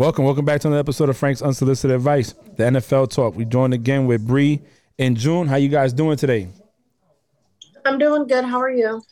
Welcome, 0.00 0.24
welcome 0.24 0.46
back 0.46 0.62
to 0.62 0.68
another 0.68 0.80
episode 0.80 1.10
of 1.10 1.18
Frank's 1.18 1.42
Unsolicited 1.42 1.94
Advice, 1.94 2.32
the 2.56 2.62
NFL 2.62 3.10
Talk. 3.10 3.36
We 3.36 3.44
joined 3.44 3.74
again 3.74 4.06
with 4.06 4.26
Bree 4.26 4.62
and 4.98 5.14
June. 5.14 5.46
How 5.46 5.56
you 5.56 5.68
guys 5.68 5.92
doing 5.92 6.16
today? 6.16 6.48
I'm 7.84 7.98
doing 7.98 8.26
good. 8.26 8.46
How 8.46 8.58
are 8.62 8.70
you? 8.70 9.02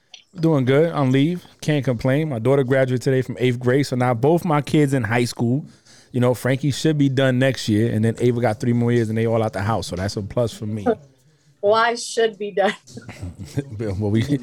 Doing 0.41 0.65
good 0.65 0.91
on 0.93 1.13
leave. 1.13 1.45
Can't 1.61 1.85
complain. 1.85 2.31
My 2.31 2.39
daughter 2.39 2.65
graduated 2.65 3.03
today 3.03 3.21
from 3.21 3.37
eighth 3.39 3.61
grade, 3.61 3.87
so 3.87 3.97
now 3.97 4.15
both 4.15 4.47
my 4.47 4.63
kids 4.63 4.95
in 4.95 5.05
high 5.05 5.27
school. 5.27 5.67
You 6.11 6.21
know, 6.21 6.33
Frankie 6.33 6.71
should 6.71 6.97
be 6.97 7.11
done 7.11 7.39
next 7.39 7.69
year, 7.69 7.93
and 7.93 8.03
then 8.03 8.17
Ava 8.19 8.41
got 8.41 8.59
three 8.59 8.73
more 8.73 8.91
years, 8.91 9.11
and 9.11 9.19
they 9.19 9.27
all 9.27 9.43
out 9.43 9.53
the 9.53 9.61
house. 9.61 9.89
So 9.89 9.97
that's 9.97 10.17
a 10.17 10.23
plus 10.23 10.55
for 10.55 10.65
me. 10.65 10.87
Why 11.61 11.97
should 11.97 12.39
be 12.39 12.53
done? 12.53 12.75
well, 13.79 14.11
we, 14.11 14.23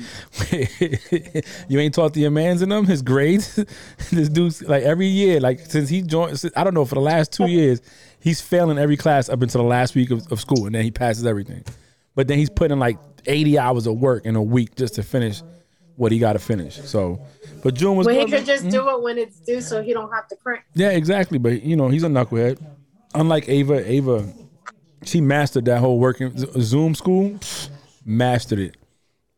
you 1.70 1.80
ain't 1.80 1.94
taught 1.94 2.14
the 2.14 2.28
mans 2.30 2.62
in 2.62 2.70
them 2.70 2.86
his 2.86 3.02
grades. 3.02 3.56
this 4.12 4.28
dude's 4.28 4.62
like 4.64 4.84
every 4.84 5.08
year, 5.08 5.40
like 5.40 5.60
since 5.60 5.88
he 5.88 6.02
joined, 6.02 6.44
I 6.58 6.64
don't 6.66 6.74
know 6.74 6.84
for 6.84 6.96
the 6.96 7.02
last 7.02 7.32
two 7.32 7.48
years, 7.48 7.82
he's 8.20 8.42
failing 8.42 8.78
every 8.78 8.98
class 8.98 9.30
up 9.30 9.42
until 9.42 9.62
the 9.62 9.68
last 9.68 9.96
week 9.96 10.12
of, 10.12 10.30
of 10.32 10.42
school, 10.42 10.66
and 10.66 10.76
then 10.76 10.84
he 10.84 10.92
passes 10.92 11.26
everything. 11.26 11.64
But 12.16 12.28
then 12.28 12.38
he's 12.38 12.50
putting 12.50 12.80
like 12.80 12.98
eighty 13.28 13.58
hours 13.58 13.88
of 13.88 13.98
work 13.98 14.26
in 14.26 14.36
a 14.36 14.44
week 14.44 14.76
just 14.76 14.96
to 14.96 15.04
finish 15.04 15.42
what 15.96 16.12
he 16.12 16.20
got 16.20 16.34
to 16.34 16.40
finish. 16.40 16.76
So, 16.82 17.26
but 17.64 17.76
June 17.76 17.96
was. 17.96 18.08
Well, 18.08 18.26
he 18.26 18.30
could 18.30 18.46
just 18.46 18.64
mm-hmm. 18.64 18.72
do 18.72 18.90
it 18.90 19.02
when 19.02 19.18
it's 19.18 19.40
due, 19.40 19.62
so 19.62 19.82
he 19.82 19.94
don't 19.94 20.12
have 20.12 20.28
to 20.28 20.36
print. 20.36 20.64
Yeah, 20.74 20.90
exactly. 20.90 21.38
But 21.38 21.64
you 21.64 21.78
know, 21.78 21.88
he's 21.88 22.04
a 22.04 22.08
knucklehead. 22.08 22.62
Unlike 23.14 23.48
Ava, 23.48 23.90
Ava 23.90 24.34
she 25.06 25.22
mastered 25.22 25.66
that 25.66 25.80
whole 25.80 26.00
working 26.00 26.34
Zoom 26.62 26.96
school. 26.96 27.40
Mastered 28.06 28.60
it. 28.60 28.78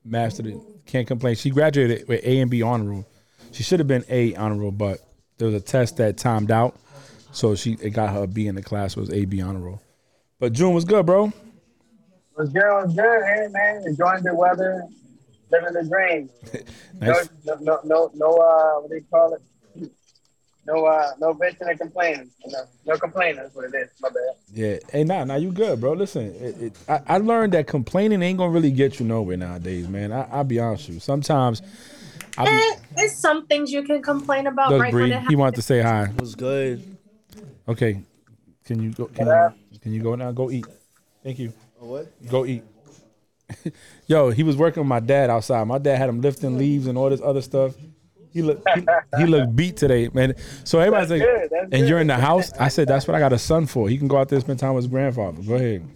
Mastered 0.03 0.47
it. 0.47 0.57
Can't 0.85 1.07
complain. 1.07 1.35
She 1.35 1.49
graduated 1.49 2.07
with 2.07 2.25
A 2.25 2.39
and 2.39 2.49
B 2.49 2.61
honor 2.61 2.85
roll. 2.85 3.05
She 3.51 3.63
should 3.63 3.79
have 3.79 3.87
been 3.87 4.05
A 4.09 4.35
honor 4.35 4.55
roll, 4.55 4.71
but 4.71 4.99
there 5.37 5.47
was 5.47 5.55
a 5.55 5.61
test 5.61 5.97
that 5.97 6.17
timed 6.17 6.51
out. 6.51 6.75
So 7.31 7.55
she 7.55 7.77
it 7.81 7.91
got 7.91 8.13
her 8.13 8.23
a 8.23 8.27
B 8.27 8.47
in 8.47 8.55
the 8.55 8.63
class 8.63 8.95
was 8.95 9.11
A 9.11 9.25
B 9.25 9.41
honor 9.41 9.59
roll. 9.59 9.81
But 10.39 10.53
June 10.53 10.73
was 10.73 10.85
good, 10.85 11.05
bro. 11.05 11.31
Was 12.37 12.49
good, 12.49 12.63
was 12.63 12.93
good, 12.93 13.23
hey 13.25 13.47
man. 13.49 13.83
Enjoying 13.85 14.23
the 14.23 14.33
weather, 14.33 14.83
living 15.51 15.73
the 15.73 15.83
dream. 15.87 16.29
nice. 16.99 17.29
No 17.45 17.55
no 17.61 17.79
no 17.83 18.11
no 18.15 18.33
uh 18.35 18.81
what 18.81 18.89
do 18.89 18.95
you 18.95 19.05
call 19.09 19.33
it? 19.33 19.41
No 20.67 20.85
uh 20.85 21.11
no 21.19 21.33
bitching 21.33 21.69
and 21.69 21.79
complaining. 21.79 22.29
No, 22.45 22.59
no 22.85 22.97
complaining. 22.97 23.37
That's 23.37 23.55
what 23.55 23.65
it 23.65 23.75
is. 23.75 23.89
My 24.01 24.09
bad. 24.09 24.35
Yeah. 24.53 24.77
Hey, 24.91 25.03
nah, 25.03 25.23
now 25.23 25.35
you 25.35 25.51
good, 25.51 25.79
bro. 25.79 25.93
Listen, 25.93 26.35
it, 26.35 26.61
it, 26.61 26.77
I, 26.87 27.15
I 27.15 27.17
learned 27.17 27.53
that 27.53 27.67
complaining 27.67 28.21
ain't 28.21 28.37
gonna 28.37 28.51
really 28.51 28.71
get 28.71 28.99
you 28.99 29.05
nowhere 29.05 29.37
nowadays, 29.37 29.87
man. 29.87 30.11
I, 30.11 30.37
will 30.37 30.43
be 30.43 30.59
honest 30.59 30.87
with 30.87 30.95
you. 30.95 30.99
Sometimes. 30.99 31.61
I 32.37 32.45
be, 32.45 32.51
eh, 32.51 32.79
there's 32.95 33.17
some 33.17 33.47
things 33.47 33.71
you 33.71 33.83
can 33.83 34.01
complain 34.03 34.45
about. 34.45 34.77
Right 34.77 34.91
Bree, 34.91 35.17
he 35.29 35.35
wanted 35.35 35.55
to 35.55 35.61
say 35.61 35.81
hi. 35.81 36.03
It 36.03 36.21
was 36.21 36.35
good. 36.35 36.97
Okay. 37.67 38.01
Can 38.65 38.83
you 38.83 38.91
go? 38.91 39.05
Can, 39.05 39.25
you, 39.25 39.79
can 39.79 39.93
you 39.93 40.03
go 40.03 40.15
now? 40.15 40.31
Go 40.31 40.51
eat. 40.51 40.65
Thank 41.23 41.39
you. 41.39 41.53
what? 41.79 42.11
Go 42.29 42.45
eat. 42.45 42.63
Yo, 44.07 44.29
he 44.29 44.43
was 44.43 44.57
working 44.57 44.81
with 44.81 44.89
my 44.89 44.99
dad 44.99 45.29
outside. 45.29 45.65
My 45.65 45.77
dad 45.77 45.97
had 45.97 46.09
him 46.09 46.21
lifting 46.21 46.57
leaves 46.57 46.87
and 46.87 46.97
all 46.97 47.09
this 47.09 47.21
other 47.21 47.41
stuff. 47.41 47.73
He 48.33 48.41
look 48.41 48.63
he, 48.75 48.85
he 49.17 49.25
looked 49.25 49.55
beat 49.55 49.77
today, 49.77 50.09
man. 50.13 50.35
So 50.63 50.79
everybody's 50.79 51.09
like, 51.09 51.21
and 51.21 51.71
good. 51.71 51.89
you're 51.89 51.99
in 51.99 52.07
the 52.07 52.15
house. 52.15 52.51
I 52.59 52.67
said 52.67 52.87
that's 52.87 53.07
what 53.07 53.15
I 53.15 53.19
got 53.19 53.33
a 53.33 53.39
son 53.39 53.65
for. 53.65 53.89
He 53.89 53.97
can 53.97 54.07
go 54.07 54.17
out 54.17 54.29
there 54.29 54.37
and 54.37 54.43
spend 54.43 54.59
time 54.59 54.73
with 54.73 54.83
his 54.83 54.91
grandfather. 54.91 55.41
Go 55.41 55.55
ahead. 55.55 55.87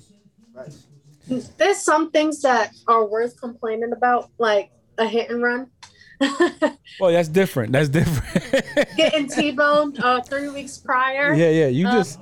There's 1.58 1.78
some 1.78 2.12
things 2.12 2.42
that 2.42 2.74
are 2.88 3.06
worth 3.06 3.40
complaining 3.40 3.94
about, 3.94 4.30
like 4.38 4.72
a 4.98 5.06
hit 5.06 5.30
and 5.30 5.42
run. 5.42 5.68
well, 7.00 7.12
that's 7.12 7.30
different. 7.30 7.72
That's 7.72 7.90
different. 7.90 8.66
Getting 8.98 9.28
T-boned 9.28 10.00
uh, 10.00 10.22
three 10.22 10.50
weeks 10.50 10.78
prior. 10.78 11.34
Yeah, 11.34 11.50
yeah. 11.50 11.68
You 11.68 11.88
uh, 11.88 11.94
just, 11.94 12.20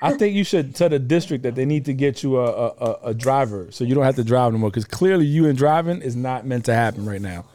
I 0.00 0.12
think 0.14 0.36
you 0.36 0.44
should 0.44 0.74
tell 0.74 0.88
the 0.88 0.98
district 0.98 1.42
that 1.42 1.54
they 1.54 1.64
need 1.64 1.84
to 1.86 1.92
get 1.92 2.22
you 2.22 2.38
a 2.38 2.68
a, 2.68 2.98
a 3.06 3.14
driver 3.14 3.68
so 3.70 3.84
you 3.84 3.94
don't 3.94 4.04
have 4.04 4.16
to 4.16 4.24
drive 4.24 4.52
no 4.52 4.58
more. 4.58 4.70
Because 4.70 4.84
clearly, 4.84 5.26
you 5.26 5.46
and 5.46 5.58
driving 5.58 6.02
is 6.02 6.14
not 6.14 6.46
meant 6.46 6.66
to 6.66 6.74
happen 6.74 7.04
right 7.04 7.20
now 7.20 7.46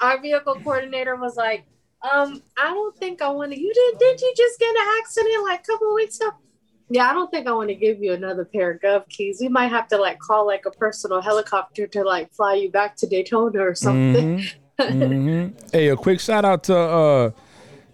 our 0.00 0.20
vehicle 0.20 0.56
coordinator 0.56 1.16
was 1.16 1.36
like, 1.36 1.64
um, 2.02 2.42
I 2.56 2.70
don't 2.70 2.96
think 2.96 3.20
I 3.20 3.28
want 3.28 3.52
to. 3.52 3.60
You 3.60 3.72
did? 3.72 3.98
Did 3.98 4.20
you 4.20 4.32
just 4.36 4.58
get 4.58 4.70
an 4.70 4.86
accident 5.00 5.44
like 5.44 5.60
a 5.60 5.62
couple 5.64 5.94
weeks 5.94 6.18
ago? 6.18 6.30
Yeah, 6.88 7.08
I 7.08 7.12
don't 7.12 7.30
think 7.30 7.46
I 7.46 7.52
want 7.52 7.68
to 7.68 7.74
give 7.74 8.02
you 8.02 8.12
another 8.12 8.44
pair 8.44 8.72
of 8.72 8.80
gov 8.80 9.08
keys. 9.08 9.38
We 9.40 9.48
might 9.48 9.68
have 9.68 9.86
to 9.88 9.96
like 9.96 10.18
call 10.18 10.46
like 10.46 10.66
a 10.66 10.70
personal 10.70 11.20
helicopter 11.20 11.86
to 11.86 12.02
like 12.02 12.32
fly 12.32 12.54
you 12.54 12.70
back 12.70 12.96
to 12.96 13.06
Daytona 13.06 13.60
or 13.60 13.74
something. 13.74 14.38
Mm-hmm. 14.38 14.82
mm-hmm. 15.02 15.68
Hey, 15.72 15.88
a 15.88 15.96
quick 15.96 16.20
shout 16.20 16.44
out 16.44 16.64
to 16.64 16.76
uh, 16.76 17.30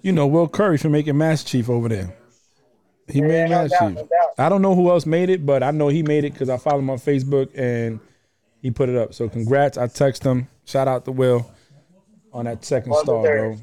you 0.02 0.12
know, 0.12 0.26
Will 0.26 0.48
Curry 0.48 0.78
for 0.78 0.88
making 0.88 1.18
Master 1.18 1.48
Chief 1.48 1.68
over 1.68 1.88
there. 1.88 2.16
He 3.08 3.18
yeah, 3.18 3.26
made 3.26 3.50
Master 3.50 3.76
Chief. 3.80 3.94
No 3.96 4.08
I 4.38 4.48
don't 4.48 4.62
know 4.62 4.74
who 4.74 4.88
else 4.88 5.04
made 5.04 5.30
it, 5.30 5.44
but 5.44 5.64
I 5.64 5.72
know 5.72 5.88
he 5.88 6.02
made 6.02 6.24
it 6.24 6.32
because 6.32 6.48
I 6.48 6.58
follow 6.58 6.78
him 6.78 6.90
on 6.90 6.98
Facebook 6.98 7.50
and 7.58 7.98
he 8.62 8.70
put 8.70 8.88
it 8.88 8.96
up. 8.96 9.14
So 9.14 9.28
congrats. 9.28 9.76
I 9.76 9.88
text 9.88 10.22
him. 10.22 10.48
Shout 10.64 10.86
out 10.86 11.04
to 11.06 11.12
Will 11.12 11.50
on 12.36 12.44
that 12.44 12.64
second 12.64 12.94
star, 12.94 13.22
bro. 13.22 13.58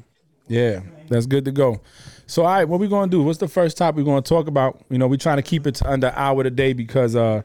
Yeah, 0.48 0.80
that's 1.08 1.26
good 1.26 1.44
to 1.46 1.52
go. 1.52 1.80
So, 2.26 2.42
all 2.42 2.52
right, 2.52 2.64
what 2.64 2.80
we 2.80 2.88
gonna 2.88 3.10
do? 3.10 3.22
What's 3.22 3.38
the 3.38 3.48
first 3.48 3.76
topic 3.76 3.98
we're 3.98 4.04
gonna 4.04 4.22
talk 4.22 4.48
about? 4.48 4.82
You 4.90 4.98
know, 4.98 5.06
we're 5.06 5.16
trying 5.16 5.36
to 5.36 5.42
keep 5.42 5.66
it 5.66 5.76
to 5.76 5.90
under 5.90 6.12
hour 6.14 6.42
today 6.42 6.72
because 6.72 7.16
uh, 7.16 7.42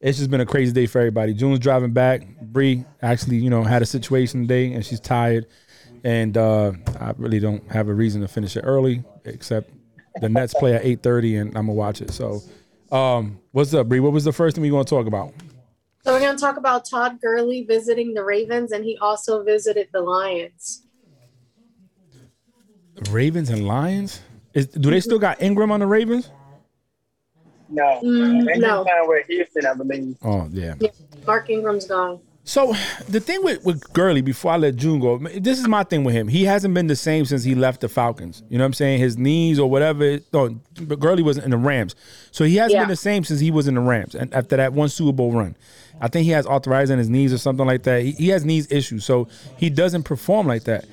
it's 0.00 0.18
just 0.18 0.30
been 0.30 0.40
a 0.40 0.46
crazy 0.46 0.72
day 0.72 0.86
for 0.86 0.98
everybody. 0.98 1.32
June's 1.32 1.58
driving 1.58 1.92
back. 1.92 2.26
Bree 2.40 2.84
actually, 3.00 3.36
you 3.36 3.50
know, 3.50 3.62
had 3.62 3.82
a 3.82 3.86
situation 3.86 4.42
today 4.42 4.72
and 4.72 4.84
she's 4.84 5.00
tired. 5.00 5.46
And 6.02 6.36
uh, 6.36 6.72
I 7.00 7.14
really 7.16 7.40
don't 7.40 7.66
have 7.70 7.88
a 7.88 7.94
reason 7.94 8.20
to 8.20 8.28
finish 8.28 8.56
it 8.58 8.60
early, 8.60 9.02
except 9.24 9.70
the 10.20 10.28
Nets 10.28 10.52
play 10.52 10.74
at 10.74 10.84
eight 10.84 11.02
thirty, 11.02 11.36
and 11.36 11.48
I'm 11.56 11.66
gonna 11.66 11.72
watch 11.72 12.02
it. 12.02 12.10
So, 12.10 12.42
um, 12.92 13.38
what's 13.52 13.72
up, 13.72 13.88
Bree? 13.88 14.00
What 14.00 14.12
was 14.12 14.24
the 14.24 14.32
first 14.32 14.54
thing 14.54 14.62
we 14.62 14.68
gonna 14.68 14.84
talk 14.84 15.06
about? 15.06 15.32
So 16.04 16.12
we're 16.12 16.20
going 16.20 16.36
to 16.36 16.40
talk 16.40 16.58
about 16.58 16.84
Todd 16.84 17.18
Gurley 17.18 17.64
visiting 17.64 18.12
the 18.12 18.22
Ravens, 18.22 18.72
and 18.72 18.84
he 18.84 18.98
also 18.98 19.42
visited 19.42 19.88
the 19.90 20.02
Lions. 20.02 20.86
Ravens 23.10 23.48
and 23.48 23.66
Lions? 23.66 24.20
Is, 24.52 24.66
do 24.66 24.90
they 24.90 25.00
still 25.00 25.18
got 25.18 25.40
Ingram 25.40 25.72
on 25.72 25.80
the 25.80 25.86
Ravens? 25.86 26.30
No, 27.70 28.00
mm, 28.04 28.44
no. 28.58 28.84
Kind 28.84 29.00
of 29.00 29.08
with 29.08 29.26
Houston, 29.28 29.64
I 29.64 29.72
believe. 29.72 30.16
Oh 30.22 30.46
yeah. 30.52 30.74
yeah. 30.78 30.90
Mark 31.26 31.48
Ingram's 31.48 31.86
gone. 31.86 32.20
So 32.46 32.74
the 33.08 33.20
thing 33.20 33.42
with, 33.42 33.64
with 33.64 33.90
Gurley, 33.94 34.20
before 34.20 34.52
I 34.52 34.58
let 34.58 34.76
June 34.76 35.00
go, 35.00 35.16
this 35.18 35.58
is 35.58 35.66
my 35.66 35.82
thing 35.82 36.04
with 36.04 36.14
him. 36.14 36.28
He 36.28 36.44
hasn't 36.44 36.74
been 36.74 36.88
the 36.88 36.96
same 36.96 37.24
since 37.24 37.42
he 37.42 37.54
left 37.54 37.80
the 37.80 37.88
Falcons. 37.88 38.42
You 38.50 38.58
know 38.58 38.64
what 38.64 38.66
I'm 38.66 38.74
saying? 38.74 39.00
His 39.00 39.16
knees 39.16 39.58
or 39.58 39.70
whatever. 39.70 40.18
No, 40.30 40.60
but 40.82 41.00
Gurley 41.00 41.22
wasn't 41.22 41.46
in 41.46 41.52
the 41.52 41.56
Rams, 41.56 41.96
so 42.32 42.44
he 42.44 42.56
hasn't 42.56 42.74
yeah. 42.74 42.82
been 42.82 42.90
the 42.90 42.96
same 42.96 43.24
since 43.24 43.40
he 43.40 43.50
was 43.50 43.66
in 43.66 43.76
the 43.76 43.80
Rams. 43.80 44.14
And 44.14 44.32
after 44.34 44.58
that 44.58 44.74
one 44.74 44.90
Super 44.90 45.12
Bowl 45.12 45.32
run, 45.32 45.56
I 46.02 46.08
think 46.08 46.26
he 46.26 46.32
has 46.32 46.46
arthritis 46.46 46.90
in 46.90 46.98
his 46.98 47.08
knees 47.08 47.32
or 47.32 47.38
something 47.38 47.66
like 47.66 47.84
that. 47.84 48.02
He, 48.02 48.12
he 48.12 48.28
has 48.28 48.44
knees 48.44 48.70
issues, 48.70 49.06
so 49.06 49.26
he 49.56 49.70
doesn't 49.70 50.02
perform 50.02 50.46
like 50.46 50.64
that. 50.64 50.84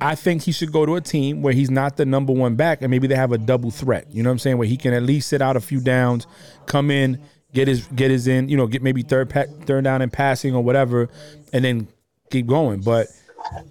I 0.00 0.14
think 0.14 0.42
he 0.42 0.52
should 0.52 0.70
go 0.70 0.86
to 0.86 0.94
a 0.94 1.00
team 1.00 1.42
where 1.42 1.52
he's 1.52 1.70
not 1.70 1.96
the 1.96 2.06
number 2.06 2.32
one 2.32 2.54
back, 2.54 2.82
and 2.82 2.90
maybe 2.90 3.08
they 3.08 3.16
have 3.16 3.32
a 3.32 3.38
double 3.38 3.72
threat. 3.72 4.06
You 4.12 4.22
know 4.22 4.30
what 4.30 4.34
I'm 4.34 4.38
saying? 4.38 4.58
Where 4.58 4.68
he 4.68 4.76
can 4.76 4.94
at 4.94 5.02
least 5.02 5.28
sit 5.28 5.42
out 5.42 5.56
a 5.56 5.60
few 5.60 5.80
downs, 5.80 6.28
come 6.66 6.92
in, 6.92 7.20
get 7.52 7.68
his 7.68 7.86
get 7.88 8.10
his 8.10 8.26
in, 8.26 8.48
you 8.48 8.56
know, 8.56 8.66
get 8.66 8.82
maybe 8.82 9.02
third 9.02 9.30
third 9.30 9.84
down 9.84 10.02
and 10.02 10.12
passing 10.12 10.54
or 10.54 10.62
whatever, 10.62 11.08
and 11.52 11.64
then 11.64 11.88
keep 12.30 12.46
going. 12.46 12.80
But 12.80 13.08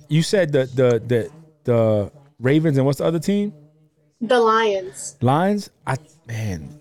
you 0.08 0.24
said 0.24 0.52
the 0.52 0.66
the 0.66 1.00
the 1.06 1.32
the 1.64 2.12
Ravens 2.40 2.78
and 2.78 2.86
what's 2.86 3.00
the 3.00 3.06
other 3.06 3.20
team? 3.20 3.54
The 4.22 4.40
Lions. 4.40 5.16
Lions. 5.22 5.70
I 5.86 5.98
man, 6.28 6.80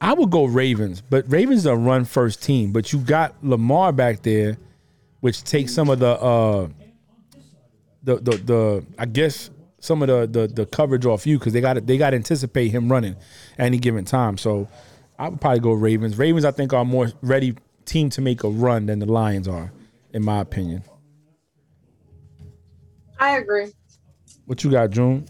I 0.00 0.12
would 0.14 0.30
go 0.30 0.44
Ravens, 0.44 1.00
but 1.00 1.24
Ravens 1.30 1.66
are 1.66 1.74
a 1.74 1.78
run 1.78 2.04
first 2.04 2.42
team. 2.42 2.72
But 2.72 2.92
you 2.92 2.98
got 2.98 3.34
Lamar 3.42 3.92
back 3.92 4.22
there, 4.22 4.56
which 5.20 5.44
takes 5.44 5.72
some 5.72 5.88
of 5.88 5.98
the 6.00 6.20
uh 6.20 6.68
the 8.02 8.16
the 8.16 8.36
the 8.36 8.86
I 8.98 9.06
guess 9.06 9.50
some 9.80 10.02
of 10.02 10.08
the 10.08 10.26
the, 10.40 10.48
the 10.48 10.66
coverage 10.66 11.06
off 11.06 11.26
you 11.26 11.38
because 11.38 11.52
they 11.52 11.60
got 11.60 11.86
they 11.86 11.98
got 11.98 12.10
to 12.10 12.16
anticipate 12.16 12.68
him 12.68 12.90
running 12.90 13.16
any 13.58 13.78
given 13.78 14.04
time. 14.04 14.38
So 14.38 14.68
I 15.18 15.28
would 15.28 15.40
probably 15.40 15.60
go 15.60 15.72
Ravens. 15.72 16.18
Ravens, 16.18 16.44
I 16.44 16.50
think, 16.50 16.72
are 16.72 16.82
a 16.82 16.84
more 16.84 17.12
ready 17.22 17.56
team 17.84 18.10
to 18.10 18.20
make 18.20 18.42
a 18.44 18.48
run 18.48 18.86
than 18.86 18.98
the 18.98 19.06
Lions 19.06 19.46
are, 19.46 19.72
in 20.12 20.24
my 20.24 20.40
opinion. 20.40 20.82
I 23.18 23.38
agree. 23.38 23.72
What 24.46 24.62
you 24.64 24.70
got, 24.70 24.90
June? 24.90 25.26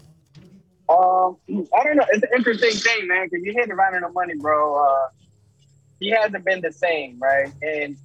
Um, 0.89 1.37
I 1.49 1.83
don't 1.83 1.97
know. 1.97 2.05
It's 2.09 2.23
an 2.23 2.29
interesting 2.35 2.71
thing, 2.71 3.07
man, 3.07 3.27
because 3.29 3.45
you 3.45 3.53
hit 3.53 3.69
it 3.69 3.73
right 3.73 3.93
on 3.93 4.01
the 4.01 4.09
money, 4.09 4.35
bro. 4.35 4.75
Uh, 4.75 5.07
he 5.99 6.09
hasn't 6.09 6.43
been 6.45 6.61
the 6.61 6.71
same, 6.71 7.17
right? 7.19 7.51
And 7.61 7.95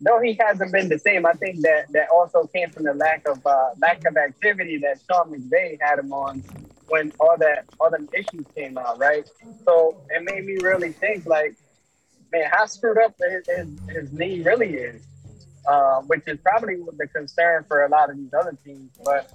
though 0.00 0.20
he 0.20 0.38
hasn't 0.40 0.72
been 0.72 0.88
the 0.88 0.98
same, 0.98 1.26
I 1.26 1.32
think 1.32 1.60
that 1.62 1.90
that 1.92 2.08
also 2.12 2.46
came 2.46 2.70
from 2.70 2.84
the 2.84 2.94
lack 2.94 3.26
of 3.28 3.44
uh, 3.46 3.70
lack 3.80 4.04
of 4.06 4.16
activity 4.16 4.78
that 4.78 5.00
Sean 5.08 5.32
McVay 5.32 5.78
had 5.80 5.98
him 5.98 6.12
on 6.12 6.42
when 6.90 7.12
all 7.20 7.36
that 7.38 7.64
all 7.78 7.90
the 7.90 8.06
issues 8.12 8.44
came 8.54 8.76
out, 8.76 8.98
right? 8.98 9.26
So 9.64 10.02
it 10.10 10.22
made 10.22 10.44
me 10.44 10.58
really 10.60 10.92
think, 10.92 11.24
like, 11.24 11.54
man, 12.32 12.50
how 12.52 12.66
screwed 12.66 12.98
up 12.98 13.14
his 13.18 13.46
his, 13.46 13.68
his 13.88 14.12
knee 14.12 14.42
really 14.42 14.74
is, 14.74 15.02
uh, 15.66 16.00
which 16.02 16.22
is 16.26 16.38
probably 16.40 16.76
the 16.98 17.06
concern 17.06 17.64
for 17.66 17.84
a 17.84 17.88
lot 17.88 18.10
of 18.10 18.16
these 18.16 18.34
other 18.34 18.56
teams. 18.64 18.90
But 19.04 19.32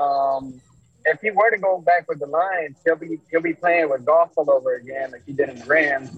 um, 0.00 0.60
if 1.04 1.20
he 1.20 1.30
were 1.30 1.50
to 1.50 1.58
go 1.58 1.80
back 1.80 2.08
with 2.08 2.20
the 2.20 2.26
Lions, 2.26 2.78
he'll 2.84 2.96
be 2.96 3.18
he'll 3.30 3.42
be 3.42 3.54
playing 3.54 3.90
with 3.90 4.04
Goff 4.04 4.30
all 4.36 4.50
over 4.50 4.76
again, 4.76 5.10
like 5.10 5.22
he 5.26 5.32
did 5.32 5.48
in 5.48 5.58
the 5.58 5.66
Rams. 5.66 6.10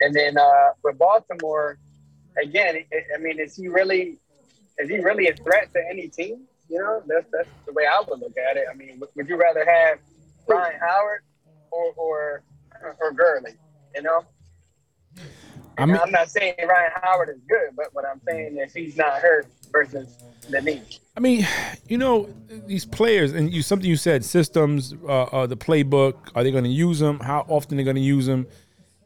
And 0.00 0.14
then 0.14 0.36
uh, 0.36 0.70
with 0.82 0.98
Baltimore, 0.98 1.78
again, 2.42 2.84
I 3.14 3.18
mean, 3.18 3.40
is 3.40 3.56
he 3.56 3.68
really 3.68 4.18
is 4.78 4.90
he 4.90 4.98
really 4.98 5.28
a 5.28 5.34
threat 5.34 5.72
to 5.74 5.80
any 5.88 6.08
team? 6.08 6.46
You 6.68 6.78
know, 6.78 7.02
that's 7.06 7.26
that's 7.32 7.48
the 7.66 7.72
way 7.72 7.84
I 7.86 8.02
would 8.08 8.20
look 8.20 8.36
at 8.36 8.56
it. 8.56 8.66
I 8.70 8.74
mean, 8.74 9.00
would 9.14 9.28
you 9.28 9.36
rather 9.36 9.64
have 9.64 9.98
Ryan 10.46 10.80
Howard 10.80 11.20
or 11.70 11.92
or 11.96 12.42
or 13.00 13.12
Gurley? 13.12 13.52
You 13.94 14.02
know. 14.02 14.24
I 15.78 15.84
mean, 15.84 15.98
I'm 16.02 16.10
not 16.10 16.30
saying 16.30 16.54
Ryan 16.58 16.90
Howard 17.02 17.28
is 17.28 17.40
good, 17.48 17.76
but 17.76 17.88
what 17.92 18.04
I'm 18.06 18.20
saying 18.26 18.56
is 18.56 18.72
he's 18.72 18.96
not 18.96 19.18
hurt 19.20 19.46
versus 19.70 20.16
the 20.48 20.62
knee. 20.62 20.82
I 21.16 21.20
mean, 21.20 21.46
you 21.88 21.98
know, 21.98 22.28
these 22.66 22.84
players, 22.84 23.32
and 23.32 23.52
you 23.52 23.62
something 23.62 23.88
you 23.88 23.96
said, 23.96 24.24
systems, 24.24 24.94
uh, 25.06 25.22
uh, 25.24 25.46
the 25.46 25.56
playbook. 25.56 26.14
Are 26.34 26.42
they 26.42 26.50
going 26.50 26.64
to 26.64 26.70
use 26.70 26.98
them? 26.98 27.20
How 27.20 27.44
often 27.48 27.76
they're 27.76 27.84
going 27.84 27.96
to 27.96 28.02
use 28.02 28.26
them? 28.26 28.46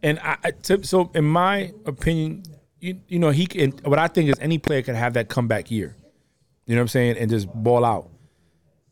And 0.02 0.18
I, 0.20 0.36
I 0.44 0.50
t- 0.52 0.82
so, 0.82 1.10
in 1.14 1.24
my 1.24 1.72
opinion, 1.86 2.44
you, 2.80 3.00
you 3.08 3.18
know, 3.18 3.30
he 3.30 3.46
can. 3.46 3.72
What 3.84 3.98
I 3.98 4.08
think 4.08 4.30
is 4.30 4.36
any 4.40 4.58
player 4.58 4.82
can 4.82 4.94
have 4.94 5.14
that 5.14 5.28
comeback 5.28 5.70
year. 5.70 5.96
You 6.70 6.76
know 6.76 6.82
what 6.82 6.84
I'm 6.84 6.88
saying, 6.88 7.18
and 7.18 7.28
just 7.28 7.52
ball 7.52 7.84
out. 7.84 8.08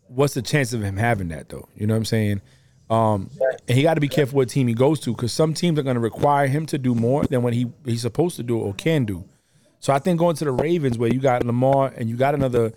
What's 0.09 0.35
the 0.35 0.43
chance 0.43 0.73
of 0.73 0.83
him 0.83 0.97
having 0.97 1.29
that 1.29 1.49
though? 1.49 1.69
You 1.77 1.87
know 1.87 1.95
what 1.95 1.99
I'm 1.99 2.05
saying? 2.07 2.41
Um, 2.91 3.31
and 3.69 3.79
he 3.79 3.85
got 3.85 3.95
to 3.95 4.01
be 4.01 4.09
careful 4.09 4.39
what 4.39 4.49
team 4.49 4.67
he 4.67 4.75
goes 4.75 4.99
to 5.01 5.15
because 5.15 5.33
some 5.33 5.55
teams 5.55 5.79
are 5.79 5.85
going 5.85 5.95
to 5.95 6.01
require 6.01 6.49
him 6.49 6.67
to 6.67 6.79
do 6.79 6.93
more 6.97 7.25
than 7.27 7.45
what 7.45 7.53
he 7.53 7.71
he's 7.85 8.03
supposed 8.03 8.35
to 8.35 8.43
do 8.43 8.59
or 8.59 8.75
can 8.75 9.05
do. 9.05 9.25
So 9.79 9.93
I 9.93 10.01
think 10.01 10.19
going 10.19 10.35
to 10.35 10.45
the 10.45 10.51
Ravens 10.51 10.99
where 10.99 11.09
you 11.09 11.21
got 11.21 11.47
Lamar 11.47 11.93
and 11.97 12.11
you 12.11 12.17
got 12.17 12.35
another 12.35 12.73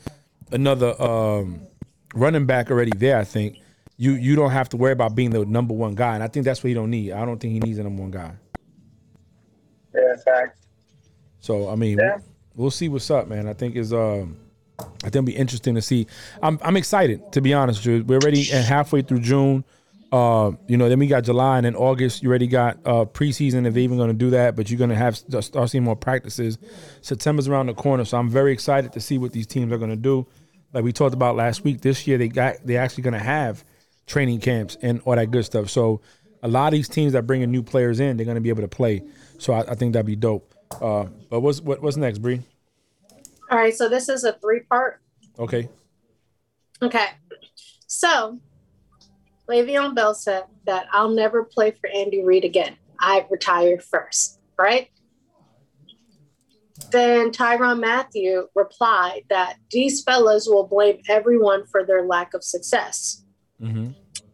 another 0.51 1.01
um, 1.01 1.61
running 2.13 2.45
back 2.45 2.69
already 2.69 2.91
there, 2.95 3.17
I 3.17 3.23
think 3.23 3.57
you 3.97 4.11
you 4.11 4.35
don't 4.35 4.51
have 4.51 4.69
to 4.69 4.77
worry 4.77 4.91
about 4.91 5.15
being 5.15 5.31
the 5.31 5.47
number 5.47 5.73
one 5.73 5.95
guy, 5.95 6.13
and 6.13 6.23
I 6.23 6.27
think 6.27 6.45
that's 6.45 6.63
what 6.63 6.67
he 6.67 6.75
don't 6.75 6.91
need. 6.91 7.13
I 7.13 7.25
don't 7.25 7.39
think 7.39 7.53
he 7.53 7.59
needs 7.59 7.79
a 7.79 7.83
number 7.83 8.03
one 8.03 8.11
guy. 8.11 8.33
Yeah, 9.95 10.15
fact. 10.23 10.59
So 11.39 11.69
I 11.69 11.75
mean, 11.75 11.97
yeah. 11.97 12.17
we'll, 12.17 12.65
we'll, 12.65 12.71
see 12.71 12.87
what's 12.87 13.09
up, 13.09 13.27
man. 13.27 13.47
I 13.47 13.53
think 13.53 13.75
is 13.75 13.93
um, 13.93 14.37
I 14.79 14.83
think 15.03 15.15
it'll 15.15 15.23
be 15.23 15.35
interesting 15.35 15.75
to 15.75 15.81
see. 15.81 16.07
I'm 16.41 16.59
I'm 16.61 16.77
excited 16.77 17.31
to 17.33 17.41
be 17.41 17.53
honest, 17.53 17.83
Drew. 17.83 18.03
We're 18.03 18.19
already 18.19 18.43
halfway 18.45 19.01
through 19.01 19.19
June. 19.19 19.63
Uh, 20.11 20.51
you 20.67 20.75
know, 20.75 20.89
then 20.89 20.99
we 20.99 21.07
got 21.07 21.23
July 21.23 21.57
and 21.57 21.65
then 21.65 21.75
August. 21.75 22.21
You 22.21 22.29
already 22.29 22.47
got 22.47 22.77
uh, 22.85 23.05
preseason 23.05 23.65
if 23.65 23.73
they're 23.73 23.83
even 23.83 23.97
going 23.97 24.09
to 24.09 24.13
do 24.13 24.29
that, 24.31 24.57
but 24.57 24.69
you're 24.69 24.77
going 24.77 24.89
to 24.89 24.95
have 24.95 25.15
start 25.15 25.69
seeing 25.69 25.85
more 25.85 25.95
practices. 25.95 26.57
September's 27.01 27.47
around 27.47 27.67
the 27.67 27.73
corner, 27.73 28.03
so 28.03 28.17
I'm 28.17 28.29
very 28.29 28.51
excited 28.51 28.91
to 28.93 28.99
see 28.99 29.17
what 29.17 29.31
these 29.31 29.47
teams 29.47 29.71
are 29.71 29.77
going 29.77 29.89
to 29.89 29.95
do. 29.95 30.27
Like 30.73 30.83
we 30.83 30.91
talked 30.91 31.13
about 31.13 31.35
last 31.35 31.63
week, 31.63 31.81
this 31.81 32.07
year 32.07 32.17
they 32.17 32.27
got 32.27 32.57
they're 32.65 32.81
actually 32.81 33.03
going 33.03 33.13
to 33.13 33.19
have 33.19 33.63
training 34.05 34.39
camps 34.39 34.77
and 34.81 35.01
all 35.05 35.15
that 35.15 35.31
good 35.31 35.45
stuff. 35.45 35.69
So 35.69 36.01
a 36.43 36.47
lot 36.47 36.67
of 36.67 36.73
these 36.73 36.89
teams 36.89 37.13
that 37.13 37.25
bring 37.27 37.41
in 37.41 37.51
new 37.51 37.63
players 37.63 37.99
in, 37.99 38.17
they're 38.17 38.25
going 38.25 38.35
to 38.35 38.41
be 38.41 38.49
able 38.49 38.63
to 38.63 38.67
play. 38.67 39.03
So 39.37 39.53
I, 39.53 39.59
I 39.61 39.75
think 39.75 39.93
that'd 39.93 40.05
be 40.05 40.15
dope. 40.15 40.53
Uh, 40.81 41.05
but 41.29 41.41
what's 41.41 41.61
what, 41.61 41.81
what's 41.81 41.97
next, 41.97 42.19
Bree? 42.19 42.41
All 43.51 43.57
right, 43.57 43.75
so 43.75 43.89
this 43.89 44.07
is 44.07 44.23
a 44.23 44.33
three 44.33 44.61
part. 44.61 45.01
Okay. 45.37 45.67
Okay, 46.81 47.07
so 47.85 48.39
Le'Veon 49.47 49.93
Bell 49.93 50.15
said 50.15 50.45
that 50.65 50.87
I'll 50.91 51.09
never 51.09 51.43
play 51.43 51.71
for 51.71 51.89
Andy 51.89 52.23
Reid 52.23 52.45
again. 52.45 52.77
I 52.99 53.27
retired 53.29 53.83
first, 53.83 54.39
right? 54.57 54.89
Then 56.91 57.31
Tyrann 57.31 57.79
Mathieu 57.81 58.47
replied 58.55 59.23
that 59.29 59.57
these 59.69 60.01
fellas 60.01 60.47
will 60.47 60.65
blame 60.65 61.01
everyone 61.09 61.67
for 61.67 61.85
their 61.85 62.03
lack 62.03 62.33
of 62.33 62.43
success. 62.43 63.23
Mm-hmm. 63.61 63.91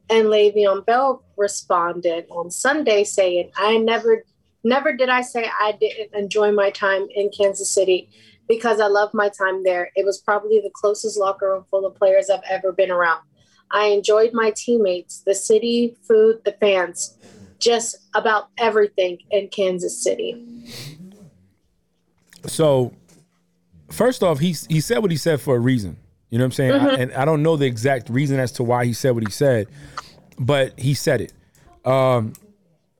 And 0.10 0.28
Le'Veon 0.28 0.86
Bell 0.86 1.26
responded 1.36 2.28
on 2.30 2.50
Sunday 2.50 3.04
saying, 3.04 3.52
I 3.58 3.78
never, 3.78 4.24
never 4.64 4.94
did 4.94 5.10
I 5.10 5.22
say 5.22 5.50
I 5.60 5.74
didn't 5.74 6.16
enjoy 6.16 6.52
my 6.52 6.70
time 6.70 7.08
in 7.14 7.30
Kansas 7.36 7.70
City 7.70 8.10
because 8.48 8.80
I 8.80 8.88
love 8.88 9.14
my 9.14 9.30
time 9.30 9.64
there. 9.64 9.92
It 9.96 10.06
was 10.06 10.18
probably 10.20 10.60
the 10.60 10.72
closest 10.74 11.18
locker 11.18 11.50
room 11.50 11.66
full 11.70 11.86
of 11.86 11.96
players 11.96 12.30
I've 12.30 12.44
ever 12.50 12.72
been 12.72 12.92
around. 12.92 13.22
I 13.72 13.88
enjoyed 13.88 14.32
my 14.34 14.52
teammates, 14.56 15.22
the 15.22 15.36
city, 15.36 15.98
food, 16.08 16.42
the 16.46 16.54
fans, 16.54 17.18
just 17.60 17.98
about 18.14 18.50
everything 18.58 19.20
in 19.30 19.50
Kansas 19.50 20.02
City. 20.02 20.46
So, 22.46 22.94
first 23.90 24.24
off, 24.24 24.40
he 24.40 24.56
he 24.70 24.80
said 24.80 25.00
what 25.00 25.12
he 25.12 25.18
said 25.18 25.42
for 25.42 25.56
a 25.56 25.60
reason. 25.60 25.98
You 26.30 26.38
know 26.38 26.44
what 26.44 26.48
I'm 26.48 26.52
saying? 26.54 26.72
Mm-hmm. 26.74 26.88
I, 26.88 26.94
and 26.96 27.14
I 27.14 27.26
don't 27.26 27.44
know 27.44 27.58
the 27.58 27.66
exact 27.66 28.10
reason 28.10 28.40
as 28.40 28.52
to 28.54 28.64
why 28.64 28.86
he 28.86 28.94
said 28.94 29.12
what 29.12 29.24
he 29.24 29.32
said, 29.32 29.68
but 30.40 30.78
he 30.80 30.94
said 30.94 31.22
it. 31.22 31.34
Um, 31.86 32.34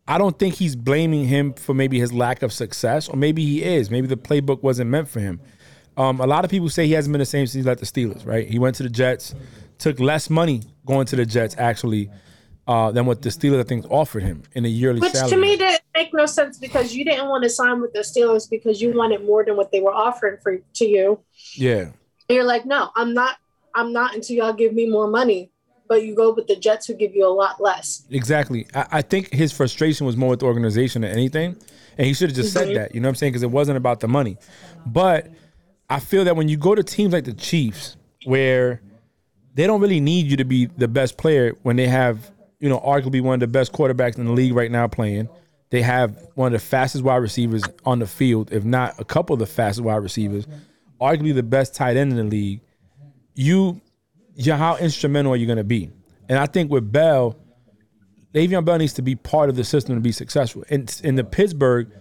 I 0.08 0.18
don't 0.18 0.38
think 0.40 0.56
he's 0.56 0.76
blaming 0.76 1.26
him 1.26 1.54
for 1.54 1.74
maybe 1.74 2.00
his 2.00 2.14
lack 2.14 2.42
of 2.42 2.54
success, 2.54 3.10
or 3.10 3.18
maybe 3.18 3.46
he 3.46 3.64
is. 3.64 3.92
Maybe 3.92 4.08
the 4.08 4.18
playbook 4.18 4.64
wasn't 4.64 4.90
meant 4.90 5.10
for 5.10 5.20
him. 5.20 5.42
Um, 5.98 6.22
a 6.22 6.28
lot 6.28 6.46
of 6.46 6.52
people 6.52 6.70
say 6.70 6.86
he 6.86 6.94
hasn't 6.94 7.12
been 7.12 7.20
the 7.20 7.26
same 7.26 7.46
since 7.48 7.54
he 7.54 7.64
left 7.64 7.80
the 7.80 7.86
Steelers. 7.86 8.26
Right? 8.26 8.48
He 8.48 8.60
went 8.60 8.76
to 8.78 8.84
the 8.84 8.90
Jets 8.90 9.34
took 9.78 10.00
less 10.00 10.30
money 10.30 10.62
going 10.86 11.06
to 11.08 11.16
the 11.16 11.26
Jets 11.26 11.56
actually 11.58 12.10
uh, 12.68 12.92
than 12.92 13.06
what 13.06 13.22
the 13.22 13.30
Steelers 13.30 13.60
I 13.60 13.64
think 13.64 13.86
offered 13.90 14.24
him 14.24 14.44
in 14.54 14.66
a 14.66 14.68
yearly 14.68 15.00
Which 15.00 15.14
salary. 15.14 15.32
to 15.32 15.38
me 15.38 15.58
didn't 15.58 15.82
make 15.96 16.14
no 16.14 16.26
sense 16.26 16.58
because 16.58 16.94
you 16.94 17.06
didn't 17.06 17.28
want 17.28 17.44
to 17.44 17.50
sign 17.50 17.82
with 17.82 17.94
the 17.94 18.00
Steelers 18.00 18.50
because 18.50 18.82
you 18.82 18.96
wanted 18.96 19.24
more 19.24 19.46
than 19.46 19.56
what 19.56 19.72
they 19.72 19.80
were 19.80 19.94
offering 19.94 20.38
for 20.42 20.58
to 20.58 20.86
you. 20.86 21.20
Yeah. 21.54 21.92
And 22.30 22.36
you're 22.36 22.44
like, 22.44 22.66
no, 22.66 22.90
I'm 22.96 23.14
not. 23.14 23.38
I'm 23.76 23.94
not 23.94 24.16
until 24.16 24.38
y'all 24.38 24.54
give 24.54 24.74
me 24.74 24.90
more 24.90 25.08
money. 25.08 25.52
But 25.88 26.04
you 26.04 26.16
go 26.16 26.34
with 26.34 26.48
the 26.48 26.56
Jets 26.56 26.86
who 26.88 26.94
give 26.94 27.16
you 27.16 27.26
a 27.26 27.32
lot 27.32 27.62
less. 27.62 28.06
Exactly. 28.10 28.68
I, 28.74 28.88
I 28.92 29.02
think 29.02 29.34
his 29.34 29.52
frustration 29.52 30.06
was 30.06 30.18
more 30.18 30.32
with 30.32 30.40
the 30.40 30.46
organization 30.46 31.02
than 31.02 31.12
anything, 31.12 31.56
and 31.98 32.08
he 32.08 32.14
should 32.14 32.30
have 32.30 32.36
just 32.36 32.56
mm-hmm. 32.56 32.68
said 32.68 32.76
that. 32.76 32.96
You 32.96 33.02
know 33.02 33.08
what 33.08 33.12
I'm 33.12 33.16
saying? 33.16 33.34
Because 33.34 33.44
it 33.44 33.52
wasn't 33.52 33.78
about 33.78 34.00
the 34.00 34.08
money. 34.08 34.38
But 34.86 35.30
I 35.90 36.00
feel 36.00 36.26
that 36.26 36.36
when 36.36 36.50
you 36.50 36.58
go 36.58 36.76
to 36.76 36.84
teams 36.84 37.14
like 37.14 37.26
the 37.26 37.34
Chiefs, 37.34 37.96
where 38.26 38.82
they 39.54 39.66
don't 39.66 39.82
really 39.82 40.00
need 40.00 40.28
you 40.28 40.38
to 40.38 40.46
be 40.46 40.66
the 40.66 40.88
best 40.88 41.18
player 41.18 41.56
when 41.64 41.78
they 41.78 41.88
have, 41.88 42.30
you 42.60 42.70
know, 42.70 42.80
arguably 42.80 43.22
one 43.22 43.36
of 43.36 43.40
the 43.40 43.48
best 43.48 43.72
quarterbacks 43.72 44.18
in 44.18 44.26
the 44.26 44.32
league 44.32 44.54
right 44.54 44.70
now 44.70 44.88
playing. 44.88 45.30
They 45.70 45.82
have 45.82 46.28
one 46.36 46.54
of 46.54 46.62
the 46.62 46.66
fastest 46.66 47.04
wide 47.04 47.18
receivers 47.18 47.64
on 47.86 48.00
the 48.00 48.08
field, 48.08 48.52
if 48.52 48.64
not 48.64 49.00
a 49.00 49.04
couple 49.04 49.34
of 49.34 49.40
the 49.40 49.46
fastest 49.46 49.84
wide 49.84 49.98
receivers, 49.98 50.46
arguably 51.02 51.34
the 51.34 51.44
best 51.44 51.76
tight 51.76 51.98
end 51.98 52.12
in 52.12 52.18
the 52.18 52.24
league. 52.24 52.62
You, 53.34 53.82
you 54.46 54.54
how 54.54 54.78
instrumental 54.78 55.34
are 55.34 55.36
you 55.36 55.46
going 55.46 55.58
to 55.58 55.64
be? 55.64 55.90
And 56.30 56.38
I 56.38 56.46
think 56.46 56.70
with 56.70 56.92
Bell, 56.92 57.36
Le'Veon 58.34 58.64
Bell 58.66 58.78
needs 58.78 58.94
to 58.94 59.02
be 59.02 59.16
part 59.16 59.50
of 59.50 59.56
the 59.56 59.64
system 59.64 59.96
to 59.96 60.02
be 60.02 60.12
successful. 60.12 60.64
And 60.70 61.00
in 61.04 61.16
the 61.16 61.24
Pittsburgh, 61.24 61.92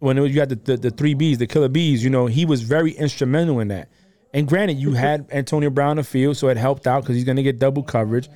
when 0.00 0.20
was, 0.20 0.32
you 0.32 0.40
had 0.40 0.48
the, 0.48 0.56
the, 0.56 0.76
the 0.76 0.90
three 0.90 1.14
Bs, 1.14 1.38
the 1.38 1.46
killer 1.46 1.68
bees, 1.68 2.02
you 2.02 2.10
know, 2.10 2.26
he 2.26 2.44
was 2.44 2.62
very 2.62 2.92
instrumental 2.92 3.60
in 3.60 3.68
that. 3.68 3.88
And 4.34 4.46
granted, 4.46 4.78
you 4.78 4.92
had 4.92 5.26
Antonio 5.30 5.70
Brown 5.70 5.92
in 5.92 5.96
the 5.98 6.04
field, 6.04 6.36
so 6.36 6.48
it 6.48 6.56
helped 6.56 6.86
out 6.86 7.02
because 7.02 7.16
he's 7.16 7.24
going 7.24 7.36
to 7.36 7.42
get 7.42 7.58
double 7.58 7.82
coverage. 7.82 8.28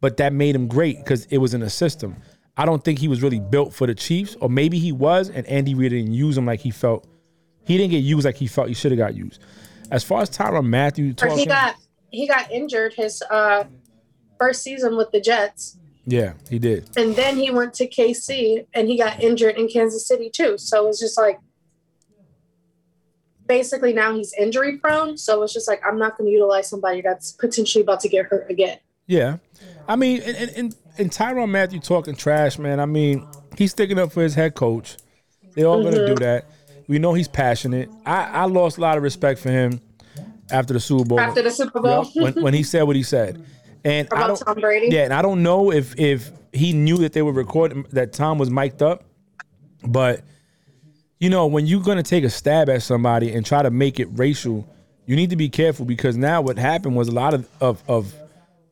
But 0.00 0.16
that 0.18 0.32
made 0.32 0.54
him 0.54 0.68
great 0.68 0.98
because 0.98 1.26
it 1.26 1.38
was 1.38 1.54
in 1.54 1.62
a 1.62 1.70
system. 1.70 2.16
I 2.56 2.64
don't 2.64 2.82
think 2.84 2.98
he 2.98 3.08
was 3.08 3.22
really 3.22 3.40
built 3.40 3.74
for 3.74 3.86
the 3.86 3.94
Chiefs, 3.94 4.36
or 4.40 4.48
maybe 4.48 4.78
he 4.78 4.92
was, 4.92 5.30
and 5.30 5.46
Andy 5.46 5.74
Reid 5.74 5.90
didn't 5.90 6.12
use 6.12 6.36
him 6.36 6.46
like 6.46 6.60
he 6.60 6.70
felt. 6.70 7.06
He 7.64 7.76
didn't 7.76 7.90
get 7.90 7.98
used 7.98 8.24
like 8.24 8.36
he 8.36 8.46
felt 8.46 8.68
he 8.68 8.74
should 8.74 8.92
have 8.92 8.98
got 8.98 9.14
used. 9.14 9.42
As 9.90 10.04
far 10.04 10.22
as 10.22 10.30
Tyrann 10.30 10.66
Mathieu, 10.66 11.12
talking, 11.12 11.38
he 11.38 11.46
got 11.46 11.76
he 12.10 12.26
got 12.26 12.50
injured 12.50 12.94
his 12.94 13.22
uh, 13.30 13.64
first 14.38 14.62
season 14.62 14.96
with 14.96 15.10
the 15.12 15.20
Jets. 15.20 15.76
Yeah, 16.06 16.32
he 16.48 16.58
did. 16.58 16.90
And 16.96 17.14
then 17.14 17.36
he 17.36 17.50
went 17.50 17.74
to 17.74 17.86
KC 17.86 18.66
and 18.74 18.88
he 18.88 18.98
got 18.98 19.22
injured 19.22 19.56
in 19.56 19.68
Kansas 19.68 20.06
City 20.06 20.30
too. 20.30 20.58
So 20.58 20.88
it's 20.88 20.98
just 20.98 21.18
like 21.18 21.38
basically 23.46 23.92
now 23.92 24.14
he's 24.14 24.32
injury 24.34 24.78
prone. 24.78 25.16
So 25.16 25.42
it's 25.42 25.52
just 25.52 25.68
like 25.68 25.80
I'm 25.86 25.98
not 25.98 26.16
going 26.16 26.28
to 26.28 26.32
utilize 26.32 26.68
somebody 26.68 27.00
that's 27.00 27.32
potentially 27.32 27.82
about 27.82 28.00
to 28.00 28.08
get 28.08 28.26
hurt 28.26 28.50
again. 28.50 28.78
Yeah, 29.06 29.38
I 29.88 29.96
mean, 29.96 30.22
and 30.22 30.50
and, 30.50 30.76
and 30.98 31.10
Tyrann 31.10 31.50
Mathieu 31.50 31.80
talking 31.80 32.14
trash, 32.14 32.58
man. 32.58 32.80
I 32.80 32.86
mean, 32.86 33.26
he's 33.58 33.72
sticking 33.72 33.98
up 33.98 34.12
for 34.12 34.22
his 34.22 34.34
head 34.34 34.54
coach. 34.54 34.96
They're 35.54 35.66
all 35.66 35.82
mm-hmm. 35.82 35.94
going 35.94 36.06
to 36.06 36.14
do 36.14 36.24
that. 36.24 36.46
We 36.86 36.98
know 36.98 37.12
he's 37.14 37.28
passionate. 37.28 37.90
I, 38.06 38.24
I 38.24 38.44
lost 38.44 38.78
a 38.78 38.80
lot 38.80 38.96
of 38.96 39.02
respect 39.02 39.40
for 39.40 39.50
him 39.50 39.80
after 40.52 40.74
the 40.74 40.80
Super 40.80 41.04
Bowl. 41.04 41.20
After 41.20 41.42
the 41.42 41.50
Super 41.50 41.80
Bowl, 41.80 42.04
when, 42.14 42.34
when 42.42 42.54
he 42.54 42.62
said 42.62 42.82
what 42.82 42.96
he 42.96 43.02
said, 43.02 43.44
and 43.84 44.06
About 44.08 44.22
I 44.22 44.26
don't, 44.26 44.36
Tom 44.36 44.60
Brady. 44.60 44.88
Yeah, 44.94 45.04
and 45.04 45.14
I 45.14 45.22
don't 45.22 45.42
know 45.42 45.72
if 45.72 45.98
if 45.98 46.30
he 46.52 46.72
knew 46.72 46.98
that 46.98 47.12
they 47.12 47.22
were 47.22 47.32
recording 47.32 47.86
that 47.92 48.12
Tom 48.12 48.38
was 48.38 48.50
mic'd 48.50 48.82
up, 48.82 49.04
but 49.84 50.22
you 51.18 51.30
know, 51.30 51.46
when 51.46 51.66
you're 51.66 51.82
gonna 51.82 52.02
take 52.02 52.24
a 52.24 52.30
stab 52.30 52.68
at 52.68 52.82
somebody 52.82 53.32
and 53.32 53.44
try 53.44 53.62
to 53.62 53.70
make 53.70 54.00
it 54.00 54.08
racial, 54.12 54.66
you 55.06 55.16
need 55.16 55.30
to 55.30 55.36
be 55.36 55.48
careful 55.48 55.84
because 55.84 56.16
now 56.16 56.40
what 56.40 56.58
happened 56.58 56.96
was 56.96 57.08
a 57.08 57.12
lot 57.12 57.34
of 57.34 57.48
of, 57.60 57.82
of 57.88 58.14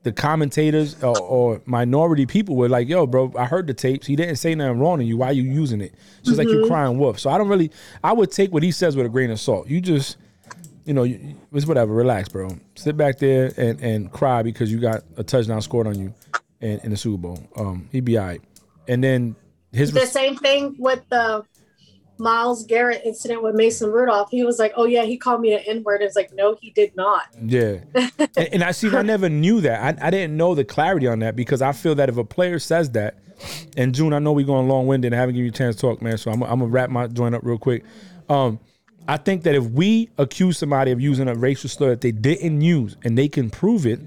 the 0.04 0.12
commentators 0.12 1.02
or, 1.02 1.18
or, 1.20 1.60
minority 1.66 2.24
people 2.24 2.56
were 2.56 2.68
like, 2.68 2.88
"Yo, 2.88 3.06
bro, 3.06 3.32
I 3.36 3.44
heard 3.44 3.66
the 3.66 3.74
tapes. 3.74 4.06
He 4.06 4.16
didn't 4.16 4.36
say 4.36 4.54
nothing 4.54 4.78
wrong 4.78 4.98
to 4.98 5.04
you. 5.04 5.18
Why 5.18 5.26
are 5.26 5.32
you 5.32 5.42
using 5.42 5.80
it?" 5.80 5.92
So 6.22 6.30
it's 6.30 6.30
mm-hmm. 6.30 6.38
like 6.38 6.48
you're 6.48 6.66
crying 6.66 6.98
wolf. 6.98 7.18
So 7.18 7.30
I 7.30 7.36
don't 7.36 7.48
really. 7.48 7.70
I 8.02 8.12
would 8.12 8.30
take 8.30 8.52
what 8.52 8.62
he 8.62 8.70
says 8.70 8.96
with 8.96 9.06
a 9.06 9.08
grain 9.08 9.30
of 9.30 9.40
salt. 9.40 9.68
You 9.68 9.80
just 9.80 10.16
you 10.88 10.94
know, 10.94 11.04
it's 11.52 11.66
whatever. 11.66 11.92
Relax, 11.92 12.30
bro. 12.30 12.48
Sit 12.74 12.96
back 12.96 13.18
there 13.18 13.52
and, 13.58 13.78
and 13.82 14.10
cry 14.10 14.42
because 14.42 14.72
you 14.72 14.80
got 14.80 15.04
a 15.18 15.22
touchdown 15.22 15.60
scored 15.60 15.86
on 15.86 15.98
you 15.98 16.14
in, 16.62 16.80
in 16.80 16.90
the 16.90 16.96
Super 16.96 17.18
Bowl. 17.18 17.38
Um, 17.56 17.86
he'd 17.92 18.06
be 18.06 18.16
all 18.16 18.24
right. 18.24 18.40
And 18.88 19.04
then 19.04 19.36
his 19.70 19.92
the 19.92 20.06
same 20.06 20.38
thing 20.38 20.76
with 20.78 21.02
the 21.10 21.44
Myles 22.16 22.64
Garrett 22.64 23.02
incident 23.04 23.42
with 23.42 23.54
Mason 23.54 23.92
Rudolph. 23.92 24.30
He 24.30 24.44
was 24.44 24.58
like, 24.58 24.72
"Oh 24.76 24.86
yeah, 24.86 25.02
he 25.02 25.18
called 25.18 25.42
me 25.42 25.52
an 25.52 25.60
N 25.66 25.82
word." 25.82 26.00
It's 26.00 26.16
like, 26.16 26.32
no, 26.32 26.56
he 26.58 26.70
did 26.70 26.96
not. 26.96 27.24
Yeah, 27.38 27.80
and, 28.18 28.30
and, 28.36 28.64
I 28.64 28.70
see. 28.70 28.88
I 28.88 29.02
never 29.02 29.28
knew 29.28 29.60
that. 29.60 30.00
I, 30.00 30.06
I 30.06 30.10
didn't 30.10 30.38
know 30.38 30.54
the 30.54 30.64
clarity 30.64 31.06
on 31.06 31.18
that 31.18 31.36
because 31.36 31.60
I 31.60 31.72
feel 31.72 31.96
that 31.96 32.08
if 32.08 32.16
a 32.16 32.24
player 32.24 32.58
says 32.58 32.92
that, 32.92 33.18
and 33.76 33.94
June, 33.94 34.14
I 34.14 34.20
know 34.20 34.32
we're 34.32 34.46
going 34.46 34.68
long 34.68 34.86
winded 34.86 35.12
and 35.12 35.18
I 35.18 35.20
haven't 35.20 35.34
given 35.34 35.44
you 35.44 35.50
a 35.50 35.54
chance 35.54 35.76
to 35.76 35.82
talk, 35.82 36.00
man. 36.00 36.16
So 36.16 36.30
I'm, 36.30 36.42
I'm 36.42 36.60
gonna 36.60 36.68
wrap 36.68 36.88
my 36.88 37.08
joint 37.08 37.34
up 37.34 37.42
real 37.44 37.58
quick. 37.58 37.84
Um, 38.30 38.58
I 39.08 39.16
think 39.16 39.42
that 39.44 39.54
if 39.54 39.64
we 39.64 40.10
accuse 40.18 40.58
somebody 40.58 40.90
of 40.90 41.00
using 41.00 41.28
a 41.28 41.34
racial 41.34 41.70
slur 41.70 41.90
that 41.90 42.02
they 42.02 42.12
didn't 42.12 42.60
use 42.60 42.94
and 43.02 43.16
they 43.16 43.26
can 43.26 43.48
prove 43.48 43.86
it, 43.86 44.00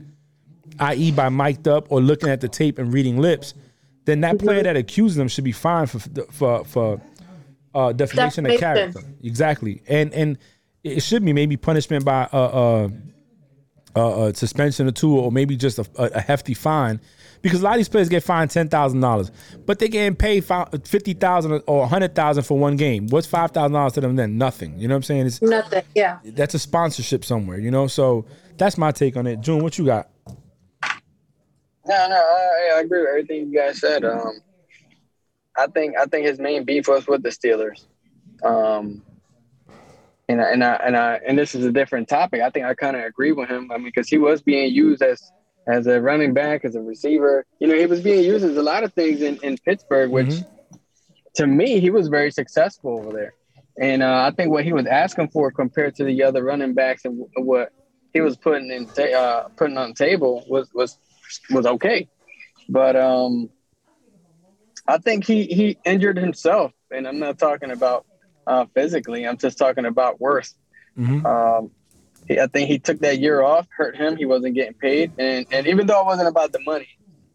i.e., 0.79 1.12
by 1.12 1.27
mic'd 1.27 1.67
up 1.67 1.91
or 1.91 2.00
looking 2.00 2.29
at 2.29 2.39
the 2.39 2.48
tape 2.48 2.77
and 2.77 2.93
reading 2.93 3.17
lips, 3.17 3.55
then 4.05 4.22
that 4.22 4.36
mhm. 4.36 4.43
player 4.43 4.63
that 4.63 4.77
accuses 4.77 5.17
them 5.17 5.27
should 5.27 5.43
be 5.43 5.51
fined 5.51 5.89
for 5.89 6.00
for 6.31 6.65
for 6.65 7.01
uh, 7.74 7.91
defamation 7.93 8.46
of 8.46 8.60
character. 8.60 9.01
Exactly, 9.24 9.81
and 9.88 10.13
and 10.13 10.38
it 10.84 11.01
should 11.01 11.25
be 11.25 11.34
maybe 11.34 11.58
punishment 11.58 12.05
by 12.05 12.27
a, 12.31 12.38
a, 12.38 12.91
a, 13.96 14.27
a 14.27 14.34
suspension 14.36 14.88
or 14.88 14.91
two, 14.91 15.17
or 15.17 15.31
maybe 15.31 15.55
just 15.55 15.79
a, 15.79 15.86
a, 15.98 16.22
hefty 16.22 16.53
fine. 16.53 17.00
Because 17.41 17.62
a 17.62 17.63
lot 17.63 17.71
of 17.71 17.77
these 17.77 17.89
players 17.89 18.07
get 18.07 18.24
fined 18.24 18.51
ten 18.51 18.69
thousand 18.69 19.00
dollars, 19.00 19.31
but 19.65 19.79
they 19.79 19.88
getting 19.88 20.15
paid 20.15 20.45
fifty 20.86 21.13
thousand 21.13 21.63
or 21.65 21.88
hundred 21.88 22.13
thousand 22.13 22.43
for 22.43 22.57
one 22.57 22.75
game. 22.75 23.07
What's 23.07 23.27
five 23.27 23.51
thousand 23.51 23.74
dollars 23.74 23.93
to 23.93 24.01
them 24.01 24.15
then? 24.15 24.38
Nothing. 24.38 24.77
You 24.77 24.88
know 24.88 24.93
what 24.93 24.98
I'm 24.98 25.03
saying? 25.03 25.25
It's 25.27 25.41
nothing. 25.41 25.83
Yeah. 25.95 26.19
That's 26.24 26.53
a 26.53 26.60
sponsorship 26.60 27.25
somewhere. 27.25 27.57
You 27.57 27.71
know. 27.71 27.88
So 27.88 28.25
that's 28.57 28.77
my 28.77 28.91
take 28.91 29.17
on 29.17 29.25
it. 29.25 29.41
June, 29.41 29.63
what 29.63 29.77
you 29.77 29.86
got? 29.86 30.10
No, 31.88 32.07
no, 32.07 32.15
I, 32.15 32.75
I 32.75 32.81
agree 32.81 33.01
with 33.01 33.10
everything 33.10 33.50
you 33.50 33.57
guys 33.57 33.79
said. 33.79 34.05
Um, 34.05 34.39
I 35.57 35.65
think 35.67 35.98
I 35.98 36.05
think 36.05 36.27
his 36.27 36.39
main 36.39 36.63
beef 36.63 36.88
was 36.88 37.07
with 37.07 37.24
the 37.24 37.29
Steelers. 37.29 37.86
Um, 38.43 39.03
and 40.29 40.41
I, 40.41 40.51
and 40.51 40.63
I 40.63 40.74
and 40.75 40.98
I 40.98 41.19
and 41.27 41.38
this 41.38 41.55
is 41.55 41.65
a 41.65 41.71
different 41.71 42.07
topic. 42.07 42.41
I 42.41 42.50
think 42.51 42.65
I 42.65 42.75
kind 42.75 42.95
of 42.95 43.03
agree 43.03 43.31
with 43.31 43.50
him. 43.50 43.71
I 43.71 43.77
mean, 43.77 43.86
because 43.86 44.07
he 44.07 44.17
was 44.17 44.41
being 44.41 44.71
used 44.71 45.01
as 45.01 45.31
as 45.68 45.88
a 45.88 46.01
running 46.01 46.34
back, 46.34 46.65
as 46.65 46.75
a 46.75 46.82
receiver. 46.82 47.46
You 47.60 47.68
know, 47.68 47.77
he 47.77 47.86
was 47.86 48.01
being 48.01 48.24
used 48.24 48.46
as 48.46 48.58
a 48.58 48.63
lot 48.63 48.84
of 48.84 48.94
things 48.94 49.22
in, 49.22 49.38
in 49.44 49.58
Pittsburgh, 49.58 50.12
which 50.12 50.27
mm-hmm. 50.27 50.75
to 51.36 51.48
me 51.48 51.80
he 51.80 51.89
was 51.89 52.08
very 52.08 52.32
successful 52.32 53.00
over 53.00 53.12
there. 53.12 53.34
And 53.80 54.03
uh, 54.03 54.30
I 54.30 54.32
think 54.36 54.51
what 54.51 54.63
he 54.63 54.74
was 54.74 54.86
asking 54.86 55.30
for 55.30 55.51
compared 55.51 55.96
to 55.96 56.03
the 56.03 56.24
other 56.24 56.44
running 56.44 56.74
backs 56.74 57.06
and 57.06 57.25
what 57.38 57.72
he 58.13 58.22
was 58.22 58.36
putting 58.38 58.70
in 58.70 58.86
ta- 58.88 59.03
uh, 59.03 59.48
putting 59.56 59.77
on 59.77 59.89
the 59.89 59.96
table 59.96 60.44
was 60.48 60.70
was 60.74 60.98
was 61.50 61.65
okay. 61.65 62.10
But 62.68 62.96
um, 62.96 63.50
I 64.88 64.98
think 64.98 65.25
he 65.25 65.46
he 65.46 65.77
injured 65.86 66.18
himself, 66.18 66.74
and 66.91 67.08
I'm 67.08 67.20
not 67.20 67.39
talking 67.39 67.72
about 67.72 68.06
uh, 68.46 68.65
physically. 68.74 69.25
I'm 69.25 69.38
just 69.38 69.58
talking 69.58 69.86
about 69.86 70.20
worse. 70.20 70.53
Mm-hmm. 70.98 71.25
Um, 71.25 71.72
he, 72.28 72.40
I 72.40 72.48
think 72.48 72.70
he 72.70 72.80
took 72.80 73.00
that 73.00 73.20
year 73.20 73.42
off, 73.42 73.68
hurt 73.75 73.96
him. 73.96 74.18
He 74.18 74.25
wasn't 74.25 74.56
getting 74.56 74.74
paid, 74.74 75.12
and 75.18 75.46
and 75.51 75.68
even 75.68 75.88
though 75.88 76.01
it 76.01 76.06
wasn't 76.06 76.28
about 76.28 76.51
the 76.51 76.60
money, 76.60 76.88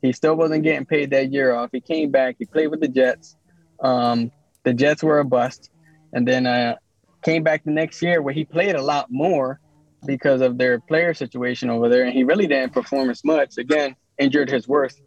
he 0.03 0.13
still 0.13 0.35
wasn't 0.35 0.63
getting 0.63 0.87
paid 0.87 1.11
that 1.11 1.33
year 1.33 1.55
off. 1.55 1.71
He 1.73 1.81
came 1.81 2.11
back. 2.11 2.37
He 2.39 2.45
played 2.45 2.69
with 2.69 2.81
the 2.81 2.89
Jets. 2.89 3.37
Um, 3.81 4.31
the 4.65 4.73
Jets 4.73 5.03
were 5.03 5.19
a 5.19 5.25
bust, 5.25 5.71
and 6.13 6.27
then 6.27 6.47
uh, 6.47 6.77
came 7.23 7.43
back 7.43 7.65
the 7.65 7.71
next 7.71 8.03
year 8.03 8.23
where 8.23 8.35
he 8.35 8.45
played 8.45 8.75
a 8.75 8.83
lot 8.83 9.07
more 9.11 9.61
because 10.05 10.41
of 10.41 10.59
their 10.59 10.81
player 10.81 11.15
situation 11.15 11.71
over 11.71 11.89
there, 11.89 12.05
and 12.05 12.13
he 12.13 12.25
really 12.25 12.47
didn't 12.47 12.73
perform 12.73 13.11
as 13.11 13.25
much. 13.25 13.59
Again, 13.59 13.97
injured 14.19 14.51
his 14.51 14.69
worth. 14.69 15.01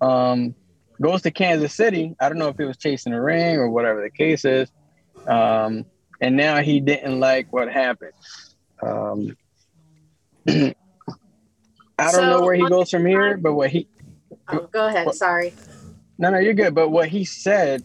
Um, 0.00 0.54
goes 1.00 1.22
to 1.22 1.30
Kansas 1.30 1.74
City. 1.74 2.14
I 2.20 2.28
don't 2.28 2.38
know 2.38 2.48
if 2.48 2.56
he 2.56 2.64
was 2.64 2.76
chasing 2.76 3.12
a 3.12 3.22
ring 3.22 3.56
or 3.56 3.70
whatever 3.70 4.02
the 4.02 4.10
case 4.10 4.44
is. 4.44 4.70
Um, 5.26 5.86
and 6.20 6.36
now 6.36 6.60
he 6.60 6.80
didn't 6.80 7.20
like 7.20 7.52
what 7.52 7.70
happened. 7.70 8.12
Um, 8.82 9.36
I 10.48 10.74
don't 11.98 12.12
so, 12.12 12.26
know 12.26 12.42
where 12.42 12.54
he 12.54 12.66
goes 12.66 12.90
from 12.90 13.06
here, 13.06 13.36
but 13.36 13.54
what 13.54 13.70
he. 13.70 13.88
Oh, 14.48 14.68
go 14.72 14.86
ahead. 14.86 15.06
What, 15.06 15.16
Sorry. 15.16 15.52
No, 16.18 16.30
no, 16.30 16.38
you're 16.38 16.54
good. 16.54 16.74
But 16.74 16.90
what 16.90 17.08
he 17.08 17.24
said 17.24 17.82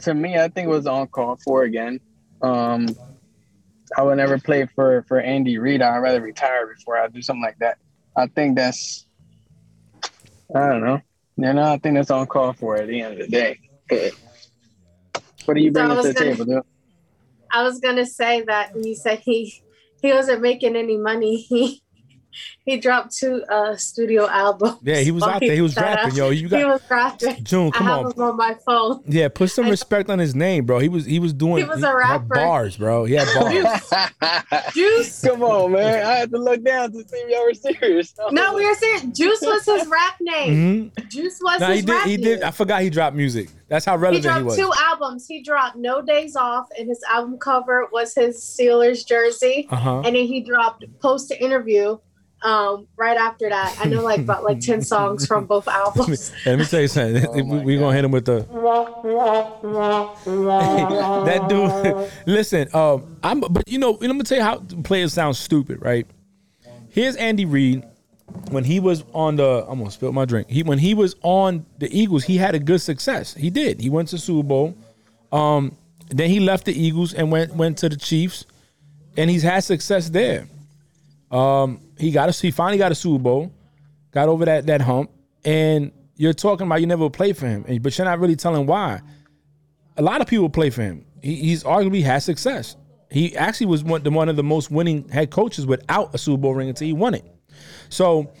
to 0.00 0.14
me, 0.14 0.36
I 0.36 0.48
think 0.48 0.68
was 0.68 0.86
on 0.86 1.06
call 1.08 1.36
for 1.44 1.62
again. 1.62 2.00
Um, 2.42 2.88
I 3.96 4.02
would 4.02 4.16
never 4.16 4.38
play 4.38 4.66
for 4.74 5.04
for 5.06 5.20
Andy 5.20 5.58
Reid. 5.58 5.82
I'd 5.82 5.98
rather 5.98 6.20
retire 6.20 6.66
before 6.66 6.96
I 6.98 7.08
do 7.08 7.22
something 7.22 7.42
like 7.42 7.58
that. 7.58 7.78
I 8.16 8.26
think 8.26 8.56
that's. 8.56 9.06
I 10.54 10.68
don't 10.68 10.84
know. 10.84 11.00
You 11.36 11.52
know, 11.52 11.62
I 11.64 11.78
think 11.78 11.96
that's 11.96 12.10
on 12.10 12.26
call 12.26 12.52
for 12.52 12.76
at 12.76 12.86
the 12.86 13.00
end 13.00 13.20
of 13.20 13.28
the 13.28 13.28
day. 13.28 13.58
What 15.44 15.56
are 15.56 15.60
you 15.60 15.72
bringing 15.72 15.96
so 15.96 16.02
to 16.02 16.08
the 16.08 16.14
gonna, 16.14 16.30
table, 16.30 16.44
dude? 16.44 16.62
I 17.52 17.62
was 17.62 17.80
gonna 17.80 18.06
say 18.06 18.42
that 18.42 18.74
when 18.74 18.84
you 18.84 18.94
said 18.94 19.18
he 19.20 19.62
he 20.04 20.12
wasn't 20.12 20.42
making 20.42 20.76
any 20.76 20.96
money. 20.96 21.46
He 21.54 21.80
he 22.64 22.78
dropped 22.78 23.16
two 23.16 23.44
uh, 23.48 23.76
studio 23.76 24.26
albums. 24.28 24.78
Yeah, 24.82 24.96
he 24.96 25.10
was 25.10 25.22
out 25.22 25.40
there. 25.40 25.54
He 25.54 25.60
was 25.60 25.76
rapping, 25.76 26.16
yo. 26.16 26.30
You 26.30 26.48
got 26.48 26.58
he 26.58 26.64
was 26.64 26.80
rapping. 26.90 27.44
June, 27.44 27.70
come 27.70 27.86
I 27.86 27.90
have 27.90 28.06
on. 28.06 28.12
Him 28.12 28.22
on 28.22 28.36
my 28.36 28.56
phone. 28.66 29.04
Yeah, 29.06 29.28
put 29.28 29.50
some 29.50 29.68
respect 29.68 30.10
on 30.10 30.18
his 30.18 30.34
name, 30.34 30.64
bro. 30.64 30.78
He 30.78 30.88
was 30.88 31.04
he 31.04 31.18
was 31.18 31.32
doing. 31.32 31.58
He 31.58 31.64
was 31.64 31.82
a 31.82 31.94
rapper. 31.94 32.34
bars, 32.34 32.76
bro. 32.76 33.04
He 33.04 33.14
had 33.14 33.28
bars. 33.34 34.72
Juice. 34.72 35.20
Come 35.24 35.42
on, 35.42 35.72
man. 35.72 36.06
I 36.06 36.14
had 36.14 36.30
to 36.30 36.38
look 36.38 36.64
down 36.64 36.90
to 36.92 36.98
see 36.98 37.16
if 37.16 37.30
y'all 37.30 37.44
were 37.44 37.54
serious. 37.54 38.14
No, 38.32 38.54
we 38.54 38.66
were 38.66 38.74
serious. 38.74 39.02
Juice 39.16 39.40
was 39.42 39.64
his 39.64 39.86
rap 39.86 40.16
name. 40.20 40.90
Mm-hmm. 40.90 41.08
Juice 41.08 41.38
was 41.40 41.60
nah, 41.60 41.68
his 41.68 41.80
he 41.80 41.86
did, 41.86 41.92
rap 41.92 42.06
he 42.06 42.16
did. 42.16 42.42
I 42.42 42.50
forgot 42.50 42.82
he 42.82 42.90
dropped 42.90 43.14
music. 43.14 43.48
That's 43.74 43.86
how 43.86 43.96
relevant 43.96 44.22
he 44.22 44.28
dropped 44.28 44.38
he 44.38 44.44
was. 44.44 44.56
two 44.56 44.70
albums. 44.78 45.26
He 45.26 45.42
dropped 45.42 45.76
No 45.76 46.00
Days 46.00 46.36
Off, 46.36 46.68
and 46.78 46.88
his 46.88 47.02
album 47.10 47.38
cover 47.38 47.88
was 47.90 48.14
his 48.14 48.36
Steelers 48.36 49.04
jersey. 49.04 49.66
Uh-huh. 49.68 49.96
And 49.96 50.14
then 50.14 50.26
he 50.26 50.42
dropped 50.42 50.84
Post 51.00 51.26
to 51.30 51.42
Interview 51.42 51.98
um, 52.42 52.86
right 52.96 53.16
after 53.16 53.48
that. 53.48 53.76
I 53.80 53.88
know 53.88 54.00
like 54.00 54.20
about 54.20 54.44
like 54.44 54.60
10 54.60 54.82
songs 54.82 55.26
from 55.26 55.46
both 55.46 55.66
albums. 55.66 56.30
Let 56.46 56.56
me 56.56 56.64
tell 56.66 56.82
you 56.82 56.86
something. 56.86 57.24
Oh 57.26 57.42
We're 57.42 57.80
going 57.80 57.90
to 57.90 57.96
hit 57.96 58.04
him 58.04 58.12
with 58.12 58.26
the. 58.26 58.42
that 61.24 61.48
dude. 61.48 62.12
Listen, 62.32 62.68
um, 62.72 63.16
I'm, 63.24 63.40
but 63.40 63.68
you 63.68 63.80
know, 63.80 63.98
I'm 64.00 64.18
to 64.18 64.24
tell 64.24 64.38
you 64.38 64.44
how 64.44 64.58
players 64.84 65.14
sound 65.14 65.34
stupid, 65.34 65.82
right? 65.82 66.06
Here's 66.90 67.16
Andy 67.16 67.44
Reid. 67.44 67.84
When 68.50 68.64
he 68.64 68.80
was 68.80 69.04
on 69.12 69.36
the, 69.36 69.66
I'm 69.68 69.78
gonna 69.78 69.90
spill 69.90 70.12
my 70.12 70.24
drink. 70.24 70.48
He 70.48 70.62
when 70.62 70.78
he 70.78 70.94
was 70.94 71.14
on 71.22 71.66
the 71.78 71.88
Eagles, 71.96 72.24
he 72.24 72.36
had 72.36 72.54
a 72.54 72.58
good 72.58 72.80
success. 72.80 73.34
He 73.34 73.50
did. 73.50 73.80
He 73.80 73.90
went 73.90 74.08
to 74.08 74.18
Super 74.18 74.46
Bowl. 74.46 74.76
Um, 75.32 75.76
then 76.08 76.30
he 76.30 76.40
left 76.40 76.64
the 76.64 76.72
Eagles 76.72 77.14
and 77.14 77.30
went 77.30 77.54
went 77.54 77.78
to 77.78 77.88
the 77.88 77.96
Chiefs, 77.96 78.46
and 79.16 79.30
he's 79.30 79.42
had 79.42 79.60
success 79.60 80.08
there. 80.08 80.46
Um, 81.30 81.80
he 81.98 82.10
got 82.10 82.28
a 82.28 82.32
he 82.32 82.50
finally 82.50 82.78
got 82.78 82.92
a 82.92 82.94
Super 82.94 83.22
Bowl, 83.22 83.52
got 84.10 84.28
over 84.28 84.44
that 84.44 84.66
that 84.66 84.80
hump, 84.80 85.10
and 85.44 85.92
you're 86.16 86.32
talking 86.32 86.66
about 86.66 86.80
you 86.80 86.86
never 86.86 87.10
played 87.10 87.36
for 87.36 87.46
him, 87.46 87.64
but 87.80 87.98
you're 87.98 88.04
not 88.04 88.20
really 88.20 88.36
telling 88.36 88.66
why. 88.66 89.00
A 89.96 90.02
lot 90.02 90.20
of 90.20 90.26
people 90.26 90.48
play 90.48 90.70
for 90.70 90.82
him. 90.82 91.04
He, 91.22 91.36
he's 91.36 91.64
arguably 91.64 92.02
had 92.02 92.22
success. 92.22 92.76
He 93.10 93.36
actually 93.36 93.66
was 93.66 93.84
one, 93.84 94.02
one 94.12 94.28
of 94.28 94.36
the 94.36 94.42
most 94.42 94.70
winning 94.70 95.08
head 95.08 95.30
coaches 95.30 95.66
without 95.66 96.14
a 96.14 96.18
Super 96.18 96.38
Bowl 96.42 96.54
ring 96.54 96.68
until 96.68 96.86
he 96.86 96.92
won 96.92 97.14
it. 97.14 97.24
So, 97.88 98.32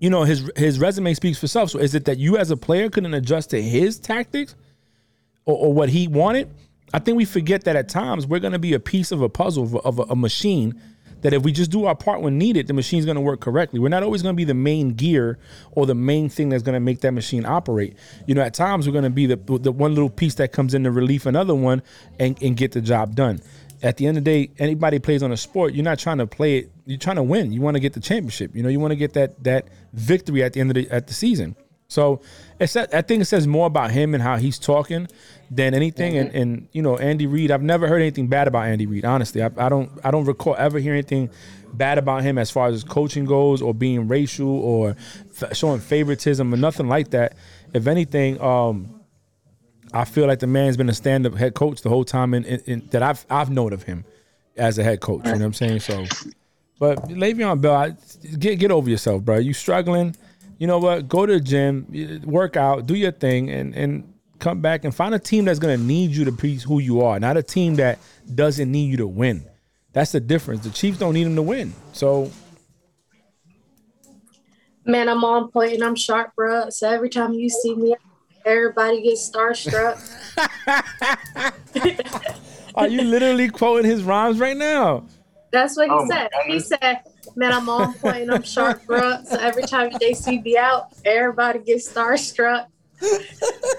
you 0.00 0.10
know, 0.10 0.24
his 0.24 0.50
his 0.56 0.78
resume 0.78 1.14
speaks 1.14 1.38
for 1.38 1.46
itself. 1.46 1.70
So, 1.70 1.78
is 1.78 1.94
it 1.94 2.04
that 2.06 2.18
you 2.18 2.36
as 2.36 2.50
a 2.50 2.56
player 2.56 2.88
couldn't 2.88 3.14
adjust 3.14 3.50
to 3.50 3.62
his 3.62 3.98
tactics 3.98 4.54
or, 5.44 5.56
or 5.56 5.72
what 5.72 5.88
he 5.88 6.08
wanted? 6.08 6.50
I 6.92 6.98
think 6.98 7.16
we 7.16 7.24
forget 7.24 7.64
that 7.64 7.76
at 7.76 7.88
times 7.88 8.26
we're 8.26 8.38
going 8.38 8.54
to 8.54 8.58
be 8.58 8.72
a 8.72 8.80
piece 8.80 9.12
of 9.12 9.20
a 9.20 9.28
puzzle 9.28 9.64
of 9.64 9.74
a, 9.74 9.78
of 9.78 9.98
a, 9.98 10.02
a 10.02 10.16
machine 10.16 10.80
that 11.22 11.32
if 11.32 11.42
we 11.42 11.52
just 11.52 11.70
do 11.70 11.86
our 11.86 11.94
part 11.94 12.22
when 12.22 12.38
needed, 12.38 12.66
the 12.66 12.72
machine's 12.72 13.04
going 13.04 13.16
to 13.16 13.20
work 13.20 13.40
correctly. 13.40 13.80
We're 13.80 13.88
not 13.88 14.02
always 14.02 14.22
going 14.22 14.34
to 14.34 14.36
be 14.36 14.44
the 14.44 14.54
main 14.54 14.90
gear 14.90 15.38
or 15.72 15.86
the 15.86 15.94
main 15.94 16.28
thing 16.28 16.48
that's 16.48 16.62
going 16.62 16.74
to 16.74 16.80
make 16.80 17.00
that 17.00 17.12
machine 17.12 17.44
operate. 17.44 17.96
You 18.26 18.34
know, 18.34 18.42
at 18.42 18.54
times 18.54 18.86
we're 18.86 18.92
going 18.92 19.04
to 19.04 19.10
be 19.10 19.26
the, 19.26 19.36
the 19.36 19.72
one 19.72 19.94
little 19.94 20.10
piece 20.10 20.34
that 20.34 20.52
comes 20.52 20.74
in 20.74 20.84
to 20.84 20.90
relief 20.90 21.26
another 21.26 21.54
one 21.54 21.82
and, 22.18 22.40
and 22.42 22.56
get 22.56 22.72
the 22.72 22.80
job 22.80 23.14
done. 23.14 23.40
At 23.82 23.96
the 23.96 24.06
end 24.06 24.18
of 24.18 24.24
the 24.24 24.30
day, 24.30 24.50
anybody 24.58 24.98
plays 24.98 25.22
on 25.22 25.30
a 25.30 25.36
sport, 25.36 25.72
you're 25.74 25.84
not 25.84 25.98
trying 25.98 26.18
to 26.18 26.26
play 26.26 26.58
it. 26.58 26.72
You're 26.84 26.98
trying 26.98 27.16
to 27.16 27.22
win. 27.22 27.52
You 27.52 27.60
want 27.60 27.76
to 27.76 27.80
get 27.80 27.92
the 27.92 28.00
championship. 28.00 28.54
You 28.56 28.62
know, 28.62 28.68
you 28.68 28.80
want 28.80 28.92
to 28.92 28.96
get 28.96 29.12
that 29.12 29.42
that 29.44 29.68
victory 29.92 30.42
at 30.42 30.52
the 30.52 30.60
end 30.60 30.70
of 30.70 30.74
the 30.74 30.90
at 30.90 31.06
the 31.06 31.14
season. 31.14 31.54
So 31.88 32.20
it's 32.60 32.76
I 32.76 33.02
think 33.02 33.22
it 33.22 33.24
says 33.24 33.46
more 33.46 33.66
about 33.66 33.90
him 33.90 34.12
and 34.14 34.22
how 34.22 34.36
he's 34.36 34.58
talking 34.58 35.08
than 35.50 35.74
anything. 35.74 36.14
Mm-hmm. 36.14 36.36
And, 36.36 36.50
and 36.50 36.68
you 36.72 36.82
know, 36.82 36.98
Andy 36.98 37.26
Reid, 37.26 37.50
I've 37.50 37.62
never 37.62 37.88
heard 37.88 38.02
anything 38.02 38.26
bad 38.26 38.46
about 38.46 38.66
Andy 38.66 38.86
Reid. 38.86 39.06
Honestly, 39.06 39.42
I, 39.42 39.50
I, 39.56 39.68
don't 39.70 39.90
I 40.04 40.10
don't 40.10 40.26
recall 40.26 40.54
ever 40.58 40.78
hearing 40.78 40.98
anything 40.98 41.30
bad 41.72 41.96
about 41.96 42.22
him 42.22 42.36
as 42.36 42.50
far 42.50 42.68
as 42.68 42.74
his 42.74 42.84
coaching 42.84 43.24
goes, 43.24 43.62
or 43.62 43.72
being 43.72 44.06
racial, 44.06 44.48
or 44.48 44.96
f- 45.40 45.56
showing 45.56 45.80
favoritism, 45.80 46.52
or 46.52 46.56
nothing 46.56 46.88
like 46.88 47.10
that. 47.10 47.36
If 47.72 47.86
anything, 47.86 48.40
um, 48.40 48.97
I 49.92 50.04
feel 50.04 50.26
like 50.26 50.38
the 50.40 50.46
man's 50.46 50.76
been 50.76 50.88
a 50.88 50.94
stand-up 50.94 51.34
head 51.34 51.54
coach 51.54 51.82
the 51.82 51.88
whole 51.88 52.04
time 52.04 52.34
in, 52.34 52.44
in, 52.44 52.60
in, 52.66 52.86
that 52.90 53.02
I've 53.02 53.24
I've 53.30 53.50
known 53.50 53.72
of 53.72 53.82
him. 53.82 54.04
as 54.56 54.78
a 54.78 54.84
head 54.84 55.00
coach. 55.00 55.24
You 55.24 55.32
know 55.32 55.38
what 55.38 55.44
I'm 55.44 55.54
saying? 55.54 55.80
So, 55.80 56.04
but 56.78 57.08
Le'Veon 57.08 57.60
Bell, 57.60 57.74
I, 57.74 57.94
get 58.38 58.58
get 58.58 58.70
over 58.70 58.90
yourself, 58.90 59.22
bro. 59.22 59.38
You 59.38 59.52
struggling? 59.52 60.16
You 60.58 60.66
know 60.66 60.78
what? 60.78 61.08
Go 61.08 61.24
to 61.24 61.34
the 61.34 61.40
gym, 61.40 62.22
work 62.24 62.56
out, 62.56 62.86
do 62.86 62.94
your 62.94 63.12
thing, 63.12 63.50
and 63.50 63.74
and 63.74 64.12
come 64.38 64.60
back 64.60 64.84
and 64.84 64.94
find 64.94 65.14
a 65.14 65.18
team 65.18 65.44
that's 65.44 65.58
gonna 65.58 65.76
need 65.76 66.10
you 66.10 66.24
to 66.24 66.32
be 66.32 66.56
who 66.56 66.78
you 66.80 67.00
are, 67.02 67.18
not 67.18 67.36
a 67.36 67.42
team 67.42 67.76
that 67.76 67.98
doesn't 68.34 68.70
need 68.70 68.90
you 68.90 68.96
to 68.98 69.06
win. 69.06 69.44
That's 69.92 70.12
the 70.12 70.20
difference. 70.20 70.64
The 70.64 70.70
Chiefs 70.70 70.98
don't 70.98 71.14
need 71.14 71.26
him 71.26 71.36
to 71.36 71.42
win. 71.42 71.72
So 71.92 72.30
Man, 74.84 75.06
I'm 75.10 75.22
on 75.22 75.50
point 75.50 75.74
and 75.74 75.84
I'm 75.84 75.94
sharp, 75.94 76.34
bro. 76.34 76.70
So 76.70 76.88
every 76.88 77.10
time 77.10 77.34
you 77.34 77.50
see 77.50 77.74
me, 77.74 77.94
everybody 78.48 79.02
gets 79.02 79.30
starstruck. 79.30 79.98
Are 82.74 82.88
you 82.88 83.02
literally 83.02 83.48
quoting 83.48 83.90
his 83.90 84.02
rhymes 84.02 84.38
right 84.38 84.56
now? 84.56 85.04
That's 85.50 85.76
what 85.76 85.86
he 85.86 85.92
oh 85.92 86.06
said. 86.08 86.28
He 86.46 86.60
said, 86.60 87.02
"Man, 87.34 87.52
I'm 87.52 87.68
on 87.68 87.94
point 87.94 88.22
and 88.22 88.30
I'm 88.30 88.42
sharp, 88.42 88.84
bro." 88.86 89.22
So 89.24 89.38
every 89.38 89.62
time 89.62 89.90
they 89.98 90.14
see 90.14 90.40
me 90.40 90.56
out, 90.56 90.92
everybody 91.04 91.60
gets 91.60 91.90
starstruck. 91.90 92.66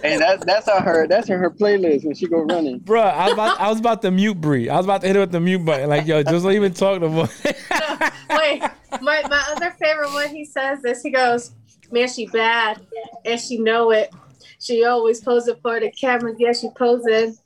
hey, 0.01 0.17
that, 0.17 0.43
that's 0.45 0.67
on 0.67 0.81
her. 0.81 1.05
That's 1.05 1.29
in 1.29 1.38
her 1.38 1.51
playlist 1.51 2.05
when 2.05 2.15
she 2.15 2.27
go 2.27 2.41
running. 2.41 2.79
Bro, 2.79 3.01
I 3.01 3.25
was 3.25 3.33
about, 3.33 3.59
I 3.59 3.69
was 3.69 3.79
about 3.79 4.01
to 4.03 4.11
mute 4.11 4.39
Bree. 4.39 4.69
I 4.69 4.77
was 4.77 4.85
about 4.85 5.01
to 5.01 5.07
hit 5.07 5.15
her 5.17 5.21
with 5.21 5.31
the 5.31 5.41
mute 5.41 5.63
button. 5.65 5.89
Like, 5.89 6.07
yo, 6.07 6.23
just 6.23 6.43
don't 6.43 6.53
even 6.53 6.73
talk 6.73 7.01
no 7.01 7.09
more. 7.09 7.29
no, 7.45 8.09
wait, 8.31 8.61
my 9.01 9.23
my 9.29 9.43
other 9.49 9.71
favorite 9.71 10.11
one. 10.13 10.29
He 10.29 10.45
says 10.45 10.81
this. 10.81 11.03
He 11.03 11.11
goes, 11.11 11.51
"Man, 11.91 12.07
she 12.07 12.27
bad, 12.27 12.81
and 13.25 13.39
she 13.39 13.57
know 13.57 13.91
it. 13.91 14.11
She 14.59 14.83
always 14.83 15.21
posing 15.21 15.55
for 15.61 15.79
the 15.79 15.91
cameras. 15.91 16.35
Yeah, 16.37 16.53
she 16.53 16.69
posing. 16.77 17.37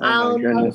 Oh 0.00 0.38
um, 0.38 0.72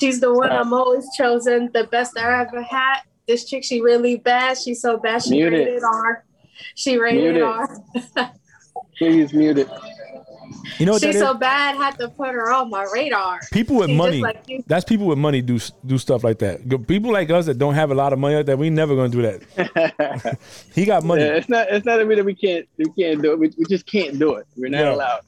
she's 0.00 0.20
the 0.20 0.32
one 0.32 0.50
I'm 0.50 0.72
always 0.72 1.06
chosen. 1.16 1.70
The 1.72 1.84
best 1.84 2.18
I 2.18 2.40
ever 2.40 2.62
had. 2.62 3.00
This 3.28 3.44
chick, 3.44 3.64
she 3.64 3.80
really 3.80 4.16
bad. 4.16 4.58
She's 4.58 4.80
so 4.80 4.98
bad. 4.98 5.22
She 5.22 5.30
mute 5.30 5.52
rated 5.52 5.74
it. 5.74 5.82
R. 5.82 6.24
She 6.74 6.98
rated 6.98 7.40
R. 7.42 7.68
Please 8.98 9.32
mute 9.32 9.58
it. 9.58 9.68
You 10.78 10.86
know 10.86 10.98
she's 10.98 11.18
so 11.18 11.34
bad. 11.34 11.76
Had 11.76 11.98
to 11.98 12.08
put 12.08 12.32
her 12.32 12.52
on 12.52 12.70
my 12.70 12.86
radar. 12.92 13.40
People 13.52 13.76
with 13.76 13.90
money. 13.90 14.20
Like 14.20 14.44
that's 14.66 14.84
people 14.84 15.06
with 15.06 15.18
money 15.18 15.42
do 15.42 15.58
do 15.86 15.98
stuff 15.98 16.24
like 16.24 16.38
that. 16.40 16.86
People 16.86 17.12
like 17.12 17.30
us 17.30 17.46
that 17.46 17.58
don't 17.58 17.74
have 17.74 17.90
a 17.90 17.94
lot 17.94 18.12
of 18.12 18.18
money 18.18 18.36
like 18.36 18.46
that. 18.46 18.58
We 18.58 18.70
never 18.70 18.94
gonna 18.94 19.08
do 19.08 19.22
that. 19.22 20.38
he 20.74 20.84
got 20.84 21.04
money. 21.04 21.22
Yeah, 21.22 21.34
it's 21.34 21.48
not. 21.48 21.68
It's 21.70 21.86
not 21.86 22.00
a 22.00 22.04
that 22.04 22.24
we 22.24 22.34
can't. 22.34 22.68
We 22.76 22.86
can't 22.86 23.22
do 23.22 23.32
it. 23.32 23.38
We, 23.38 23.52
we 23.56 23.64
just 23.66 23.86
can't 23.86 24.18
do 24.18 24.34
it. 24.34 24.46
We're 24.56 24.70
not 24.70 24.80
yeah. 24.80 24.94
allowed. 24.94 25.20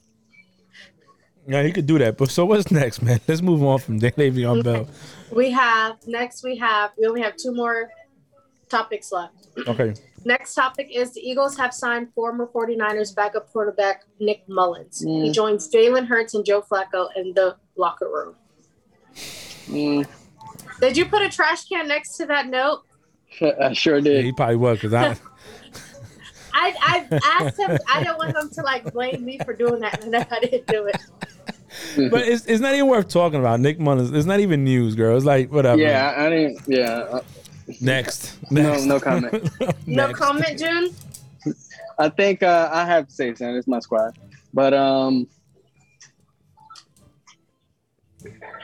Yeah, 1.47 1.62
he 1.62 1.73
could 1.73 1.87
do 1.87 1.99
that. 1.99 2.17
But 2.17 2.31
so 2.31 2.45
what's 2.45 2.71
next, 2.71 3.03
man? 3.03 3.21
Let's 3.29 3.41
move 3.41 3.62
on 3.62 3.79
from 3.79 4.00
Le'Veon 4.00 4.65
Bell. 4.65 4.88
We 5.31 5.50
have 5.53 5.97
next. 6.07 6.43
We 6.43 6.57
have 6.59 6.91
we 6.99 7.07
only 7.07 7.23
have 7.23 7.37
two 7.37 7.53
more 7.53 7.91
topics 8.69 9.12
left. 9.12 9.49
Okay. 9.67 9.95
Next 10.25 10.55
topic 10.55 10.88
is 10.93 11.15
the 11.15 11.21
Eagles 11.21 11.57
have 11.57 11.73
signed 11.73 12.12
former 12.15 12.49
49ers 12.49 13.15
backup 13.15 13.50
quarterback 13.53 14.03
Nick 14.19 14.43
Mullens. 14.49 15.05
Mm. 15.05 15.26
He 15.26 15.31
joins 15.31 15.71
Jalen 15.73 16.07
Hurts 16.07 16.35
and 16.35 16.45
Joe 16.45 16.62
Flacco 16.62 17.09
in 17.15 17.33
the 17.35 17.57
locker 17.76 18.09
room. 18.09 18.35
Mm. 19.69 20.07
Did 20.81 20.97
you 20.97 21.07
put 21.07 21.23
a 21.23 21.29
trash 21.29 21.65
can 21.67 21.87
next 21.87 22.17
to 22.17 22.26
that 22.26 22.49
note? 22.49 22.83
I 23.62 23.73
sure 23.73 24.00
did. 24.00 24.17
Yeah, 24.17 24.23
he 24.23 24.33
probably 24.33 24.57
was 24.57 24.79
because 24.79 24.95
I. 24.95 25.17
I 26.59 26.75
I 26.81 27.21
asked 27.41 27.59
him. 27.59 27.79
I 27.87 28.03
don't 28.03 28.17
want 28.17 28.35
him 28.35 28.49
to 28.49 28.62
like 28.62 28.91
blame 28.93 29.25
me 29.25 29.38
for 29.45 29.53
doing 29.53 29.81
that, 29.81 30.03
and 30.03 30.17
I 30.17 30.25
didn't 30.41 30.67
do 30.67 30.87
it. 30.87 30.97
but 32.11 32.23
it's, 32.23 32.47
it's 32.47 32.61
not 32.61 32.75
even 32.75 32.88
worth 32.88 33.09
talking 33.09 33.40
about. 33.40 33.61
Nick 33.61 33.78
Mullens. 33.78 34.12
It's 34.12 34.26
not 34.26 34.40
even 34.40 34.64
news, 34.64 34.95
girl. 34.95 35.16
It's 35.16 35.26
like 35.26 35.52
whatever. 35.52 35.80
Yeah, 35.80 36.14
I 36.16 36.30
didn't. 36.30 36.61
Yeah, 36.66 37.21
Next. 37.80 37.80
Next. 37.80 38.40
No, 38.50 38.85
no 38.85 39.00
comment. 39.00 39.50
no 39.87 40.12
comment, 40.12 40.59
June. 40.59 40.95
I 41.99 42.09
think 42.09 42.42
uh, 42.42 42.71
I 42.73 42.85
have 42.85 43.09
to 43.09 43.12
say 43.12 43.35
something. 43.35 43.56
It's 43.56 43.66
my 43.66 43.80
squad, 43.80 44.18
but 44.52 44.75
um, 44.75 45.26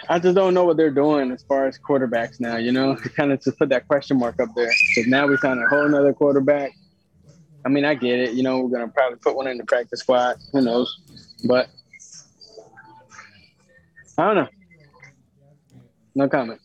I 0.08 0.18
just 0.18 0.34
don't 0.34 0.54
know 0.54 0.64
what 0.64 0.76
they're 0.76 0.90
doing 0.90 1.32
as 1.32 1.42
far 1.42 1.66
as 1.66 1.78
quarterbacks 1.78 2.40
now. 2.40 2.56
You 2.56 2.72
know, 2.72 2.96
kind 3.16 3.32
of 3.32 3.42
just 3.42 3.58
put 3.58 3.70
that 3.70 3.88
question 3.88 4.18
mark 4.18 4.40
up 4.40 4.50
there 4.54 4.72
because 4.94 5.10
now 5.10 5.26
we 5.26 5.36
found 5.36 5.62
a 5.62 5.68
whole 5.68 5.86
another 5.86 6.12
quarterback. 6.12 6.72
I 7.64 7.68
mean, 7.68 7.84
I 7.84 7.94
get 7.94 8.18
it. 8.18 8.32
You 8.34 8.42
know, 8.42 8.60
we're 8.60 8.76
gonna 8.78 8.92
probably 8.92 9.18
put 9.18 9.36
one 9.36 9.46
in 9.46 9.56
the 9.56 9.64
practice 9.64 10.00
squad. 10.00 10.36
Who 10.52 10.60
knows? 10.60 11.00
But 11.44 11.70
I 14.18 14.26
don't 14.26 14.36
know. 14.36 14.48
No 16.14 16.28
comment. 16.28 16.60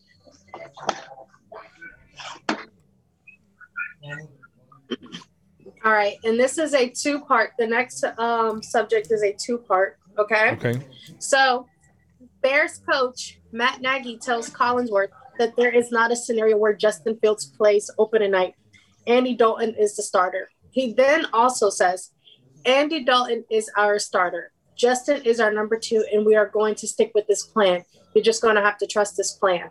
All 5.84 5.92
right, 5.92 6.16
and 6.24 6.38
this 6.38 6.58
is 6.58 6.74
a 6.74 6.88
two 6.88 7.20
part. 7.20 7.52
The 7.58 7.66
next 7.66 8.04
um, 8.18 8.62
subject 8.62 9.10
is 9.10 9.22
a 9.22 9.32
two 9.32 9.58
part. 9.58 9.98
Okay. 10.18 10.50
Okay. 10.52 10.74
So, 11.18 11.66
Bears 12.42 12.80
coach 12.90 13.40
Matt 13.52 13.80
Nagy 13.80 14.18
tells 14.18 14.50
Collinsworth 14.50 15.08
that 15.38 15.56
there 15.56 15.70
is 15.70 15.90
not 15.90 16.10
a 16.10 16.16
scenario 16.16 16.56
where 16.56 16.74
Justin 16.74 17.16
Fields 17.20 17.46
plays 17.46 17.90
opening 17.98 18.32
night. 18.32 18.54
Andy 19.06 19.34
Dalton 19.34 19.74
is 19.78 19.96
the 19.96 20.02
starter. 20.02 20.50
He 20.70 20.92
then 20.92 21.26
also 21.32 21.70
says, 21.70 22.10
Andy 22.64 23.04
Dalton 23.04 23.44
is 23.50 23.70
our 23.76 23.98
starter. 23.98 24.52
Justin 24.78 25.20
is 25.24 25.40
our 25.40 25.52
number 25.52 25.76
two, 25.76 26.04
and 26.12 26.24
we 26.24 26.36
are 26.36 26.46
going 26.46 26.76
to 26.76 26.86
stick 26.86 27.10
with 27.14 27.26
this 27.26 27.42
plan. 27.42 27.84
You're 28.14 28.24
just 28.24 28.40
going 28.40 28.54
to 28.54 28.62
have 28.62 28.78
to 28.78 28.86
trust 28.86 29.16
this 29.16 29.32
plan. 29.32 29.70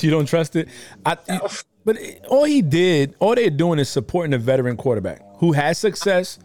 You 0.00 0.10
don't 0.10 0.26
trust 0.26 0.56
it? 0.56 0.68
I, 1.06 1.16
but 1.84 1.96
all 2.28 2.44
he 2.44 2.60
did, 2.60 3.14
all 3.20 3.34
they're 3.34 3.50
doing 3.50 3.78
is 3.78 3.88
supporting 3.88 4.34
a 4.34 4.38
veteran 4.38 4.76
quarterback 4.76 5.22
who 5.36 5.52
has 5.52 5.78
success. 5.78 6.38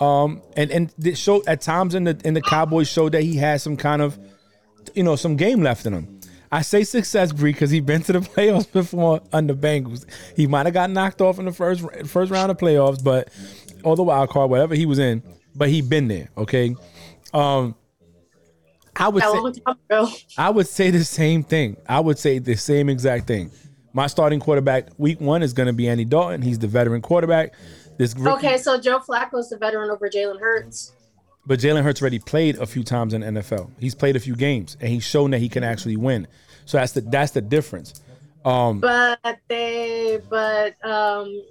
Um, 0.00 0.40
and 0.56 0.70
and 0.70 1.18
showed 1.18 1.46
at 1.46 1.60
times 1.60 1.94
in 1.94 2.04
the 2.04 2.18
in 2.24 2.32
the 2.32 2.40
Cowboys 2.40 2.88
showed 2.88 3.12
that 3.12 3.22
he 3.22 3.36
has 3.36 3.62
some 3.62 3.76
kind 3.76 4.00
of, 4.00 4.18
you 4.94 5.02
know, 5.02 5.14
some 5.14 5.36
game 5.36 5.62
left 5.62 5.84
in 5.84 5.92
him. 5.92 6.20
I 6.50 6.62
say 6.62 6.84
success, 6.84 7.32
Bree, 7.32 7.52
because 7.52 7.70
he's 7.70 7.82
been 7.82 8.02
to 8.04 8.14
the 8.14 8.18
playoffs 8.20 8.72
before 8.72 9.20
under 9.30 9.54
Bengals. 9.54 10.06
He 10.34 10.46
might 10.46 10.64
have 10.64 10.72
got 10.72 10.88
knocked 10.88 11.20
off 11.20 11.38
in 11.38 11.44
the 11.44 11.52
first 11.52 11.84
first 12.06 12.32
round 12.32 12.50
of 12.50 12.56
playoffs, 12.56 13.04
but 13.04 13.28
or 13.84 13.94
the 13.94 14.02
wild 14.02 14.30
card, 14.30 14.50
whatever 14.50 14.74
he 14.74 14.86
was 14.86 14.98
in, 14.98 15.22
but 15.54 15.68
he 15.68 15.82
been 15.82 16.08
there. 16.08 16.30
Okay, 16.36 16.74
um, 17.32 17.74
I 18.96 19.08
would 19.08 19.22
say 19.22 19.62
I 20.36 20.50
would 20.50 20.66
say 20.66 20.90
the 20.90 21.04
same 21.04 21.42
thing. 21.42 21.76
I 21.88 22.00
would 22.00 22.18
say 22.18 22.38
the 22.38 22.56
same 22.56 22.88
exact 22.88 23.26
thing. 23.26 23.50
My 23.92 24.06
starting 24.06 24.40
quarterback 24.40 24.88
week 24.98 25.20
one 25.20 25.42
is 25.42 25.52
going 25.52 25.66
to 25.66 25.72
be 25.72 25.88
Andy 25.88 26.04
Dalton. 26.04 26.42
He's 26.42 26.58
the 26.58 26.68
veteran 26.68 27.02
quarterback. 27.02 27.54
This 27.98 28.14
rookie, 28.16 28.46
okay, 28.46 28.56
so 28.58 28.80
Joe 28.80 28.98
Flacco's 29.00 29.50
the 29.50 29.58
veteran 29.58 29.90
over 29.90 30.08
Jalen 30.08 30.40
Hurts. 30.40 30.92
But 31.46 31.58
Jalen 31.58 31.82
Hurts 31.82 32.00
already 32.00 32.18
played 32.18 32.58
a 32.58 32.66
few 32.66 32.84
times 32.84 33.14
in 33.14 33.22
NFL. 33.22 33.70
He's 33.78 33.94
played 33.94 34.16
a 34.16 34.20
few 34.20 34.36
games, 34.36 34.76
and 34.80 34.88
he's 34.88 35.04
shown 35.04 35.30
that 35.32 35.38
he 35.38 35.48
can 35.48 35.64
actually 35.64 35.96
win. 35.96 36.26
So 36.66 36.78
that's 36.78 36.92
the 36.92 37.00
that's 37.00 37.32
the 37.32 37.40
difference. 37.40 38.00
Um, 38.44 38.80
but 38.80 39.38
they, 39.48 40.20
but 40.28 40.82
um, 40.84 41.42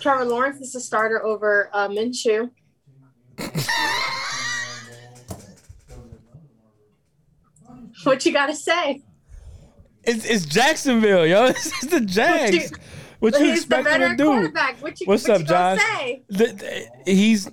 Trevor 0.00 0.24
Lawrence 0.24 0.60
is 0.60 0.74
a 0.74 0.80
starter 0.80 1.24
over 1.24 1.70
uh, 1.72 1.88
Minshew. 1.88 2.50
what 8.04 8.24
you 8.26 8.32
got 8.32 8.46
to 8.46 8.54
say? 8.54 9.02
It's, 10.04 10.24
it's 10.24 10.46
Jacksonville, 10.46 11.26
yo. 11.26 11.48
This 11.52 11.82
is 11.82 11.90
the 11.90 12.00
Jags. 12.00 12.72
What 13.20 13.34
you, 13.34 13.40
what 13.40 13.46
you 13.46 13.52
expect 13.52 13.88
him 13.88 14.10
to 14.10 14.16
do? 14.16 14.30
What 14.80 15.00
you, 15.00 15.06
What's 15.06 15.28
what 15.28 15.40
up, 15.40 15.46
Josh? 15.46 15.80
The, 16.28 16.46
the, 16.46 16.88
he's 17.12 17.50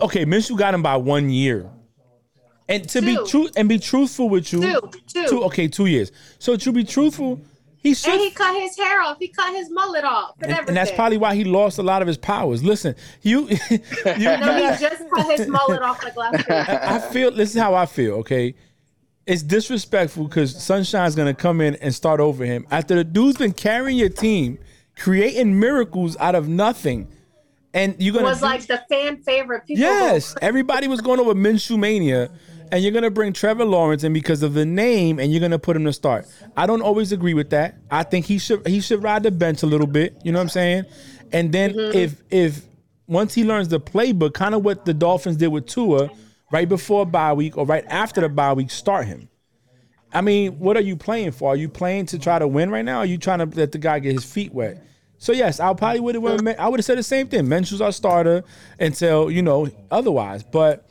okay. 0.00 0.24
Minshew 0.26 0.58
got 0.58 0.74
him 0.74 0.82
by 0.82 0.96
one 0.96 1.30
year, 1.30 1.70
and 2.68 2.86
to 2.90 3.00
two. 3.00 3.06
be 3.06 3.16
true 3.28 3.48
and 3.56 3.68
be 3.68 3.78
truthful 3.78 4.28
with 4.28 4.52
you, 4.52 4.60
two, 4.60 4.80
two. 5.06 5.26
two. 5.26 5.42
Okay, 5.44 5.68
two 5.68 5.86
years. 5.86 6.12
So 6.38 6.56
to 6.56 6.72
be 6.72 6.84
truthful, 6.84 7.40
he 7.84 7.94
should. 7.94 8.14
And 8.14 8.20
he 8.20 8.30
cut 8.32 8.60
his 8.60 8.76
hair 8.76 9.00
off. 9.02 9.18
He 9.20 9.28
cut 9.28 9.54
his 9.54 9.70
mullet 9.70 10.04
off, 10.04 10.34
and, 10.40 10.50
and, 10.50 10.68
and 10.68 10.76
that's 10.76 10.90
probably 10.90 11.18
why 11.18 11.36
he 11.36 11.44
lost 11.44 11.78
a 11.78 11.82
lot 11.84 12.02
of 12.02 12.08
his 12.08 12.18
powers. 12.18 12.64
Listen, 12.64 12.96
you. 13.22 13.46
you 13.70 13.78
no, 14.18 14.72
he 14.72 14.78
just 14.80 15.08
cut 15.14 15.38
his 15.38 15.46
mullet 15.46 15.82
off 15.82 16.02
like 16.02 16.16
last 16.16 16.38
week. 16.38 16.50
I 16.50 16.98
feel. 16.98 17.30
This 17.30 17.54
is 17.54 17.60
how 17.60 17.76
I 17.76 17.86
feel. 17.86 18.14
Okay 18.14 18.56
it's 19.26 19.42
disrespectful 19.42 20.24
because 20.24 20.54
Sunshine's 20.54 21.14
gonna 21.14 21.34
come 21.34 21.60
in 21.60 21.76
and 21.76 21.94
start 21.94 22.20
over 22.20 22.44
him 22.44 22.66
after 22.70 22.94
the 22.94 23.04
dude's 23.04 23.38
been 23.38 23.52
carrying 23.52 23.98
your 23.98 24.08
team, 24.08 24.58
creating 24.96 25.58
miracles 25.58 26.16
out 26.18 26.34
of 26.34 26.48
nothing, 26.48 27.08
and 27.72 27.96
you're 27.98 28.14
gonna 28.14 28.26
was 28.26 28.40
do, 28.40 28.44
like 28.44 28.66
the 28.66 28.82
fan 28.88 29.16
favorite. 29.22 29.66
People 29.66 29.82
yes, 29.82 30.34
everybody 30.42 30.88
was 30.88 31.00
going 31.00 31.20
over 31.20 31.34
Minshew 31.34 31.78
mania, 31.78 32.30
and 32.70 32.82
you're 32.82 32.92
gonna 32.92 33.10
bring 33.10 33.32
Trevor 33.32 33.64
Lawrence 33.64 34.04
in 34.04 34.12
because 34.12 34.42
of 34.42 34.54
the 34.54 34.64
name, 34.64 35.18
and 35.18 35.32
you're 35.32 35.40
gonna 35.40 35.58
put 35.58 35.76
him 35.76 35.84
to 35.84 35.92
start. 35.92 36.26
I 36.56 36.66
don't 36.66 36.82
always 36.82 37.12
agree 37.12 37.34
with 37.34 37.50
that. 37.50 37.76
I 37.90 38.02
think 38.02 38.26
he 38.26 38.38
should 38.38 38.66
he 38.66 38.80
should 38.80 39.02
ride 39.02 39.22
the 39.22 39.30
bench 39.30 39.62
a 39.62 39.66
little 39.66 39.86
bit. 39.86 40.16
You 40.24 40.32
know 40.32 40.38
what 40.38 40.44
I'm 40.44 40.48
saying? 40.50 40.84
And 41.32 41.52
then 41.52 41.72
mm-hmm. 41.72 41.96
if 41.96 42.22
if 42.30 42.62
once 43.06 43.34
he 43.34 43.44
learns 43.44 43.68
the 43.68 43.80
playbook, 43.80 44.34
kind 44.34 44.54
of 44.54 44.64
what 44.64 44.84
the 44.84 44.94
Dolphins 44.94 45.36
did 45.36 45.48
with 45.48 45.66
Tua 45.66 46.10
right 46.50 46.68
before 46.68 47.04
bye 47.04 47.32
week 47.32 47.56
or 47.56 47.66
right 47.66 47.84
after 47.88 48.20
the 48.20 48.28
bye 48.28 48.52
week, 48.52 48.70
start 48.70 49.06
him. 49.06 49.28
I 50.12 50.20
mean, 50.20 50.58
what 50.60 50.76
are 50.76 50.82
you 50.82 50.96
playing 50.96 51.32
for? 51.32 51.52
Are 51.52 51.56
you 51.56 51.68
playing 51.68 52.06
to 52.06 52.18
try 52.18 52.38
to 52.38 52.46
win 52.46 52.70
right 52.70 52.84
now? 52.84 52.98
Or 52.98 53.02
are 53.02 53.06
you 53.06 53.18
trying 53.18 53.40
to 53.40 53.58
let 53.58 53.72
the 53.72 53.78
guy 53.78 53.98
get 53.98 54.12
his 54.12 54.24
feet 54.24 54.54
wet? 54.54 54.80
So 55.18 55.32
yes, 55.32 55.58
I 55.58 55.72
probably 55.74 56.00
would 56.00 56.14
have. 56.14 56.46
I 56.58 56.68
would 56.68 56.80
have 56.80 56.84
said 56.84 56.98
the 56.98 57.02
same 57.02 57.28
thing. 57.28 57.46
Minshew's 57.46 57.80
our 57.80 57.92
starter 57.92 58.44
until 58.78 59.30
you 59.30 59.42
know 59.42 59.68
otherwise. 59.90 60.42
But 60.42 60.86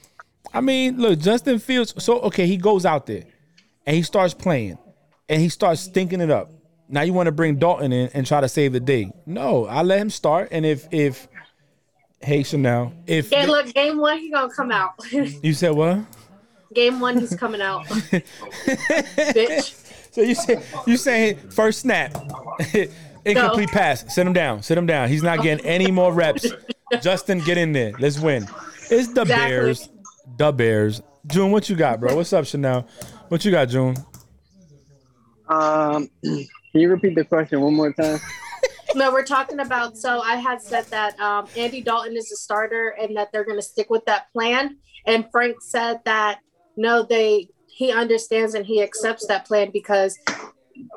I 0.53 0.61
mean, 0.61 0.97
look, 0.97 1.19
Justin 1.19 1.59
Fields. 1.59 1.93
So 2.03 2.19
okay, 2.21 2.47
he 2.47 2.57
goes 2.57 2.85
out 2.85 3.05
there 3.05 3.23
and 3.85 3.95
he 3.95 4.01
starts 4.03 4.33
playing 4.33 4.77
and 5.29 5.41
he 5.41 5.49
starts 5.49 5.81
stinking 5.81 6.21
it 6.21 6.31
up. 6.31 6.51
Now 6.89 7.01
you 7.01 7.13
want 7.13 7.27
to 7.27 7.31
bring 7.31 7.57
Dalton 7.57 7.91
in 7.91 8.09
and 8.13 8.25
try 8.25 8.41
to 8.41 8.49
save 8.49 8.73
the 8.73 8.79
day? 8.79 9.11
No, 9.25 9.65
I 9.65 9.81
let 9.83 9.99
him 9.99 10.09
start. 10.09 10.49
And 10.51 10.65
if 10.65 10.87
if 10.91 11.27
hey 12.21 12.43
Chanel, 12.43 12.93
if 13.07 13.31
Okay, 13.31 13.47
look, 13.47 13.73
game 13.73 13.97
one, 13.97 14.19
he 14.19 14.29
gonna 14.29 14.53
come 14.53 14.71
out. 14.71 14.93
you 15.11 15.53
said 15.53 15.71
what? 15.71 15.99
game 16.73 16.99
one, 16.99 17.19
he's 17.19 17.35
coming 17.35 17.61
out. 17.61 17.85
Bitch. 18.65 19.79
So 20.11 20.21
you 20.21 20.35
say 20.35 20.63
you 20.85 20.97
saying 20.97 21.37
first 21.49 21.79
snap, 21.79 22.15
incomplete 23.25 23.69
pass, 23.69 24.13
sit 24.13 24.27
him 24.27 24.33
down, 24.33 24.61
sit 24.61 24.77
him 24.77 24.85
down. 24.85 25.09
He's 25.09 25.23
not 25.23 25.41
getting 25.41 25.65
any 25.65 25.89
more 25.91 26.13
reps. 26.13 26.45
Justin, 27.01 27.39
get 27.39 27.57
in 27.57 27.71
there. 27.73 27.93
Let's 27.99 28.19
win. 28.19 28.47
It's 28.91 29.11
the 29.13 29.21
Exactly. 29.21 29.35
Bears. 29.35 29.89
The 30.37 30.51
Bears. 30.51 31.01
June, 31.27 31.51
what 31.51 31.69
you 31.69 31.75
got, 31.75 31.99
bro? 31.99 32.15
What's 32.15 32.33
up, 32.33 32.45
Chanel? 32.45 32.87
What 33.29 33.45
you 33.45 33.51
got, 33.51 33.69
June? 33.69 33.95
Um, 35.47 36.09
can 36.23 36.47
you 36.73 36.89
repeat 36.89 37.15
the 37.15 37.25
question 37.25 37.61
one 37.61 37.73
more 37.73 37.93
time? 37.93 38.19
No, 38.95 39.11
we're 39.11 39.25
talking 39.25 39.59
about. 39.59 39.97
So 39.97 40.19
I 40.21 40.35
had 40.35 40.61
said 40.61 40.85
that 40.85 41.19
um, 41.19 41.47
Andy 41.57 41.81
Dalton 41.81 42.15
is 42.15 42.31
a 42.31 42.35
starter 42.35 42.89
and 42.89 43.17
that 43.17 43.31
they're 43.31 43.43
going 43.43 43.57
to 43.57 43.63
stick 43.63 43.89
with 43.89 44.05
that 44.05 44.31
plan. 44.31 44.77
And 45.07 45.25
Frank 45.31 45.61
said 45.61 46.01
that 46.05 46.41
no, 46.77 47.03
they 47.03 47.47
he 47.67 47.91
understands 47.91 48.53
and 48.53 48.65
he 48.65 48.83
accepts 48.83 49.25
that 49.27 49.45
plan 49.45 49.71
because 49.73 50.17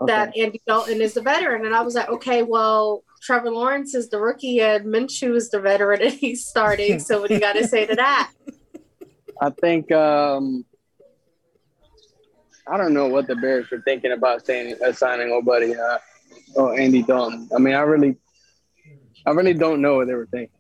that 0.07 0.37
Andy 0.37 0.61
Dalton 0.67 1.01
is 1.01 1.15
the 1.15 1.23
veteran. 1.23 1.65
And 1.65 1.75
I 1.75 1.81
was 1.81 1.95
like, 1.95 2.09
okay, 2.11 2.43
well, 2.43 3.03
Trevor 3.23 3.51
Lawrence 3.51 3.95
is 3.95 4.11
the 4.11 4.21
rookie 4.21 4.61
and 4.61 4.85
Minshew 4.87 5.35
is 5.35 5.49
the 5.49 5.61
veteran 5.61 6.03
and 6.03 6.13
he's 6.13 6.47
starting. 6.47 7.01
So 7.01 7.21
what 7.21 7.29
do 7.29 7.35
you 7.35 7.41
got 7.41 7.55
to 7.55 7.67
say 7.67 7.87
to 7.87 7.95
that? 7.95 8.31
I 9.41 9.51
think 9.51 9.91
um, 9.93 10.65
I 12.67 12.77
don't 12.77 12.95
know 12.95 13.07
what 13.09 13.27
the 13.27 13.37
Bears 13.37 13.71
were 13.71 13.81
thinking 13.83 14.13
about 14.13 14.45
saying 14.47 14.77
uh, 14.85 14.93
signing 14.93 15.29
nobody 15.29 15.75
uh, 15.75 15.99
or 16.55 16.79
Andy 16.79 17.03
Dalton. 17.03 17.49
I 17.55 17.59
mean, 17.59 17.75
I 17.75 17.81
really, 17.81 18.17
I 19.27 19.31
really 19.31 19.55
don't 19.55 19.81
know 19.83 19.97
what 19.97 20.07
they 20.09 20.15
were 20.15 20.27
thinking. 20.27 20.51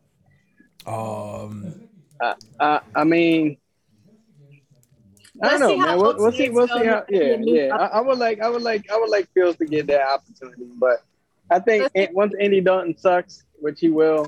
Um, 0.86 1.88
Uh, 2.20 2.34
uh, 2.60 2.80
I 2.94 3.04
mean, 3.04 3.56
I 5.42 5.48
don't 5.50 5.60
know, 5.60 5.76
man. 5.76 5.98
We'll, 5.98 6.16
we'll 6.16 6.32
see. 6.32 6.48
We'll 6.48 6.68
see 6.68 6.84
how. 6.86 7.04
Yeah, 7.10 7.36
yeah. 7.40 7.74
I, 7.76 7.98
I 7.98 8.00
would 8.00 8.18
like. 8.18 8.40
I 8.40 8.48
would 8.48 8.62
like. 8.62 8.90
I 8.90 8.96
would 8.98 9.10
like 9.10 9.28
Fields 9.34 9.58
to 9.58 9.66
get 9.66 9.86
that 9.88 10.06
opportunity, 10.08 10.64
but 10.78 11.02
I 11.50 11.58
think 11.58 11.82
Let's 11.82 11.94
see. 11.94 12.02
it- 12.02 12.14
once 12.14 12.32
Andy 12.40 12.60
Dalton 12.60 12.96
sucks, 12.96 13.44
which 13.58 13.80
he 13.80 13.88
will, 13.90 14.26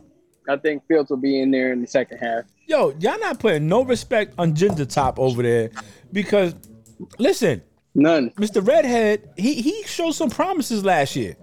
I 0.48 0.56
think 0.56 0.86
Fields 0.86 1.10
will 1.10 1.16
be 1.16 1.40
in 1.40 1.50
there 1.50 1.72
in 1.72 1.80
the 1.80 1.86
second 1.86 2.18
half. 2.18 2.44
Yo, 2.68 2.94
y'all 3.00 3.18
not 3.18 3.40
putting 3.40 3.66
no 3.66 3.84
respect 3.84 4.34
on 4.38 4.54
Ginger 4.54 4.84
Top 4.84 5.18
over 5.18 5.42
there 5.42 5.70
because, 6.12 6.54
listen, 7.18 7.62
None. 7.94 8.30
Mr. 8.32 8.64
Redhead, 8.64 9.28
he 9.36 9.60
he 9.60 9.82
showed 9.84 10.12
some 10.12 10.30
promises 10.30 10.84
last 10.84 11.16
year. 11.16 11.34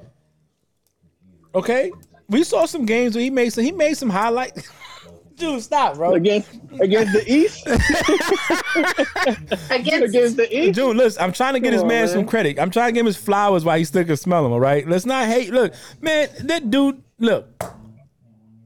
Okay, 1.54 1.92
we 2.30 2.44
saw 2.44 2.66
some 2.66 2.86
games 2.86 3.16
where 3.16 3.24
he 3.24 3.30
made 3.30 3.50
some. 3.50 3.64
He 3.64 3.74
made 3.74 3.98
some 3.98 4.10
highlights. 4.10 4.70
Dude, 5.36 5.62
stop, 5.62 5.96
bro. 5.96 6.14
Against 6.14 6.50
against 6.80 7.12
the 7.12 7.30
East. 7.30 7.68
Against, 9.70 10.16
against 10.16 10.38
the 10.38 10.48
East. 10.50 10.76
Dude, 10.76 10.96
listen, 10.96 11.22
I'm 11.22 11.34
trying 11.34 11.56
to 11.56 11.60
get 11.60 11.68
Come 11.68 11.74
his 11.74 11.82
on, 11.82 11.88
man, 11.90 12.06
man. 12.06 12.14
some 12.14 12.26
credit. 12.26 12.58
I'm 12.58 12.72
trying 12.72 12.90
to 12.90 12.92
give 12.94 13.02
him 13.02 13.08
his 13.08 13.18
flowers 13.18 13.66
while 13.66 13.78
he 13.78 13.84
still 13.84 14.06
can 14.06 14.16
smell 14.16 14.44
them, 14.44 14.54
all 14.54 14.62
right? 14.62 14.88
Let's 14.88 15.06
not 15.06 15.28
hate. 15.28 15.52
Look, 15.52 15.74
man, 16.00 16.30
that 16.44 16.72
dude, 16.72 17.04
look, 17.20 17.50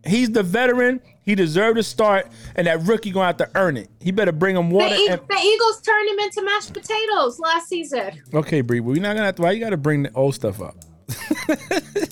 he's 0.05 0.29
the 0.29 0.43
veteran. 0.43 1.01
He 1.29 1.35
deserved 1.35 1.77
to 1.77 1.83
start, 1.83 2.27
and 2.55 2.65
that 2.65 2.81
rookie 2.87 3.11
going 3.11 3.23
to 3.23 3.27
have 3.27 3.37
to 3.37 3.49
earn 3.53 3.77
it. 3.77 3.87
He 4.01 4.09
better 4.11 4.31
bring 4.31 4.55
him 4.57 4.69
the, 4.69 4.75
water. 4.75 4.95
E- 4.95 5.07
And, 5.11 5.21
the 5.29 5.35
Eagles 5.37 5.79
turned 5.81 6.09
him 6.09 6.17
into 6.17 6.41
mashed 6.41 6.73
potatoes 6.73 7.37
last 7.39 7.67
season. 7.69 8.19
okay, 8.33 8.61
Bree, 8.61 8.79
we're 8.79 8.95
not 8.95 9.09
going 9.09 9.17
to 9.17 9.23
have 9.25 9.35
to. 9.35 9.43
Why 9.43 9.51
you 9.51 9.59
got 9.59 9.69
to 9.69 9.77
bring 9.77 10.01
the 10.01 10.11
old 10.13 10.33
stuff 10.33 10.59
up? 10.59 10.75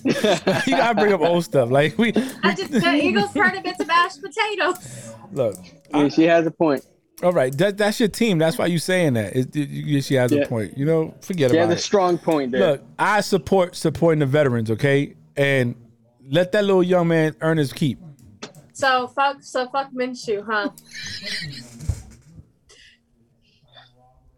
you 0.06 0.14
got 0.78 0.90
to 0.90 0.96
bring 0.96 1.14
up 1.14 1.22
old 1.22 1.44
stuff. 1.46 1.72
Like, 1.72 1.98
we, 1.98 2.14
I 2.44 2.54
just 2.56 2.72
the 2.72 2.94
Eagles 2.94 3.34
turned 3.34 3.56
him 3.58 3.66
into 3.66 3.86
mashed 3.86 4.22
potatoes. 4.22 5.12
look, 5.32 5.56
Yeah, 5.94 6.10
she 6.10 6.24
has 6.24 6.46
a 6.46 6.52
point. 6.52 6.86
all 7.24 7.32
right, 7.34 7.56
that, 7.58 7.76
that's 7.78 8.00
your 8.00 8.10
team. 8.10 8.38
That's 8.38 8.58
why 8.60 8.68
you 8.68 8.78
saying 8.80 9.14
that. 9.14 9.36
It, 9.36 9.56
it- 9.56 9.70
you- 9.70 10.02
she 10.02 10.14
has 10.14 10.32
a 10.32 10.46
point. 10.46 10.78
You 10.78 10.86
know, 10.86 11.16
forget 11.22 11.50
She 11.52 11.58
has 11.58 11.66
about 11.66 11.74
a 11.74 11.78
it. 11.78 11.82
strong 11.82 12.18
point 12.20 12.52
there. 12.52 12.60
Look, 12.74 12.84
I 13.00 13.22
support 13.22 13.76
supporting 13.76 14.20
the 14.20 14.26
veterans, 14.28 14.70
okay? 14.72 15.16
And 15.36 15.74
let 16.30 16.52
that 16.52 16.64
little 16.66 16.84
young 16.84 17.08
man 17.08 17.36
earn 17.42 17.58
his 17.58 17.74
keep. 17.74 18.00
So 18.78 19.08
fuck, 19.08 19.38
so 19.42 19.68
fuck 19.70 19.92
Minshew, 19.92 20.46
huh? 20.46 20.70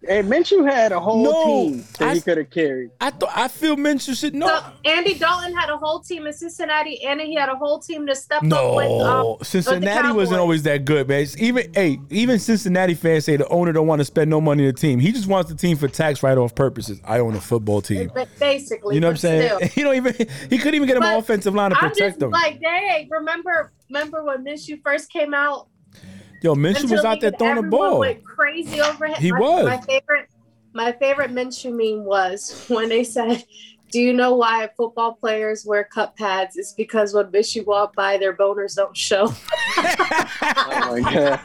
Hey, 0.02 0.24
Minshew 0.24 0.66
had 0.66 0.94
a 0.94 1.00
whole 1.00 1.22
No, 1.24 1.44
team 1.44 1.84
that 2.00 2.08
I- 2.10 2.14
he 2.16 2.22
could 2.22 2.38
have 2.38 2.50
carried. 2.50 2.92
I 3.02 3.10
thought 3.10 3.32
I 3.36 3.50
feel 3.50 3.76
Minshew 3.76 4.18
should 4.18 4.34
no. 4.34 4.48
So 4.48 4.64
Andy 4.86 5.14
Dalton 5.16 5.54
had 5.54 5.70
a 5.70 5.76
whole 5.76 6.00
team 6.00 6.26
in 6.26 6.32
Cincinnati, 6.32 7.04
and 7.04 7.20
he 7.20 7.36
had 7.36 7.50
a 7.50 7.56
whole 7.58 7.80
team 7.80 8.08
to 8.08 8.16
step 8.16 8.38
up 8.38 8.44
with. 8.44 8.52
No, 8.52 9.36
Um, 9.40 9.44
Cincinnati 9.44 10.08
with 10.08 10.16
wasn't 10.16 10.40
always 10.40 10.64
that 10.64 10.86
good, 10.86 11.10
man. 11.10 11.20
It's 11.24 11.38
even 11.38 11.70
hey, 11.74 12.00
even 12.10 12.40
Cincinnati 12.40 12.94
fans 12.94 13.26
say 13.26 13.36
the 13.36 13.48
owner 13.50 13.74
don't 13.74 13.88
want 13.88 14.00
to 14.00 14.06
spend 14.06 14.30
no 14.30 14.40
money 14.40 14.64
on 14.64 14.68
the 14.68 14.80
team. 14.80 15.00
He 15.00 15.12
just 15.12 15.28
wants 15.28 15.50
the 15.52 15.58
team 15.58 15.76
for 15.76 15.90
tax 15.90 16.24
write-off 16.24 16.56
purposes. 16.56 17.02
I 17.04 17.20
own 17.20 17.36
a 17.36 17.42
football 17.42 17.82
team. 17.82 18.10
But 18.16 18.30
basically, 18.40 18.96
You 18.96 19.02
know 19.02 19.08
what 19.08 19.12
I'm 19.12 19.14
but 19.16 19.20
saying? 19.20 19.50
still. 19.58 19.70
He 19.76 19.84
don't 19.84 19.96
even 19.96 20.14
he 20.50 20.58
couldn't 20.58 20.76
even 20.76 20.88
get 20.88 20.96
him 20.96 21.04
an 21.04 21.18
offensive 21.20 21.54
line 21.54 21.72
to 21.72 21.76
I'm 21.76 21.90
protect 21.90 21.98
just 21.98 22.20
them. 22.20 22.32
like, 22.32 22.62
dang, 22.62 23.10
remember, 23.12 23.74
remember 23.90 24.24
when 24.24 24.46
Minshew 24.46 24.82
first 24.82 25.12
came 25.12 25.34
out? 25.34 25.68
Yo, 26.42 26.56
Minshew 26.56 26.90
was 26.92 27.04
out 27.06 27.20
there 27.22 27.32
throwing 27.32 27.56
the 27.56 27.64
ball. 27.64 28.00
Went 28.00 28.24
crazy 28.24 28.82
over 28.82 29.08
him. 29.08 29.16
He 29.22 29.32
my, 29.32 29.40
was. 29.40 29.66
my 29.66 29.82
favorite. 29.82 30.30
My 30.74 30.92
favorite 30.94 31.32
Minshew 31.32 31.72
meme 31.72 32.06
was 32.06 32.66
when 32.70 32.90
they 32.90 33.04
said, 33.04 33.44
"Do 33.92 34.00
you 34.00 34.14
know 34.14 34.36
why 34.36 34.70
football 34.78 35.14
players 35.14 35.66
wear 35.66 35.84
cup 35.84 36.16
pads? 36.16 36.56
It's 36.58 36.74
because 36.74 37.14
when 37.14 37.26
Minshew 37.32 37.66
walk 37.66 37.96
by, 37.96 38.18
their 38.18 38.36
boners 38.36 38.76
don't 38.76 38.96
show." 38.96 39.34
Oh 40.62 41.02
my 41.02 41.14
god. 41.14 41.40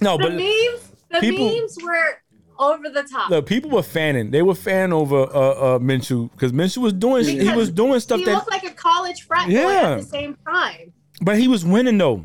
No, 0.00 0.16
the 0.16 0.22
but 0.24 0.32
memes, 0.34 0.92
the 1.10 1.20
people- 1.20 1.48
memes 1.48 1.76
were 1.82 2.20
over 2.58 2.88
the 2.88 3.02
top. 3.02 3.30
look, 3.30 3.46
people 3.46 3.70
were 3.70 3.82
fanning. 3.82 4.30
They 4.30 4.42
were 4.42 4.54
fanning 4.54 4.92
over 4.92 5.22
uh, 5.22 5.28
uh 5.28 5.78
Minshew 5.78 6.30
because 6.32 6.52
Minshew 6.52 6.78
was 6.78 6.92
doing 6.92 7.24
he 7.24 7.52
was 7.52 7.70
doing 7.70 8.00
stuff 8.00 8.18
he 8.20 8.24
that 8.26 8.34
looked 8.34 8.50
like 8.50 8.64
a 8.64 8.70
college 8.70 9.22
frat 9.26 9.46
boy 9.46 9.52
Yeah. 9.52 9.90
at 9.92 9.96
the 9.98 10.02
same 10.06 10.36
time. 10.46 10.92
But 11.20 11.38
he 11.38 11.48
was 11.48 11.64
winning 11.64 11.98
though. 11.98 12.24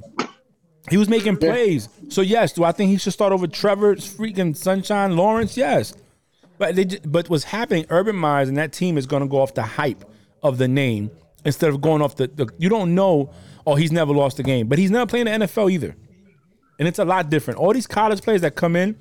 He 0.90 0.98
was 0.98 1.08
making 1.08 1.38
plays. 1.38 1.90
So 2.10 2.22
yes, 2.22 2.54
do 2.54 2.64
I 2.64 2.72
think 2.72 2.90
he 2.90 2.98
should 2.98 3.14
start 3.14 3.32
over 3.32 3.48
Trevor's 3.48 4.14
freaking 4.14 4.56
Sunshine 4.56 5.16
Lawrence? 5.16 5.56
Yes. 5.56 5.94
But 6.58 6.76
they 6.76 6.86
but 7.06 7.30
what's 7.30 7.44
happening? 7.44 7.86
Urban 7.90 8.16
Meyers 8.16 8.50
and 8.50 8.58
that 8.58 8.74
team 8.74 8.98
is 8.98 9.06
going 9.06 9.22
to 9.22 9.28
go 9.28 9.42
off 9.42 9.54
the 9.54 9.64
hype 9.64 10.04
of 10.44 10.58
the 10.58 10.68
name 10.68 11.12
instead 11.46 11.70
of 11.70 11.82
going 11.82 12.02
off 12.02 12.16
the, 12.16 12.28
the. 12.28 12.48
You 12.58 12.70
don't 12.70 12.94
know. 12.94 13.32
Oh, 13.66 13.76
he's 13.76 13.92
never 13.92 14.14
lost 14.14 14.40
a 14.40 14.44
game, 14.44 14.68
but 14.68 14.80
he's 14.80 14.92
never 14.92 15.06
playing 15.06 15.26
the 15.26 15.32
NFL 15.32 15.72
either, 15.72 15.96
and 16.80 16.88
it's 16.88 17.00
a 17.00 17.06
lot 17.06 17.30
different. 17.30 17.60
All 17.60 17.74
these 17.74 17.88
college 17.88 18.22
players 18.22 18.42
that 18.42 18.56
come 18.56 18.76
in. 18.76 18.96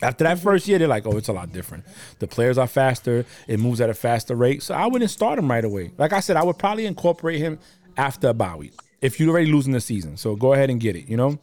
After 0.00 0.24
that 0.24 0.40
first 0.40 0.66
year, 0.66 0.80
they're 0.80 0.88
like, 0.88 1.06
"Oh, 1.06 1.16
it's 1.16 1.28
a 1.28 1.32
lot 1.32 1.52
different. 1.52 1.84
The 2.18 2.26
players 2.26 2.58
are 2.58 2.66
faster. 2.66 3.24
It 3.46 3.60
moves 3.60 3.80
at 3.80 3.88
a 3.88 3.94
faster 3.94 4.34
rate." 4.34 4.62
So 4.62 4.74
I 4.74 4.86
wouldn't 4.86 5.12
start 5.12 5.38
him 5.38 5.48
right 5.48 5.64
away. 5.64 5.92
Like 5.96 6.12
I 6.12 6.18
said, 6.18 6.36
I 6.36 6.42
would 6.42 6.58
probably 6.58 6.86
incorporate 6.86 7.38
him 7.38 7.60
after 7.96 8.28
a 8.28 8.34
bye 8.34 8.56
week 8.56 8.74
if 9.02 9.20
you're 9.20 9.28
already 9.30 9.52
losing 9.52 9.72
the 9.72 9.80
season. 9.80 10.16
So 10.16 10.34
go 10.36 10.54
ahead 10.54 10.70
and 10.70 10.80
get 10.80 10.96
it. 10.96 11.08
You 11.08 11.16
know. 11.18 11.38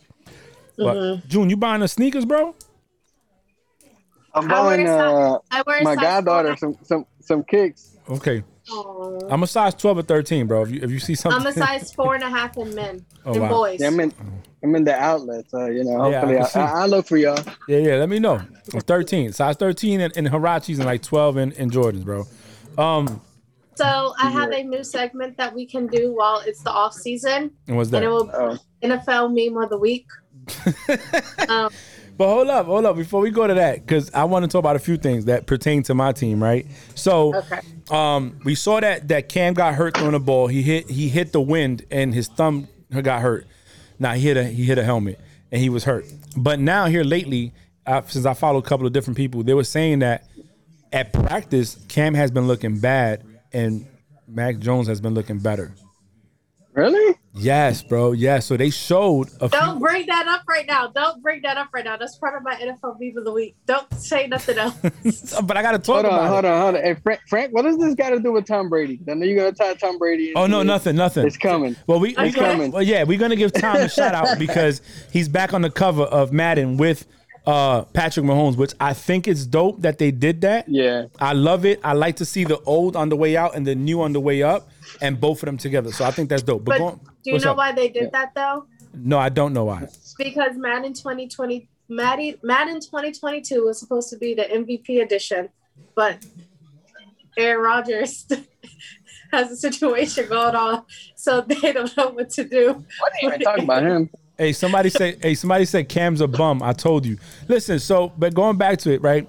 But 0.77 0.95
Mm-hmm. 0.97 1.27
June, 1.27 1.49
you 1.49 1.57
buying 1.57 1.81
the 1.81 1.87
sneakers, 1.89 2.23
bro? 2.25 2.55
I'm 4.33 4.45
I 4.45 4.47
buying 4.47 4.87
uh, 4.87 5.37
I 5.51 5.63
wear 5.67 5.83
my 5.83 5.95
goddaughter 5.95 6.55
some 6.55 6.77
some 6.83 7.05
some 7.19 7.43
kicks. 7.43 7.97
Okay, 8.09 8.43
Aw. 8.71 9.27
I'm 9.29 9.43
a 9.43 9.47
size 9.47 9.75
12 9.75 9.97
or 9.99 10.01
13, 10.03 10.47
bro. 10.47 10.63
If 10.63 10.71
you 10.71 10.79
if 10.81 10.89
you 10.91 10.99
see 10.99 11.15
something, 11.15 11.41
I'm 11.41 11.47
a 11.47 11.51
size 11.53 11.91
four 11.93 12.15
and 12.15 12.23
a 12.23 12.29
half 12.29 12.57
in 12.57 12.73
men 12.75 13.05
Oh, 13.25 13.33
and 13.33 13.41
wow. 13.41 13.49
boys. 13.49 13.79
Yeah, 13.81 13.87
I'm 13.87 13.99
in 13.99 14.13
I'm 14.63 14.75
in 14.75 14.83
the 14.83 14.95
outlet, 14.95 15.45
Uh, 15.53 15.65
you 15.69 15.83
know, 15.83 16.09
Yeah, 16.09 16.17
I 16.17 16.21
hopefully 16.21 16.49
can 16.51 16.61
I. 16.61 16.65
I, 16.79 16.83
I 16.83 16.85
look 16.85 17.07
for 17.07 17.17
y'all. 17.17 17.43
yeah, 17.67 17.77
yeah. 17.77 17.95
Let 17.95 18.09
me 18.09 18.19
know. 18.19 18.41
I'm 18.73 18.81
13, 18.81 19.31
size 19.33 19.55
13 19.57 19.99
in, 20.01 20.11
in 20.15 20.25
Huaraches 20.25 20.75
and 20.75 20.85
like 20.85 21.01
12 21.01 21.37
in, 21.37 21.51
in 21.53 21.69
Jordans, 21.71 22.03
bro. 22.05 22.25
Um, 22.77 23.21
So 23.79 24.13
I 24.19 24.29
have 24.29 24.51
a 24.51 24.61
new 24.61 24.83
segment 24.83 25.37
that 25.37 25.55
we 25.55 25.65
can 25.65 25.87
do 25.87 26.13
while 26.13 26.41
it's 26.45 26.61
the 26.63 26.69
off 26.69 26.93
season, 26.93 27.51
and 27.65 27.77
what's 27.77 27.89
and 27.93 28.03
it 28.03 28.07
that? 28.07 28.11
will 28.11 28.29
Oh, 28.33 28.57
NFL 28.83 29.33
meme 29.33 29.61
of 29.61 29.69
the 29.69 29.77
week. 29.77 30.05
um, 31.49 31.71
But 32.17 32.27
hold 32.27 32.49
up, 32.49 32.65
hold 32.65 32.85
up. 32.85 32.97
Before 32.97 33.21
we 33.21 33.31
go 33.31 33.47
to 33.47 33.53
that, 33.53 33.75
because 33.75 34.13
I 34.13 34.25
want 34.25 34.43
to 34.43 34.49
talk 34.49 34.59
about 34.59 34.75
a 34.75 34.79
few 34.79 34.97
things 34.97 35.23
that 35.25 35.45
pertain 35.45 35.83
to 35.83 35.95
my 35.95 36.11
team, 36.11 36.43
right? 36.43 36.65
So, 36.93 37.33
okay. 37.33 37.61
um, 37.89 38.37
we 38.43 38.55
saw 38.55 38.81
that 38.81 39.07
that 39.07 39.29
Cam 39.29 39.53
got 39.53 39.75
hurt 39.75 39.95
throwing 39.95 40.11
the 40.11 40.19
ball. 40.19 40.47
He 40.47 40.61
hit 40.61 40.89
he 40.89 41.07
hit 41.07 41.31
the 41.31 41.39
wind 41.39 41.85
and 41.89 42.13
his 42.13 42.27
thumb 42.27 42.67
got 42.91 43.21
hurt. 43.21 43.47
Now 43.97 44.15
he 44.15 44.19
hit 44.19 44.35
a 44.35 44.43
he 44.43 44.65
hit 44.65 44.77
a 44.77 44.83
helmet 44.83 45.17
and 45.53 45.61
he 45.61 45.69
was 45.69 45.85
hurt. 45.85 46.05
But 46.35 46.59
now 46.59 46.87
here 46.87 47.05
lately, 47.05 47.53
I, 47.87 48.01
since 48.07 48.25
I 48.25 48.33
follow 48.33 48.59
a 48.59 48.63
couple 48.63 48.85
of 48.85 48.91
different 48.91 49.15
people, 49.15 49.41
they 49.41 49.53
were 49.53 49.63
saying 49.63 49.99
that 49.99 50.27
at 50.91 51.13
practice, 51.13 51.77
Cam 51.87 52.13
has 52.15 52.31
been 52.31 52.47
looking 52.47 52.79
bad 52.79 53.23
and 53.53 53.85
Mac 54.27 54.59
Jones 54.59 54.87
has 54.87 55.01
been 55.01 55.13
looking 55.13 55.39
better. 55.39 55.73
Really? 56.73 57.15
Yes, 57.33 57.81
bro. 57.83 58.11
Yes. 58.13 58.45
So 58.45 58.55
they 58.55 58.69
showed 58.69 59.29
a 59.41 59.49
Don't 59.49 59.71
few. 59.77 59.79
bring 59.79 60.05
that 60.05 60.27
up 60.27 60.43
right 60.47 60.65
now. 60.67 60.87
Don't 60.87 61.21
bring 61.21 61.41
that 61.41 61.57
up 61.57 61.69
right 61.73 61.83
now. 61.83 61.97
That's 61.97 62.15
part 62.17 62.37
of 62.37 62.43
my 62.43 62.55
NFL 62.55 62.97
beef 62.99 63.15
of 63.17 63.25
the 63.25 63.31
week. 63.33 63.55
Don't 63.65 63.91
say 63.95 64.27
nothing 64.27 64.57
else. 64.57 64.75
But 65.43 65.57
I 65.57 65.61
gotta 65.61 65.79
talk 65.79 66.03
Hold 66.03 66.05
on, 66.05 66.13
about 66.13 66.29
hold 66.29 66.45
on, 66.45 66.61
hold 66.61 66.75
on. 66.75 66.81
Hey, 66.81 66.95
Frank, 67.03 67.21
Frank, 67.27 67.53
what 67.53 67.63
does 67.63 67.77
this 67.79 67.95
got 67.95 68.11
to 68.11 68.19
do 68.19 68.31
with 68.31 68.45
Tom 68.45 68.69
Brady? 68.69 68.99
I 69.09 69.13
know 69.15 69.25
you're 69.25 69.35
gonna 69.37 69.51
tie 69.51 69.73
Tom 69.73 69.97
Brady. 69.97 70.33
Oh 70.35 70.45
no, 70.47 70.59
this. 70.59 70.67
nothing, 70.67 70.95
nothing. 70.95 71.25
It's 71.27 71.37
coming. 71.37 71.75
Well, 71.87 71.99
we, 71.99 72.09
we 72.09 72.27
It's 72.27 72.35
gonna, 72.35 72.51
coming. 72.53 72.71
well, 72.71 72.83
yeah, 72.83 73.03
we're 73.03 73.19
gonna 73.19 73.35
give 73.35 73.51
Tom 73.51 73.77
a 73.77 73.89
shout 73.89 74.13
out 74.13 74.37
because 74.39 74.81
he's 75.11 75.27
back 75.27 75.53
on 75.53 75.61
the 75.61 75.71
cover 75.71 76.03
of 76.03 76.31
Madden 76.31 76.77
with 76.77 77.05
uh, 77.49 77.83
Patrick 77.85 78.25
Mahomes, 78.25 78.57
which 78.57 78.73
I 78.79 78.93
think 78.93 79.27
it's 79.27 79.45
dope 79.45 79.81
that 79.81 79.97
they 79.97 80.11
did 80.11 80.41
that. 80.41 80.67
Yeah. 80.69 81.05
I 81.19 81.33
love 81.33 81.65
it. 81.65 81.79
I 81.83 81.93
like 81.93 82.15
to 82.17 82.25
see 82.25 82.43
the 82.43 82.59
old 82.61 82.95
on 82.95 83.09
the 83.09 83.15
way 83.15 83.35
out 83.37 83.55
and 83.55 83.65
the 83.65 83.75
new 83.75 84.01
on 84.01 84.13
the 84.13 84.19
way 84.19 84.43
up, 84.43 84.69
and 85.01 85.19
both 85.19 85.41
of 85.41 85.47
them 85.47 85.57
together. 85.57 85.91
So 85.91 86.05
I 86.05 86.11
think 86.11 86.29
that's 86.29 86.43
dope. 86.43 86.63
But, 86.63 86.71
But 86.73 86.77
go 86.77 86.85
on- 86.85 86.99
do 86.99 87.31
you 87.31 87.33
what's 87.33 87.45
know 87.45 87.51
up? 87.51 87.57
why 87.57 87.71
they 87.71 87.89
did 87.89 88.11
that 88.11 88.33
though? 88.35 88.65
No, 88.93 89.17
I 89.17 89.29
don't 89.29 89.53
know 89.53 89.65
why. 89.65 89.87
Because 90.17 90.55
Madden 90.57 90.93
2020, 90.93 91.67
Madden, 91.89 92.35
Madden 92.43 92.79
2022 92.81 93.65
was 93.65 93.79
supposed 93.79 94.09
to 94.09 94.17
be 94.17 94.33
the 94.33 94.43
MVP 94.43 95.01
edition, 95.01 95.49
but 95.95 96.23
Aaron 97.37 97.61
Rodgers 97.63 98.27
has 99.31 99.51
a 99.51 99.55
situation 99.55 100.27
going 100.29 100.55
on, 100.55 100.83
so 101.15 101.41
they 101.41 101.71
don't 101.73 101.95
know 101.97 102.09
what 102.09 102.29
to 102.31 102.43
do. 102.43 102.73
Why 102.99 103.09
didn't 103.21 103.33
even 103.33 103.39
talk 103.41 103.59
about 103.59 103.83
him? 103.83 104.09
Hey, 104.39 104.53
somebody 104.53 104.89
say, 104.89 105.17
hey, 105.21 105.35
somebody 105.35 105.65
said 105.65 105.89
Cam's 105.89 106.21
a 106.21 106.27
bum. 106.27 106.63
I 106.63 106.71
told 106.71 107.05
you. 107.05 107.17
Listen, 107.49 107.77
so 107.77 108.13
but 108.17 108.33
going 108.33 108.57
back 108.57 108.79
to 108.79 108.93
it, 108.93 109.01
right? 109.01 109.27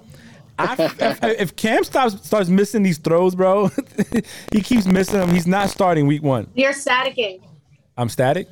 I, 0.57 0.73
if, 0.99 1.23
if 1.23 1.55
Cam 1.57 1.83
stops 1.83 2.25
starts 2.25 2.47
missing 2.47 2.81
these 2.81 2.97
throws, 2.97 3.35
bro, 3.35 3.69
he 4.53 4.61
keeps 4.61 4.85
missing 4.85 5.19
them. 5.19 5.29
He's 5.29 5.45
not 5.45 5.69
starting 5.69 6.07
week 6.07 6.23
one. 6.23 6.49
You're 6.53 6.71
staticking. 6.71 7.41
I'm 7.97 8.07
static. 8.07 8.47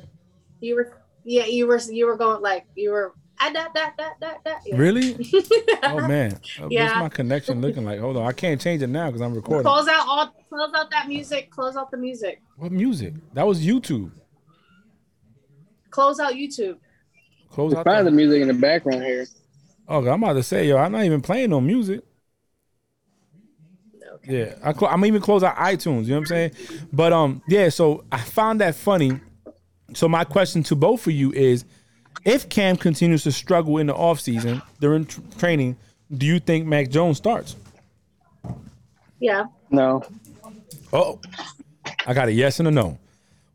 You 0.60 0.74
were, 0.74 0.98
yeah, 1.24 1.46
you 1.46 1.66
were, 1.66 1.80
you 1.90 2.04
were 2.06 2.16
going 2.18 2.42
like 2.42 2.66
you 2.76 2.90
were. 2.90 3.14
Ah, 3.40 3.50
da, 3.54 3.68
da, 3.74 3.88
da, 3.96 4.10
da, 4.20 4.34
da. 4.44 4.56
Yeah. 4.66 4.76
Really? 4.76 5.16
Oh 5.82 6.06
man, 6.06 6.38
Uh, 6.60 6.68
what's 6.68 6.94
my 6.96 7.08
connection 7.08 7.62
looking 7.62 7.86
like? 7.86 7.98
Hold 8.00 8.18
on, 8.18 8.26
I 8.26 8.32
can't 8.32 8.60
change 8.60 8.82
it 8.82 8.88
now 8.88 9.06
because 9.06 9.22
I'm 9.22 9.32
recording. 9.34 9.62
Close 9.64 9.88
out 9.88 10.06
all, 10.06 10.34
close 10.50 10.70
out 10.76 10.90
that 10.90 11.08
music. 11.08 11.50
Close 11.50 11.74
out 11.74 11.90
the 11.90 11.96
music. 11.96 12.42
What 12.56 12.70
music? 12.70 13.14
That 13.32 13.46
was 13.46 13.64
YouTube. 13.64 14.12
Close 15.90 16.20
out 16.20 16.34
YouTube. 16.34 16.76
Close 17.50 17.74
out. 17.74 17.84
Probably 17.84 18.04
the 18.04 18.10
The, 18.10 18.16
music 18.16 18.42
in 18.42 18.48
the 18.48 18.54
background 18.54 19.02
here. 19.02 19.26
oh, 19.88 19.98
I'm 20.06 20.22
about 20.22 20.34
to 20.34 20.42
say, 20.42 20.68
yo, 20.68 20.76
I'm 20.76 20.92
not 20.92 21.04
even 21.04 21.20
playing 21.20 21.50
no 21.50 21.60
music. 21.60 22.02
Yeah, 24.26 24.54
I 24.62 24.72
cl- 24.74 24.90
I'm 24.92 25.04
even 25.06 25.20
close 25.22 25.42
out 25.42 25.56
iTunes. 25.56 26.02
You 26.04 26.10
know 26.10 26.14
what 26.16 26.20
I'm 26.20 26.26
saying? 26.26 26.52
But 26.92 27.12
um, 27.12 27.42
yeah. 27.48 27.68
So 27.70 28.04
I 28.12 28.18
found 28.18 28.60
that 28.60 28.74
funny. 28.74 29.18
So 29.94 30.08
my 30.08 30.24
question 30.24 30.62
to 30.64 30.76
both 30.76 31.06
of 31.06 31.12
you 31.14 31.32
is, 31.32 31.64
if 32.24 32.48
Cam 32.48 32.76
continues 32.76 33.22
to 33.24 33.32
struggle 33.32 33.78
in 33.78 33.86
the 33.86 33.94
offseason 33.94 34.62
during 34.78 35.06
tr- 35.06 35.20
training, 35.38 35.76
do 36.16 36.26
you 36.26 36.38
think 36.38 36.66
Mac 36.66 36.90
Jones 36.90 37.16
starts? 37.16 37.56
Yeah. 39.20 39.44
No. 39.70 40.02
Oh, 40.92 41.18
I 42.06 42.12
got 42.14 42.28
a 42.28 42.32
yes 42.32 42.58
and 42.60 42.68
a 42.68 42.70
no. 42.70 42.98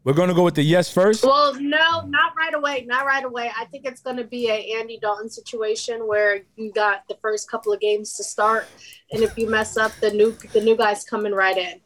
We're 0.05 0.13
gonna 0.13 0.35
go 0.35 0.43
with 0.43 0.53
the 0.53 0.61
yes 0.61 0.91
first. 0.91 1.23
Well, 1.23 1.55
no, 1.55 2.01
not 2.01 2.35
right 2.37 2.53
away. 2.53 2.85
Not 2.87 3.07
right 3.07 3.25
away. 3.25 3.51
I 3.57 3.65
think 3.65 3.85
it's 3.85 4.01
going 4.01 4.17
to 4.17 4.23
be 4.23 4.47
a 4.49 4.77
Andy 4.79 4.99
Dalton 5.01 5.31
situation 5.31 6.07
where 6.07 6.41
you 6.55 6.71
got 6.71 7.07
the 7.09 7.17
first 7.23 7.49
couple 7.49 7.73
of 7.73 7.79
games 7.79 8.13
to 8.17 8.23
start, 8.23 8.67
and 9.11 9.23
if 9.23 9.35
you 9.35 9.49
mess 9.49 9.77
up, 9.77 9.91
the 10.01 10.11
new 10.11 10.37
the 10.53 10.61
new 10.61 10.77
guy's 10.77 11.03
coming 11.03 11.33
right 11.33 11.57
in. 11.57 11.81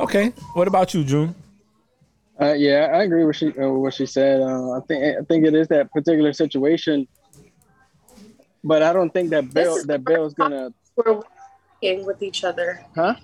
Okay. 0.00 0.32
What 0.54 0.66
about 0.66 0.94
you, 0.94 1.04
June? 1.04 1.32
Uh, 2.40 2.54
yeah, 2.54 2.88
I 2.92 3.04
agree 3.04 3.24
with 3.24 3.36
she 3.36 3.56
uh, 3.56 3.68
what 3.68 3.94
she 3.94 4.04
said. 4.04 4.40
Uh, 4.40 4.72
I 4.72 4.80
think 4.88 5.18
I 5.18 5.22
think 5.22 5.46
it 5.46 5.54
is 5.54 5.68
that 5.68 5.92
particular 5.92 6.32
situation, 6.32 7.06
but 8.64 8.82
I 8.82 8.92
don't 8.92 9.12
think 9.12 9.30
that 9.30 9.44
This 9.44 9.64
Bill 9.64 9.76
is 9.76 9.84
that 9.84 10.04
Bill's 10.04 10.34
gonna. 10.34 10.74
We're 10.96 11.22
working 11.82 12.04
with 12.04 12.20
each 12.20 12.42
other. 12.42 12.84
Huh? 12.96 13.14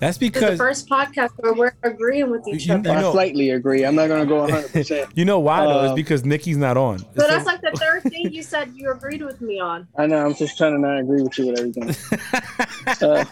That's 0.00 0.16
This 0.16 0.30
is 0.34 0.40
the 0.40 0.56
first 0.56 0.88
podcast 0.88 1.30
where 1.36 1.52
we're 1.52 1.72
agreeing 1.82 2.30
with 2.30 2.48
each 2.48 2.66
You- 2.66 2.74
other. 2.74 2.90
you 2.90 2.96
I 2.96 3.12
slightly 3.12 3.50
agree. 3.50 3.84
I'm 3.84 3.94
not 3.94 4.08
gonna 4.08 4.24
go 4.26 4.40
100. 4.40 4.72
percent 4.72 5.10
you 5.14 5.24
know 5.26 5.38
why 5.38 5.64
though. 5.66 5.82
It's 5.82 5.90
Um, 5.90 5.94
because 5.94 6.24
Nikki's 6.24 6.56
not 6.56 6.76
on. 6.78 6.98
So 7.00 7.04
that's 7.28 7.44
like 7.44 7.60
the 7.60 7.72
third 7.76 8.02
thing 8.04 8.32
you 8.32 8.42
said 8.42 8.72
you 8.74 8.90
agreed 8.90 9.20
with 9.22 9.40
me 9.42 9.60
on. 9.60 9.86
I 9.98 10.06
know. 10.06 10.24
I'm 10.24 10.34
just 10.34 10.56
trying 10.56 10.72
to 10.72 10.78
not 10.78 10.98
agree 11.00 11.22
with 11.22 11.38
you 11.38 11.46
with 11.48 11.58
everything. 11.60 11.94
Uh, 13.02 13.24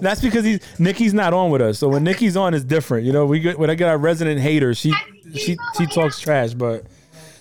That's 0.00 0.20
because 0.20 0.44
he's 0.44 0.60
Nikki's 0.80 1.12
not 1.14 1.32
on 1.34 1.50
with 1.50 1.60
us. 1.60 1.78
So 1.78 1.88
when 1.88 2.02
Nikki's 2.02 2.36
on, 2.36 2.54
it's 2.54 2.64
different. 2.64 3.04
You 3.06 3.12
know, 3.12 3.26
we 3.26 3.38
get 3.38 3.58
when 3.58 3.68
I 3.70 3.74
get 3.74 3.88
our 3.88 3.98
resident 3.98 4.40
hater, 4.40 4.74
she 4.74 4.92
she 5.34 5.56
she 5.76 5.86
talks 5.86 6.18
trash. 6.18 6.54
But 6.54 6.84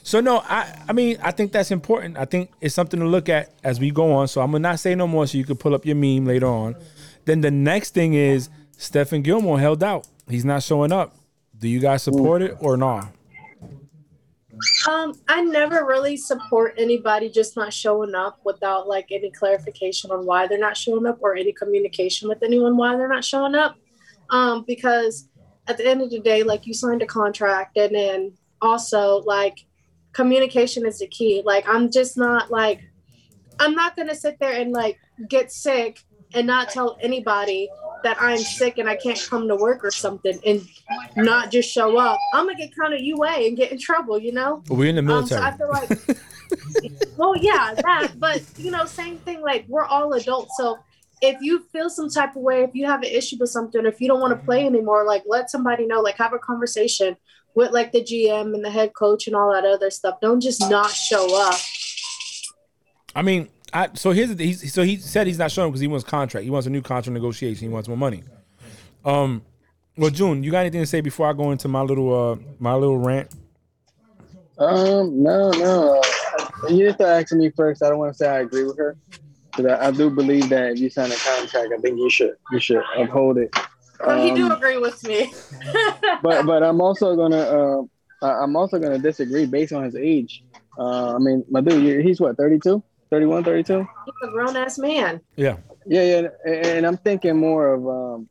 so 0.04 0.20
no, 0.20 0.40
I 0.46 0.68
I 0.88 0.94
mean 0.94 1.18
I 1.24 1.32
think 1.32 1.52
that's 1.54 1.72
important. 1.72 2.18
I 2.18 2.26
think 2.26 2.52
it's 2.62 2.76
something 2.76 3.00
to 3.00 3.06
look 3.06 3.30
at 3.30 3.52
as 3.64 3.80
we 3.80 3.90
go 3.92 4.12
on. 4.14 4.28
So 4.28 4.42
I'm 4.42 4.52
gonna 4.52 4.60
not 4.70 4.80
say 4.80 4.96
no 4.96 5.08
more, 5.08 5.26
so 5.28 5.38
you 5.38 5.46
can 5.46 5.56
pull 5.56 5.74
up 5.74 5.86
your 5.86 5.96
meme 5.96 6.26
later 6.26 6.48
on. 6.48 6.76
Then 7.30 7.42
the 7.42 7.52
next 7.52 7.94
thing 7.94 8.16
is 8.16 8.50
Stephon 8.76 9.22
Gilmore 9.22 9.60
held 9.60 9.84
out. 9.84 10.08
He's 10.28 10.44
not 10.44 10.64
showing 10.64 10.92
up. 10.92 11.16
Do 11.60 11.70
you 11.70 11.80
guys 11.80 12.02
support 12.02 12.42
it 12.42 12.58
or 12.60 12.76
not? 12.76 13.10
Um, 14.90 15.14
I 15.28 15.42
never 15.42 15.86
really 15.86 16.18
support 16.18 16.74
anybody 16.76 17.30
just 17.30 17.56
not 17.56 17.72
showing 17.72 18.16
up 18.16 18.40
without 18.46 18.88
like 18.88 19.10
any 19.12 19.30
clarification 19.30 20.10
on 20.10 20.26
why 20.26 20.48
they're 20.48 20.58
not 20.58 20.76
showing 20.76 21.06
up 21.06 21.20
or 21.22 21.36
any 21.36 21.54
communication 21.54 22.28
with 22.28 22.42
anyone 22.42 22.78
why 22.78 22.96
they're 22.96 23.08
not 23.08 23.24
showing 23.24 23.54
up. 23.54 23.76
Um, 24.32 24.64
because 24.66 25.30
at 25.68 25.78
the 25.78 25.86
end 25.86 26.02
of 26.02 26.10
the 26.10 26.22
day, 26.22 26.42
like 26.42 26.66
you 26.66 26.74
signed 26.74 27.04
a 27.04 27.06
contract 27.06 27.78
and 27.78 27.94
then 27.94 28.34
also 28.60 29.18
like 29.28 29.68
communication 30.14 30.84
is 30.84 30.98
the 30.98 31.06
key. 31.06 31.44
Like 31.46 31.70
I'm 31.70 31.92
just 31.92 32.18
not 32.18 32.50
like 32.50 32.82
I'm 33.60 33.76
not 33.76 33.96
gonna 33.96 34.16
sit 34.16 34.40
there 34.40 34.60
and 34.60 34.72
like 34.72 34.98
get 35.30 35.52
sick 35.52 36.04
and 36.34 36.48
not 36.48 36.70
tell 36.70 36.98
anybody 37.02 37.70
that 38.04 38.18
I'm 38.20 38.38
sick 38.38 38.78
and 38.78 38.90
I 38.90 38.96
can't 38.96 39.22
come 39.30 39.48
to 39.48 39.56
work 39.56 39.84
or 39.84 39.92
something 39.92 40.40
and 40.46 40.66
not 41.18 41.52
just 41.52 41.70
show 41.70 41.98
up. 41.98 42.18
I'm 42.34 42.46
gonna 42.46 42.58
get 42.58 42.76
kind 42.76 42.94
of 42.94 43.02
UA 43.02 43.48
and 43.48 43.58
get 43.58 43.72
in 43.72 43.80
trouble, 43.80 44.20
you 44.20 44.32
know. 44.32 44.64
We're 44.70 44.90
in 44.90 44.96
the 44.96 45.14
Um, 45.14 45.28
so 45.28 45.36
military. 45.36 45.42
I 45.42 45.58
feel 45.58 45.70
like, 45.70 46.22
well, 47.18 47.36
yeah, 47.36 47.74
that. 47.76 48.12
But 48.18 48.42
you 48.58 48.72
know, 48.72 48.86
same 48.86 49.18
thing. 49.18 49.42
Like 49.42 49.66
we're 49.68 49.86
all 49.86 50.14
adults, 50.14 50.54
so 50.58 50.80
if 51.22 51.42
you 51.42 51.60
feel 51.74 51.90
some 51.90 52.10
type 52.10 52.36
of 52.36 52.42
way, 52.42 52.64
if 52.64 52.74
you 52.74 52.86
have 52.86 53.02
an 53.02 53.10
issue 53.10 53.36
with 53.40 53.50
something, 53.50 53.86
or 53.86 53.90
if 53.90 54.00
you 54.00 54.08
don't 54.08 54.22
want 54.22 54.40
to 54.40 54.46
play 54.46 54.66
anymore, 54.66 55.06
like 55.06 55.24
let 55.28 55.50
somebody 55.50 55.86
know. 55.86 56.00
Like 56.00 56.18
have 56.18 56.34
a 56.34 56.40
conversation 56.40 57.18
with 57.56 57.72
like 57.72 57.92
the 57.92 58.02
GM 58.02 58.54
and 58.54 58.64
the 58.64 58.72
head 58.72 58.94
coach 58.94 59.28
and 59.28 59.36
all 59.36 59.52
that 59.52 59.66
other 59.66 59.90
stuff. 59.90 60.22
Don't 60.22 60.40
just 60.40 60.70
not 60.70 60.92
show 60.92 61.36
up. 61.38 61.60
I 63.16 63.22
mean, 63.22 63.50
I 63.74 63.90
so 63.94 64.12
here's 64.12 64.36
the 64.36 64.46
he's, 64.46 64.74
so 64.74 64.84
he 64.84 64.98
said 64.98 65.28
he's 65.28 65.38
not 65.38 65.52
showing 65.52 65.70
because 65.72 65.82
he 65.82 65.88
wants 65.88 66.04
contract. 66.06 66.44
He 66.44 66.50
wants 66.50 66.68
a 66.68 66.70
new 66.70 66.82
contract 66.82 67.14
negotiation. 67.14 67.68
He 67.68 67.74
wants 67.74 67.88
more 67.88 67.98
money. 67.98 68.24
Um, 69.06 69.44
well, 69.98 70.10
June, 70.10 70.44
you 70.44 70.52
got 70.52 70.60
anything 70.62 70.82
to 70.82 70.86
say 70.88 71.02
before 71.02 71.28
I 71.28 71.34
go 71.34 71.52
into 71.52 71.68
my 71.68 71.82
little 71.82 72.32
uh 72.32 72.36
my 72.60 72.74
little 72.76 72.98
rant? 72.98 73.30
um, 74.58 75.22
no, 75.24 75.52
no. 75.52 76.02
Uh, 76.02 76.68
you 76.70 76.88
have 76.88 76.98
to 76.98 77.08
ask 77.08 77.34
me 77.34 77.50
first. 77.52 77.82
I 77.84 77.90
don't 77.90 78.00
want 78.00 78.12
to 78.14 78.18
say 78.18 78.28
I 78.28 78.40
agree 78.40 78.66
with 78.66 78.78
her, 78.78 78.98
but 79.56 79.70
I, 79.72 79.88
I 79.88 79.92
do 79.92 80.10
believe 80.10 80.50
that 80.50 80.72
if 80.74 80.80
you 80.80 80.90
sign 80.90 81.12
a 81.12 81.16
contract, 81.16 81.74
I 81.74 81.78
think 81.82 81.98
you 81.98 82.10
should 82.10 82.36
you 82.52 82.60
should 82.60 82.82
uphold 82.98 83.38
it. 83.38 83.54
But 84.04 84.20
he 84.24 84.34
do 84.34 84.46
Um, 84.46 84.52
agree 84.54 84.78
with 84.78 85.02
me. 85.08 85.32
but 86.24 86.46
but 86.46 86.64
I'm 86.64 86.82
also 86.82 87.16
gonna 87.16 87.38
uh, 87.38 87.82
I- 88.22 88.44
I'm 88.44 88.56
also 88.56 88.80
gonna 88.80 89.00
disagree 89.00 89.46
based 89.46 89.74
on 89.74 89.84
his 89.84 89.96
age. 89.96 90.44
Uh, 90.78 91.16
I 91.16 91.18
mean, 91.20 91.44
my 91.50 91.60
dude, 91.62 92.06
he's 92.06 92.22
what 92.22 92.38
32, 92.38 92.82
31, 93.10 93.44
32. 93.44 93.80
he's 93.80 94.14
a 94.24 94.32
grown 94.32 94.56
ass 94.56 94.78
man. 94.78 95.20
Yeah, 95.36 95.58
Yeah, 95.86 96.04
yeah, 96.04 96.28
and, 96.46 96.66
and 96.66 96.86
I'm 96.88 96.98
thinking 96.98 97.38
more 97.38 97.74
of 97.74 97.88
um, 97.88 98.30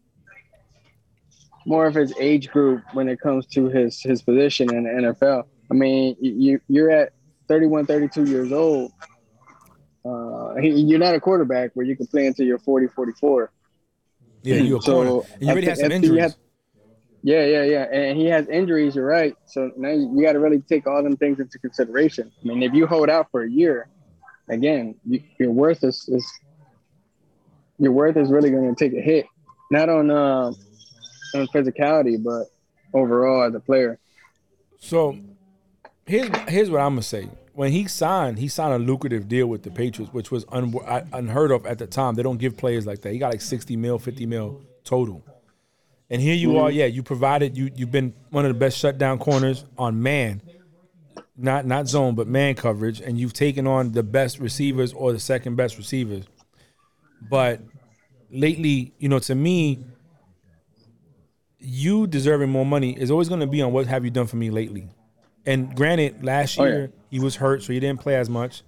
more 1.66 1.86
of 1.86 1.94
his 1.94 2.14
age 2.18 2.48
group 2.50 2.82
when 2.92 3.08
it 3.08 3.20
comes 3.20 3.46
to 3.46 3.68
his 3.68 4.00
his 4.00 4.22
position 4.22 4.72
in 4.74 4.84
the 4.84 4.90
NFL. 5.12 5.44
I 5.70 5.74
mean, 5.74 6.16
you 6.20 6.60
you're 6.68 6.90
at 6.90 7.12
31, 7.48 7.86
32 7.86 8.24
years 8.24 8.52
old. 8.52 8.92
Uh, 10.04 10.54
he- 10.56 10.80
you're 10.82 10.98
not 10.98 11.14
a 11.14 11.20
quarterback 11.20 11.70
where 11.74 11.84
you 11.84 11.96
can 11.96 12.06
play 12.06 12.26
until 12.26 12.46
you're 12.46 12.58
40, 12.58 12.86
44. 12.88 13.50
yeah, 14.42 14.56
you're 14.56 14.78
a 14.78 14.82
So, 14.82 14.92
corner. 14.92 15.10
And 15.34 15.42
you 15.42 15.48
already 15.48 15.66
think- 15.66 15.68
had 15.70 15.76
some 15.78 15.86
I 15.86 15.88
think 15.88 16.04
you 16.04 16.10
injuries. 16.12 16.22
have- 16.22 16.36
Yeah, 17.22 17.44
yeah, 17.44 17.62
yeah, 17.64 17.82
and 17.92 18.16
he 18.16 18.26
has 18.26 18.48
injuries. 18.48 18.94
You're 18.94 19.04
right. 19.04 19.34
So 19.46 19.72
now 19.76 19.90
you, 19.90 20.10
you 20.14 20.22
got 20.24 20.32
to 20.32 20.38
really 20.40 20.60
take 20.60 20.86
all 20.86 21.02
them 21.02 21.16
things 21.16 21.40
into 21.40 21.58
consideration. 21.58 22.30
I 22.42 22.46
mean, 22.46 22.62
if 22.62 22.72
you 22.74 22.86
hold 22.86 23.10
out 23.10 23.30
for 23.32 23.42
a 23.42 23.50
year, 23.50 23.88
again, 24.48 24.94
you, 25.04 25.22
your 25.38 25.50
worth 25.50 25.84
is, 25.84 26.08
is 26.08 26.26
your 27.78 27.92
worth 27.92 28.16
is 28.16 28.30
really 28.30 28.50
going 28.50 28.74
to 28.74 28.84
take 28.84 28.96
a 28.96 29.00
hit, 29.00 29.26
not 29.70 29.88
on 29.88 30.10
uh, 30.10 30.52
on 31.34 31.46
physicality, 31.48 32.22
but 32.22 32.46
overall 32.92 33.42
as 33.42 33.54
a 33.54 33.60
player. 33.60 33.98
So 34.78 35.16
here's 36.06 36.28
here's 36.48 36.70
what 36.70 36.80
I'm 36.80 36.92
gonna 36.92 37.02
say. 37.02 37.28
when 37.52 37.72
he 37.72 37.86
signed, 37.86 38.38
he 38.38 38.48
signed 38.48 38.74
a 38.74 38.78
lucrative 38.78 39.28
deal 39.28 39.46
with 39.46 39.62
the 39.62 39.70
Patriots, 39.70 40.12
which 40.12 40.30
was 40.30 40.44
un- 40.50 40.74
unheard 41.12 41.50
of 41.50 41.66
at 41.66 41.78
the 41.78 41.86
time. 41.86 42.14
They 42.14 42.22
don't 42.22 42.38
give 42.38 42.56
players 42.56 42.86
like 42.86 43.02
that. 43.02 43.12
He 43.12 43.18
got 43.18 43.32
like 43.32 43.40
60 43.40 43.76
mil, 43.76 43.98
50 43.98 44.26
mil 44.26 44.62
total. 44.84 45.24
And 46.10 46.22
here 46.22 46.34
you 46.34 46.48
mm-hmm. 46.50 46.58
are, 46.58 46.70
yeah, 46.70 46.86
you 46.86 47.02
provided 47.02 47.56
you 47.56 47.70
you've 47.74 47.90
been 47.90 48.14
one 48.30 48.46
of 48.46 48.52
the 48.52 48.58
best 48.58 48.78
shutdown 48.78 49.18
corners 49.18 49.64
on 49.76 50.02
man. 50.02 50.40
Not 51.40 51.66
not 51.66 51.86
zone, 51.86 52.16
but 52.16 52.26
man 52.26 52.56
coverage, 52.56 53.00
and 53.00 53.18
you've 53.18 53.32
taken 53.32 53.66
on 53.66 53.92
the 53.92 54.02
best 54.02 54.40
receivers 54.40 54.92
or 54.92 55.12
the 55.12 55.20
second 55.20 55.54
best 55.54 55.78
receivers. 55.78 56.24
But 57.30 57.60
lately, 58.30 58.92
you 58.98 59.08
know, 59.08 59.20
to 59.20 59.34
me, 59.36 59.78
you 61.60 62.08
deserving 62.08 62.50
more 62.50 62.66
money 62.66 62.98
is 62.98 63.10
always 63.10 63.28
going 63.28 63.40
to 63.40 63.46
be 63.46 63.62
on 63.62 63.72
what 63.72 63.86
have 63.86 64.04
you 64.04 64.10
done 64.10 64.26
for 64.26 64.36
me 64.36 64.50
lately. 64.50 64.88
And 65.46 65.74
granted, 65.74 66.24
last 66.24 66.58
year 66.58 66.66
oh, 66.66 66.80
yeah. 66.80 66.86
he 67.10 67.20
was 67.20 67.36
hurt, 67.36 67.62
so 67.62 67.72
he 67.72 67.80
didn't 67.80 68.00
play 68.00 68.16
as 68.16 68.28
much. 68.28 68.62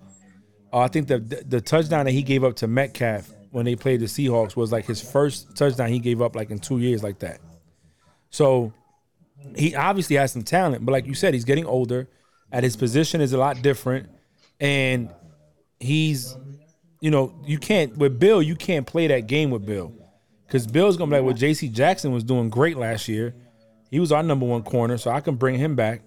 Uh, 0.73 0.79
I 0.79 0.89
think 0.89 1.09
the, 1.09 1.19
the, 1.19 1.43
the 1.47 1.61
touchdown 1.61 2.07
that 2.07 2.13
he 2.13 2.23
gave 2.23 2.45
up 2.45 2.57
to 2.57 2.69
Metcalf 2.69 3.31
when 3.51 3.65
they 3.65 3.77
played 3.77 4.01
the 4.01 4.07
Seahawks 4.07 4.57
was 4.57 4.71
like 4.71 4.87
his 4.87 5.03
first 5.03 5.57
touchdown 5.57 5.89
he 5.89 5.99
gave 5.99 6.23
up 6.23 6.37
like 6.37 6.51
in 6.51 6.59
two 6.59 6.79
years 6.79 7.03
like 7.03 7.19
that. 7.19 7.41
So 8.31 8.73
he 9.57 9.75
obviously 9.75 10.17
has 10.17 10.33
some 10.33 10.43
talent, 10.43 10.85
but 10.85 10.93
like 10.93 11.07
you 11.07 11.15
said, 11.15 11.35
he's 11.35 11.45
getting 11.45 11.67
older. 11.67 12.09
At 12.53 12.65
his 12.65 12.77
position 12.77 13.21
is 13.21 13.33
a 13.33 13.39
lot 13.39 13.63
different, 13.63 14.09
and 14.59 15.11
he's, 15.79 16.37
you 17.01 17.11
know, 17.11 17.35
you 17.45 17.59
can't 17.59 17.97
with 17.97 18.19
Bill. 18.19 18.43
You 18.43 18.57
can't 18.57 18.87
play 18.87 19.07
that 19.07 19.27
game 19.27 19.51
with 19.51 19.65
Bill, 19.65 19.93
because 20.47 20.67
Bill's 20.67 20.97
gonna 20.97 21.11
be 21.11 21.17
like 21.17 21.25
what 21.25 21.37
J.C. 21.37 21.69
Jackson 21.69 22.13
was 22.13 22.25
doing 22.25 22.49
great 22.49 22.77
last 22.77 23.09
year. 23.09 23.35
He 23.91 24.01
was 24.01 24.13
our 24.13 24.23
number 24.23 24.47
one 24.47 24.63
corner, 24.63 24.99
so 24.99 25.11
I 25.11 25.21
can 25.21 25.37
bring 25.37 25.57
him 25.57 25.75
back. 25.77 26.03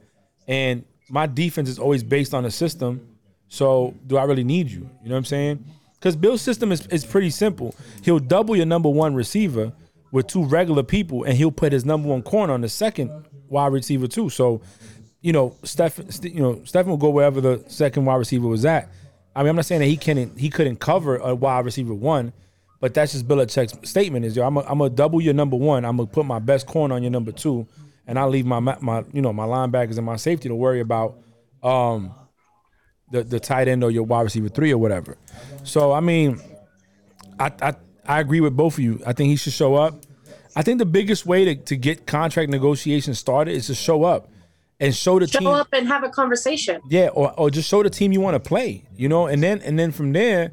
And 0.48 0.86
my 1.10 1.28
defense 1.28 1.70
is 1.70 1.80
always 1.80 2.04
based 2.04 2.34
on 2.34 2.44
the 2.44 2.52
system. 2.52 3.18
So 3.50 3.94
do 4.08 4.18
I 4.18 4.24
really 4.24 4.44
need 4.44 4.70
you? 4.70 4.90
You 5.04 5.10
know 5.10 5.16
what 5.16 5.18
I'm 5.18 5.26
saying? 5.26 5.66
Because 5.94 6.16
Bill's 6.16 6.42
system 6.42 6.72
is, 6.72 6.86
is 6.88 7.06
pretty 7.06 7.30
simple. 7.30 7.76
He'll 8.04 8.20
double 8.20 8.56
your 8.56 8.66
number 8.66 8.90
one 8.90 9.14
receiver 9.16 9.72
with 10.12 10.28
two 10.28 10.44
regular 10.44 10.84
people, 10.84 11.24
and 11.24 11.38
he'll 11.38 11.52
put 11.52 11.72
his 11.72 11.86
number 11.86 12.08
one 12.10 12.22
corner 12.22 12.54
on 12.54 12.62
the 12.62 12.70
second 12.70 13.10
wide 13.48 13.72
receiver 13.72 14.08
too. 14.08 14.30
So, 14.30 14.62
you 15.24 15.32
know, 15.32 15.56
Steph, 15.64 15.98
you 16.22 16.42
know, 16.42 16.56
Stephon 16.66 16.88
will 16.88 16.98
go 16.98 17.10
wherever 17.10 17.40
the 17.40 17.64
second 17.68 18.04
wide 18.04 18.18
receiver 18.18 18.46
was 18.46 18.66
at. 18.66 18.90
I 19.34 19.42
mean, 19.42 19.50
I'm 19.50 19.56
not 19.56 19.66
saying 19.66 19.80
that 19.80 19.88
he 19.88 19.98
couldn't 19.98 20.38
he 20.38 20.50
couldn't 20.50 20.76
cover 20.76 21.16
a 21.16 21.34
wide 21.34 21.66
receiver 21.66 21.94
one, 21.94 22.34
but 22.82 22.94
that's 22.94 23.14
just 23.14 23.26
Belichick's 23.26 23.90
statement 23.90 24.26
is 24.26 24.36
yo, 24.36 24.46
I'm 24.46 24.56
gonna 24.56 24.90
double 24.90 25.22
your 25.22 25.34
number 25.34 25.56
one. 25.56 25.86
I'm 25.86 25.96
gonna 25.96 26.08
put 26.08 26.26
my 26.26 26.40
best 26.40 26.68
corner 26.68 26.94
on 26.94 27.02
your 27.02 27.12
number 27.12 27.32
two, 27.32 27.66
and 28.06 28.20
I 28.20 28.26
leave 28.26 28.46
my 28.46 28.60
my 28.60 29.06
you 29.14 29.22
know 29.22 29.32
my 29.32 29.46
linebackers 29.46 29.96
and 29.96 30.06
my 30.06 30.18
safety 30.18 30.50
to 30.50 30.56
worry 30.56 30.82
about 30.82 31.18
um 31.64 32.14
the 33.10 33.24
the 33.24 33.40
tight 33.40 33.70
end 33.70 33.82
or 33.82 33.92
your 33.92 34.04
wide 34.04 34.24
receiver 34.24 34.50
three 34.50 34.74
or 34.74 34.78
whatever. 34.78 35.18
So 35.64 35.94
I 35.94 36.02
mean, 36.02 36.42
I 37.40 37.50
I 37.62 37.74
I 38.06 38.20
agree 38.20 38.42
with 38.42 38.58
both 38.58 38.74
of 38.74 38.80
you. 38.84 39.02
I 39.08 39.14
think 39.14 39.30
he 39.30 39.38
should 39.38 39.54
show 39.54 39.76
up. 39.76 40.04
I 40.54 40.64
think 40.64 40.80
the 40.80 40.86
biggest 40.86 41.26
way 41.26 41.46
to, 41.46 41.56
to 41.56 41.78
get 41.78 42.06
contract 42.06 42.52
negotiations 42.52 43.18
started 43.18 43.54
is 43.54 43.68
to 43.68 43.74
show 43.76 44.04
up 44.04 44.28
and 44.80 44.96
show 44.96 45.20
the 45.20 45.28
show 45.28 45.40
team. 45.40 45.48
Up 45.48 45.68
and 45.74 45.88
have 45.88 46.04
a 46.04 46.10
conversation. 46.10 46.82
Yeah, 46.90 47.10
or, 47.10 47.32
or 47.40 47.50
just 47.50 47.70
show 47.70 47.84
the 47.84 47.90
team 47.90 48.12
you 48.12 48.22
want 48.22 48.36
to 48.36 48.40
play, 48.40 48.84
you 48.96 49.08
know, 49.10 49.28
and 49.28 49.42
then 49.42 49.62
and 49.62 49.78
then 49.78 49.92
from 49.92 50.14
there, 50.14 50.52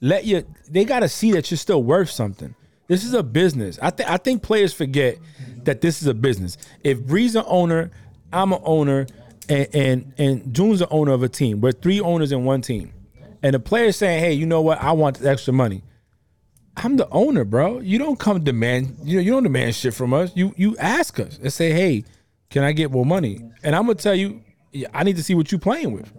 let 0.00 0.24
you 0.24 0.44
they 0.68 0.84
gotta 0.84 1.08
see 1.08 1.32
that 1.32 1.50
you're 1.50 1.58
still 1.58 1.82
worth 1.82 2.10
something. 2.10 2.54
This 2.88 3.04
is 3.04 3.12
a 3.12 3.22
business. 3.22 3.78
I 3.82 3.90
think 3.90 4.10
I 4.10 4.16
think 4.16 4.42
players 4.42 4.72
forget 4.72 5.18
that 5.64 5.80
this 5.80 6.00
is 6.00 6.08
a 6.08 6.14
business. 6.14 6.56
If 6.82 7.00
Bree's 7.00 7.36
an 7.36 7.44
owner, 7.46 7.90
I'm 8.32 8.52
an 8.52 8.60
owner, 8.64 9.06
and 9.48 9.68
and, 9.74 10.12
and 10.18 10.54
June's 10.54 10.78
the 10.78 10.88
owner 10.88 11.12
of 11.12 11.22
a 11.22 11.28
team. 11.28 11.60
We're 11.60 11.72
three 11.72 12.00
owners 12.00 12.32
in 12.32 12.44
one 12.44 12.62
team. 12.62 12.92
And 13.42 13.54
the 13.54 13.60
player's 13.60 13.96
saying, 13.96 14.18
hey, 14.20 14.32
you 14.32 14.46
know 14.46 14.62
what? 14.62 14.82
I 14.82 14.92
want 14.92 15.24
extra 15.24 15.52
money. 15.52 15.84
I'm 16.76 16.96
the 16.96 17.08
owner, 17.10 17.44
bro. 17.44 17.80
You 17.80 17.98
don't 17.98 18.18
come 18.18 18.42
demand, 18.42 18.96
you 19.02 19.16
know, 19.16 19.22
you 19.22 19.32
don't 19.32 19.42
demand 19.42 19.74
shit 19.74 19.94
from 19.94 20.14
us. 20.14 20.30
You 20.34 20.54
you 20.56 20.76
ask 20.78 21.18
us 21.18 21.38
and 21.38 21.52
say, 21.52 21.72
hey, 21.72 22.04
can 22.50 22.64
I 22.64 22.72
get 22.72 22.90
more 22.90 23.06
money? 23.06 23.40
And 23.62 23.74
I'm 23.74 23.82
gonna 23.82 23.94
tell 23.96 24.14
you, 24.14 24.42
I 24.92 25.04
need 25.04 25.16
to 25.16 25.22
see 25.22 25.34
what 25.34 25.50
you're 25.52 25.58
playing 25.60 25.92
with. 25.92 26.12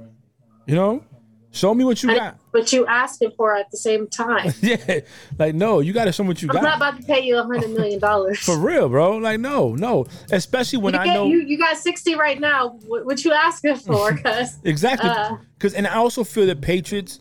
You 0.67 0.75
know? 0.75 1.03
Show 1.51 1.73
me 1.73 1.83
what 1.83 2.03
you 2.03 2.15
got. 2.15 2.37
But 2.51 2.71
you 2.71 2.85
asking 2.85 3.31
for 3.35 3.55
at 3.55 3.71
the 3.71 3.77
same 3.77 4.07
time. 4.07 4.53
yeah, 4.61 4.99
like 5.39 5.55
no, 5.55 5.79
you 5.79 5.93
got 5.93 6.05
to 6.05 6.11
show 6.11 6.23
what 6.23 6.41
you 6.43 6.49
I'm 6.49 6.53
got. 6.53 6.63
I'm 6.63 6.63
not 6.63 6.77
about 6.77 7.01
to 7.01 7.07
pay 7.07 7.21
you 7.21 7.39
a 7.39 7.43
hundred 7.43 7.71
million 7.71 7.99
dollars 7.99 8.39
for 8.39 8.55
real, 8.57 8.87
bro. 8.87 9.17
Like 9.17 9.39
no, 9.39 9.73
no. 9.73 10.05
Especially 10.31 10.77
when 10.77 10.93
you 10.93 10.99
I 10.99 11.05
know 11.05 11.25
you, 11.25 11.39
you 11.39 11.57
got 11.57 11.75
sixty 11.77 12.13
right 12.13 12.39
now. 12.39 12.77
What, 12.85 13.05
what 13.05 13.25
you 13.25 13.33
asking 13.33 13.75
for? 13.87 14.15
Cause 14.17 14.59
exactly. 14.63 15.09
Because 15.57 15.73
uh, 15.73 15.77
and 15.77 15.87
I 15.87 15.95
also 15.95 16.23
feel 16.23 16.45
that 16.45 16.61
Patriots 16.61 17.19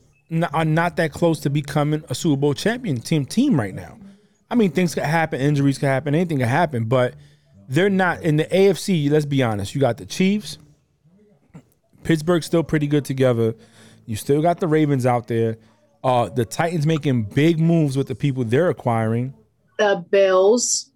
are 0.52 0.64
not 0.64 0.96
that 0.96 1.12
close 1.12 1.40
to 1.40 1.50
becoming 1.50 2.04
a 2.10 2.14
Super 2.14 2.38
Bowl 2.38 2.52
champion 2.52 3.00
team 3.00 3.24
team 3.24 3.58
right 3.58 3.74
now. 3.74 3.98
I 4.50 4.56
mean, 4.56 4.72
things 4.72 4.94
could 4.94 5.04
happen, 5.04 5.40
injuries 5.40 5.78
could 5.78 5.86
happen, 5.86 6.14
anything 6.14 6.38
could 6.38 6.48
happen, 6.48 6.84
but 6.84 7.14
they're 7.68 7.90
not 7.90 8.22
in 8.22 8.36
the 8.36 8.44
AFC. 8.44 9.10
Let's 9.10 9.26
be 9.26 9.42
honest. 9.42 9.74
You 9.74 9.80
got 9.80 9.98
the 9.98 10.06
Chiefs. 10.06 10.58
Pittsburgh's 12.02 12.46
still 12.46 12.62
pretty 12.62 12.86
good 12.86 13.04
together. 13.04 13.54
You 14.06 14.16
still 14.16 14.40
got 14.40 14.60
the 14.60 14.66
Ravens 14.66 15.04
out 15.04 15.28
there. 15.28 15.58
Uh, 16.02 16.28
the 16.28 16.44
Titans 16.44 16.86
making 16.86 17.24
big 17.24 17.60
moves 17.60 17.96
with 17.96 18.06
the 18.06 18.14
people 18.14 18.44
they're 18.44 18.70
acquiring. 18.70 19.34
The 19.78 20.04
Bills. 20.10 20.90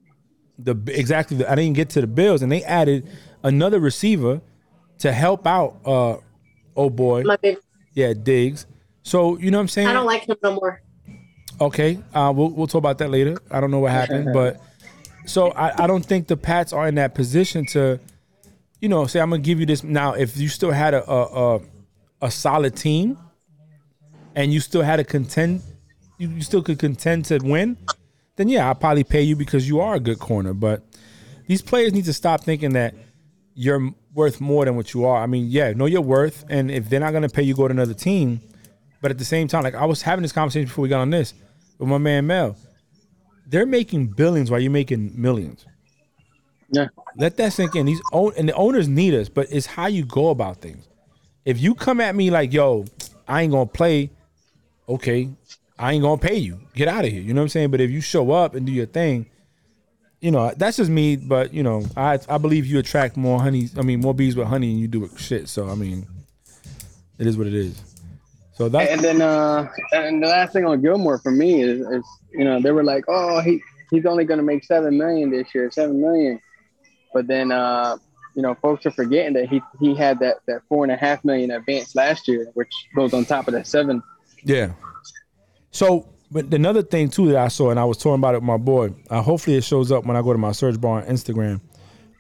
The 0.59 0.77
exactly. 0.87 1.37
The, 1.37 1.51
I 1.51 1.55
didn't 1.55 1.75
get 1.75 1.91
to 1.91 2.01
the 2.01 2.07
Bills, 2.07 2.41
and 2.43 2.51
they 2.51 2.63
added 2.65 3.09
another 3.43 3.81
receiver 3.81 4.41
to 4.99 5.13
help 5.13 5.47
out. 5.47 5.81
Uh, 5.85 6.17
oh 6.77 6.89
boy, 6.89 7.25
yeah, 7.95 8.15
Diggs. 8.15 8.67
So 9.03 9.37
you 9.39 9.51
know 9.51 9.59
what 9.59 9.63
I'm 9.63 9.69
saying? 9.69 9.89
I 9.89 9.93
don't 9.93 10.07
like 10.07 10.29
him 10.29 10.37
no 10.43 10.55
more. 10.55 10.83
Okay, 11.61 11.99
uh, 12.15 12.33
we'll 12.35 12.51
we'll 12.51 12.67
talk 12.67 12.79
about 12.79 12.99
that 12.99 13.11
later. 13.11 13.39
I 13.51 13.61
don't 13.61 13.71
know 13.71 13.81
what 13.81 13.93
happened, 13.93 14.31
but 14.33 14.61
so 15.27 15.51
I, 15.53 15.85
I 15.85 15.87
don't 15.87 16.05
think 16.05 16.29
the 16.29 16.37
Pats 16.37 16.73
are 16.73 16.87
in 16.89 16.97
that 16.97 17.15
position 17.15 17.67
to, 17.67 18.01
you 18.81 18.89
know, 18.89 19.07
say 19.07 19.21
I'm 19.21 19.31
gonna 19.31 19.43
give 19.43 19.61
you 19.61 19.67
this 19.67 19.83
now. 19.83 20.15
If 20.15 20.37
you 20.37 20.49
still 20.49 20.73
had 20.73 20.95
a, 20.95 21.11
a, 21.11 21.57
a 21.57 21.61
a 22.23 22.31
solid 22.31 22.77
team 22.77 23.19
and 24.35 24.53
you 24.53 24.61
still 24.61 24.83
had 24.83 24.97
to 24.97 25.05
contend, 25.05 25.61
you, 26.19 26.29
you 26.29 26.43
still 26.43 26.63
could 26.63 26.79
contend 26.79 27.27
to 27.27 27.39
win, 27.39 27.77
then 28.37 28.49
yeah, 28.49 28.69
I'll 28.69 28.75
probably 28.75 29.05
pay 29.05 29.23
you 29.23 29.37
because 29.37 29.69
you 29.69 29.81
are 29.81 29.95
a 29.95 30.01
good 30.01 30.19
corner. 30.19 30.55
But 30.55 30.83
these 31.47 31.61
players 31.61 31.93
need 31.93 32.05
to 32.07 32.13
stop 32.13 32.45
thinking 32.45 32.73
that 32.75 32.95
you're 33.55 33.93
worth 34.15 34.41
more 34.41 34.65
than 34.65 34.77
what 34.77 34.95
you 34.95 35.05
are. 35.05 35.23
I 35.23 35.27
mean, 35.27 35.47
yeah, 35.49 35.73
know 35.73 35.87
your 35.87 36.01
worth, 36.01 36.45
and 36.49 36.71
if 36.71 36.89
they're 36.89 37.01
not 37.01 37.11
to 37.11 37.29
pay 37.29 37.43
you, 37.43 37.55
go 37.55 37.69
to 37.69 37.73
another 37.73 37.95
team. 37.95 38.41
But 39.01 39.11
at 39.11 39.19
the 39.19 39.25
same 39.25 39.49
time, 39.49 39.65
like 39.65 39.75
I 39.75 39.85
was 39.85 40.03
having 40.03 40.23
this 40.23 40.33
conversation 40.33 40.67
before 40.67 40.83
we 40.83 40.89
got 40.89 41.01
on 41.01 41.11
this 41.11 41.35
with 41.79 41.89
my 41.89 41.99
man 41.99 42.27
Mel, 42.27 42.57
they're 43.53 43.67
making 43.67 44.09
billions 44.09 44.51
while 44.51 44.59
you're 44.59 44.73
making 44.73 45.13
millions. 45.15 45.65
Yeah, 46.71 46.89
let 47.17 47.37
that 47.37 47.53
sink 47.53 47.77
in. 47.77 47.87
These 47.87 48.03
own 48.13 48.33
and 48.37 48.49
the 48.49 48.55
owners 48.55 48.89
need 48.89 49.15
us, 49.15 49.29
but 49.29 49.47
it's 49.51 49.67
how 49.67 49.87
you 49.87 50.05
go 50.05 50.31
about 50.31 50.57
things 50.57 50.89
if 51.45 51.61
you 51.61 51.75
come 51.75 52.01
at 52.01 52.15
me 52.15 52.31
like, 52.31 52.53
yo, 52.53 52.85
I 53.27 53.43
ain't 53.43 53.53
gonna 53.53 53.67
play, 53.67 54.11
okay, 54.89 55.29
I 55.79 55.93
ain't 55.93 56.03
gonna 56.03 56.19
pay 56.19 56.37
you. 56.37 56.61
Get 56.75 56.89
out 56.89 57.05
of 57.05 57.11
here. 57.11 57.21
You 57.21 57.35
know 57.35 57.41
what 57.41 57.47
I'm 57.47 57.49
saying? 57.51 57.71
But 57.71 57.81
if 57.81 57.91
you 57.91 58.01
show 58.01 58.31
up 58.31 58.55
and 58.55 58.67
do 58.67 58.73
your 58.73 58.87
thing, 58.87 59.27
you 60.21 60.31
know, 60.31 60.53
that's 60.57 60.77
just 60.77 60.91
me, 60.91 61.17
but 61.17 61.53
you 61.53 61.63
know, 61.63 61.85
I 61.97 62.19
I 62.29 62.39
believe 62.39 62.67
you 62.67 62.79
attract 62.79 63.17
more 63.17 63.41
honey, 63.41 63.69
I 63.77 63.83
mean 63.83 64.01
more 64.01 64.15
bees 64.15 64.37
with 64.37 64.47
honey 64.47 64.71
and 64.71 64.81
you 64.81 64.89
do 64.89 65.05
it 65.05 65.19
shit. 65.19 65.49
So 65.49 65.69
I 65.69 65.75
mean, 65.75 66.07
it 67.19 67.27
is 67.27 67.37
what 67.37 67.47
it 67.47 67.55
is. 67.55 67.92
So 68.55 68.69
that 68.69 68.91
and 68.91 69.01
then 69.01 69.23
uh 69.23 69.69
and 69.93 70.23
the 70.23 70.27
last 70.27 70.53
thing 70.53 70.65
on 70.65 70.83
Gilmore 70.83 71.19
for 71.19 71.33
me 71.33 71.63
is, 71.63 71.81
is 71.81 72.05
you 72.33 72.45
know, 72.45 72.61
they 72.61 72.71
were 72.71 72.85
like, 72.85 73.05
Oh, 73.09 73.41
he 73.41 73.63
he's 73.91 74.07
only 74.07 74.25
gonna 74.25 74.43
make 74.43 74.65
seven 74.65 74.99
million 74.99 75.31
this 75.31 75.55
year, 75.55 75.71
seven 75.71 76.01
million. 76.01 76.41
But 77.15 77.27
then 77.27 77.51
uh 77.51 77.97
you 78.35 78.43
know, 78.43 78.55
folks 78.55 78.87
are 78.87 78.91
forgetting 78.91 79.35
that 79.35 79.49
he 79.49 79.61
he 79.81 79.95
had 79.95 80.19
that 80.21 80.39
that 80.47 80.63
four 80.69 80.85
and 80.85 80.93
a 80.93 80.97
half 80.97 81.25
million 81.25 81.51
advance 81.51 81.95
last 81.95 82.29
year, 82.29 82.47
which 82.55 82.73
goes 82.95 83.13
on 83.15 83.25
top 83.25 83.49
of 83.49 83.55
that 83.55 83.67
seven. 83.67 84.03
Yeah. 84.45 84.73
So, 85.71 86.09
but 86.31 86.53
another 86.53 86.83
thing 86.83 87.09
too 87.09 87.29
that 87.29 87.37
I 87.37 87.49
saw, 87.49 87.71
and 87.71 87.81
I 87.81 87.85
was 87.85 87.99
talking 87.99 88.15
about 88.15 88.35
it 88.35 88.39
with 88.39 88.45
my 88.47 88.57
boy. 88.57 88.95
Uh, 89.09 89.23
hopefully, 89.23 89.57
it 89.57 89.65
shows 89.65 89.93
up 89.93 90.05
when 90.05 90.17
I 90.17 90.23
go 90.23 90.33
to 90.33 90.39
my 90.39 90.53
search 90.53 90.81
bar 90.81 91.03
on 91.03 91.07
Instagram. 91.07 91.61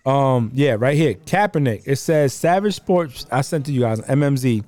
Um, 0.05 0.51
yeah, 0.55 0.77
right 0.79 0.97
here, 0.97 1.15
Kaepernick. 1.15 1.83
It 1.87 1.97
says 1.97 2.33
Savage 2.35 2.75
Sports. 2.75 3.27
I 3.31 3.43
sent 3.43 3.67
to 3.67 3.73
you 3.73 3.81
guys 3.81 4.01
MMZ. 4.01 4.65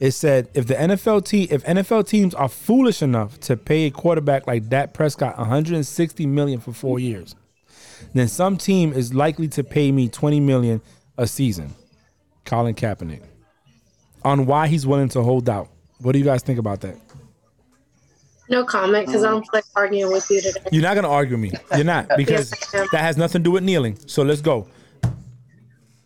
It 0.00 0.12
said 0.12 0.48
if 0.54 0.66
the 0.66 0.74
NFL 0.74 1.26
team, 1.26 1.48
if 1.50 1.62
NFL 1.64 2.08
teams 2.08 2.34
are 2.34 2.48
foolish 2.48 3.02
enough 3.02 3.38
to 3.40 3.56
pay 3.56 3.84
a 3.84 3.90
quarterback 3.90 4.46
like 4.46 4.68
Dak 4.68 4.94
Prescott 4.94 5.36
160 5.36 6.26
million 6.26 6.58
for 6.58 6.72
four 6.72 6.98
years, 6.98 7.36
then 8.14 8.26
some 8.26 8.56
team 8.56 8.94
is 8.94 9.12
likely 9.12 9.46
to 9.48 9.62
pay 9.62 9.92
me 9.92 10.08
20 10.08 10.40
million 10.40 10.80
a 11.18 11.26
season. 11.26 11.74
Colin 12.46 12.74
Kaepernick. 12.74 13.22
On 14.24 14.46
why 14.46 14.68
he's 14.68 14.86
willing 14.86 15.10
to 15.10 15.22
hold 15.22 15.50
out. 15.50 15.68
What 16.00 16.12
do 16.12 16.18
you 16.18 16.24
guys 16.24 16.42
think 16.42 16.58
about 16.58 16.80
that? 16.80 16.96
No 18.48 18.64
comment 18.64 19.06
because 19.06 19.22
I 19.22 19.30
don't 19.30 19.46
like 19.52 19.64
arguing 19.76 20.10
with 20.10 20.28
you 20.30 20.40
today. 20.40 20.60
You're 20.72 20.82
not 20.82 20.94
gonna 20.94 21.10
argue 21.10 21.36
with 21.36 21.52
me. 21.52 21.58
You're 21.76 21.84
not 21.84 22.08
because 22.16 22.50
yes, 22.50 22.88
that 22.90 23.00
has 23.00 23.18
nothing 23.18 23.42
to 23.42 23.44
do 23.44 23.50
with 23.52 23.62
kneeling. 23.62 23.98
So 24.06 24.22
let's 24.22 24.40
go. 24.40 24.66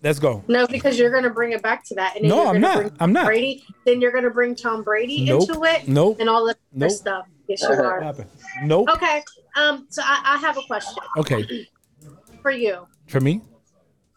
Let's 0.05 0.19
go. 0.19 0.45
No, 0.49 0.67
because 0.67 0.99
you're 0.99 1.11
going 1.11 1.25
to 1.25 1.31
bring 1.31 1.53
it 1.53 1.63
back 1.63 1.83
to 1.87 1.95
that. 1.95 2.15
And 2.15 2.25
then 2.25 2.29
No, 2.29 2.37
you're 2.37 2.47
I'm 2.55 2.61
gonna 2.61 2.75
not. 2.75 2.77
Bring 2.77 2.93
I'm 3.01 3.13
not. 3.15 3.25
Brady. 3.25 3.65
Then 3.87 4.03
you're 4.03 4.13
going 4.13 4.25
to 4.25 4.31
bring 4.31 4.55
Tom 4.55 4.83
Brady 4.85 5.25
Nope. 5.25 5.49
into 5.49 5.65
it. 5.65 5.89
Nope. 5.89 6.19
And 6.21 6.29
all 6.29 6.47
that 6.47 6.59
Nope. 6.73 6.89
other 6.89 6.95
stuff. 6.95 7.27
Yes, 7.49 7.63
you 7.63 7.71
What 7.71 7.79
are. 7.81 8.01
happened? 8.03 8.29
Nope. 8.65 8.91
Okay. 8.91 9.23
Um. 9.57 9.87
So 9.89 10.03
I, 10.05 10.21
I 10.35 10.39
have 10.39 10.59
a 10.59 10.63
question 10.63 11.03
Okay. 11.17 11.67
for 12.43 12.51
you. 12.51 12.87
For 13.09 13.21
me? 13.21 13.41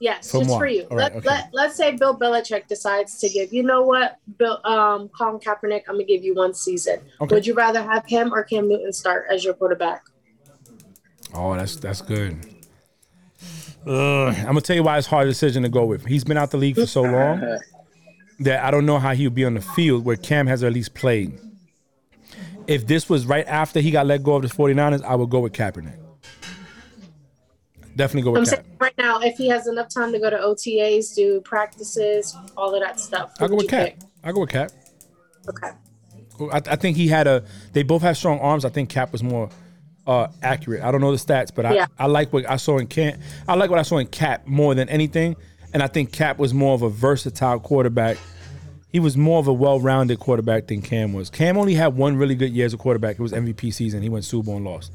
Yes, 0.02 0.30
For 0.30 0.40
just 0.40 0.50
moi. 0.50 0.60
for 0.60 0.68
you. 0.68 0.84
All 0.92 0.98
right, 0.98 1.04
let, 1.06 1.16
okay. 1.16 1.28
let, 1.28 1.50
let's 1.54 1.76
say 1.76 1.96
Bill 1.96 2.16
Belichick 2.20 2.68
decides 2.68 3.18
to 3.20 3.30
give, 3.30 3.52
you 3.52 3.64
know 3.64 3.82
what, 3.82 4.18
Bill, 4.38 4.60
um, 4.64 5.10
Colin 5.10 5.40
Kaepernick, 5.40 5.82
I'm 5.90 5.96
going 5.96 6.06
to 6.06 6.14
give 6.14 6.24
you 6.24 6.36
one 6.36 6.54
season. 6.54 7.00
Okay. 7.20 7.34
Would 7.34 7.48
you 7.48 7.56
rather 7.56 7.82
have 7.82 8.06
him 8.06 8.32
or 8.32 8.44
Cam 8.44 8.68
Newton 8.70 8.94
start 8.94 9.26
as 9.32 9.44
your 9.44 9.56
quarterback? 9.56 10.04
Oh, 11.34 11.56
that's 11.56 11.78
that's 11.78 12.02
good. 12.02 12.38
Ugh. 13.88 14.36
I'm 14.40 14.46
gonna 14.46 14.62
tell 14.62 14.76
you 14.76 14.84
why 14.84 14.98
it's 14.98 15.08
a 15.08 15.10
hard 15.10 15.28
decision 15.28 15.64
to 15.64 15.70
go 15.70 15.86
with. 15.86 16.06
He's 16.06 16.24
been 16.24 16.38
out 16.38 16.52
the 16.52 16.58
league 16.58 16.76
for 16.76 16.86
so 16.86 17.04
long 17.04 17.42
that 18.40 18.64
I 18.64 18.72
don't 18.72 18.86
know 18.86 19.00
how 19.00 19.14
he 19.14 19.26
would 19.26 19.36
be 19.36 19.46
on 19.46 19.54
the 19.54 19.62
field 19.62 20.06
where 20.06 20.16
Cam 20.18 20.48
has 20.48 20.64
at 20.64 20.74
least 20.74 20.94
played. 20.94 21.40
If 22.68 22.86
this 22.86 23.10
was 23.10 23.26
right 23.26 23.48
after 23.48 23.80
he 23.80 23.92
got 23.92 24.06
let 24.06 24.24
go 24.24 24.36
of 24.36 24.42
the 24.42 24.50
49ers, 24.50 25.04
I 25.04 25.16
would 25.16 25.30
go 25.30 25.40
with 25.40 25.54
Kaepernick. 25.54 25.98
Definitely 27.96 28.24
go 28.24 28.36
I'm 28.36 28.42
with 28.42 28.50
Cap. 28.50 28.60
saying 28.66 28.78
right 28.80 28.98
now, 28.98 29.20
if 29.22 29.38
he 29.38 29.48
has 29.48 29.68
enough 29.68 29.88
time 29.90 30.12
to 30.12 30.20
go 30.20 30.30
to 30.30 30.38
OTAs, 30.38 31.16
do 31.16 31.42
practices, 31.42 32.36
all 32.58 32.76
of 32.76 32.82
that 32.82 33.00
stuff. 33.00 33.34
I'll 33.40 33.48
go 33.48 33.56
with 33.56 33.70
Cap. 33.70 33.86
pick? 33.86 33.98
I'll 34.24 34.34
go 34.34 34.42
with 34.42 34.50
Cap. 34.50 34.72
Okay. 35.50 35.70
I, 36.52 36.58
I 36.74 36.76
think 36.76 36.98
he 36.98 37.08
had 37.08 37.26
a. 37.26 37.44
They 37.74 37.84
both 37.84 38.02
have 38.04 38.18
strong 38.18 38.40
arms. 38.40 38.66
I 38.66 38.70
think 38.70 38.90
Cap 38.90 39.12
was 39.12 39.24
more 39.24 39.50
uh, 40.08 40.28
accurate. 40.42 40.82
I 40.82 40.92
don't 40.92 41.02
know 41.02 41.12
the 41.12 41.18
stats, 41.18 41.52
but 41.54 41.66
I, 41.66 41.74
Yeah. 41.74 41.86
I 42.00 42.08
like 42.08 42.32
what 42.34 42.50
I 42.50 42.56
saw 42.56 42.78
in 42.78 42.88
Cap. 42.88 43.20
I 43.48 43.56
like 43.56 43.70
what 43.70 43.78
I 43.78 43.84
saw 43.84 43.98
in 43.98 44.08
Cap 44.08 44.48
more 44.48 44.74
than 44.74 44.90
anything, 44.90 45.36
and 45.74 45.84
I 45.84 45.88
think 45.88 46.12
Cap 46.12 46.40
was 46.40 46.54
more 46.54 46.74
of 46.74 46.82
a 46.82 46.90
versatile 46.90 47.60
quarterback. 47.60 48.18
He 48.90 49.00
was 49.00 49.18
more 49.18 49.40
of 49.40 49.48
a 49.48 49.54
well-rounded 49.54 50.20
quarterback 50.20 50.68
than 50.68 50.82
Cam 50.82 51.12
was. 51.12 51.30
Cam 51.30 51.58
only 51.58 51.74
had 51.74 51.96
one 51.96 52.16
really 52.16 52.36
good 52.36 52.52
year 52.54 52.66
as 52.66 52.74
a 52.74 52.78
quarterback. 52.78 53.20
It 53.20 53.22
was 53.22 53.34
MVP 53.34 53.74
season. 53.74 54.02
He 54.02 54.08
went 54.10 54.24
Super 54.24 54.46
Bowl 54.46 54.56
and 54.56 54.66
lost. 54.66 54.94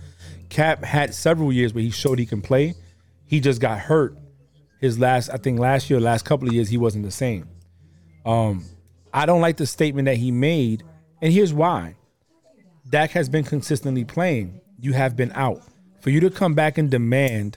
Cap 0.48 0.82
had 0.82 1.14
several 1.14 1.52
years 1.52 1.74
where 1.74 1.84
he 1.84 1.90
showed 1.90 2.18
he 2.18 2.26
can 2.26 2.40
play. 2.40 2.74
He 3.26 3.38
just 3.38 3.60
got 3.60 3.78
hurt. 3.78 4.16
His 4.80 4.98
last, 4.98 5.28
I 5.28 5.36
think, 5.36 5.60
last 5.60 5.90
year, 5.90 6.00
last 6.00 6.24
couple 6.24 6.48
of 6.48 6.54
years, 6.54 6.68
he 6.68 6.78
wasn't 6.78 7.04
the 7.04 7.10
same. 7.10 7.48
Um, 8.24 8.64
I 9.12 9.26
don't 9.26 9.40
like 9.42 9.58
the 9.58 9.66
statement 9.66 10.06
that 10.06 10.16
he 10.16 10.30
made, 10.30 10.82
and 11.20 11.32
here's 11.32 11.52
why. 11.52 11.96
Dak 12.88 13.10
has 13.12 13.28
been 13.28 13.44
consistently 13.44 14.04
playing. 14.04 14.60
You 14.82 14.92
have 14.92 15.16
been 15.16 15.32
out. 15.34 15.62
For 16.00 16.10
you 16.10 16.18
to 16.20 16.28
come 16.28 16.54
back 16.54 16.76
and 16.76 16.90
demand 16.90 17.56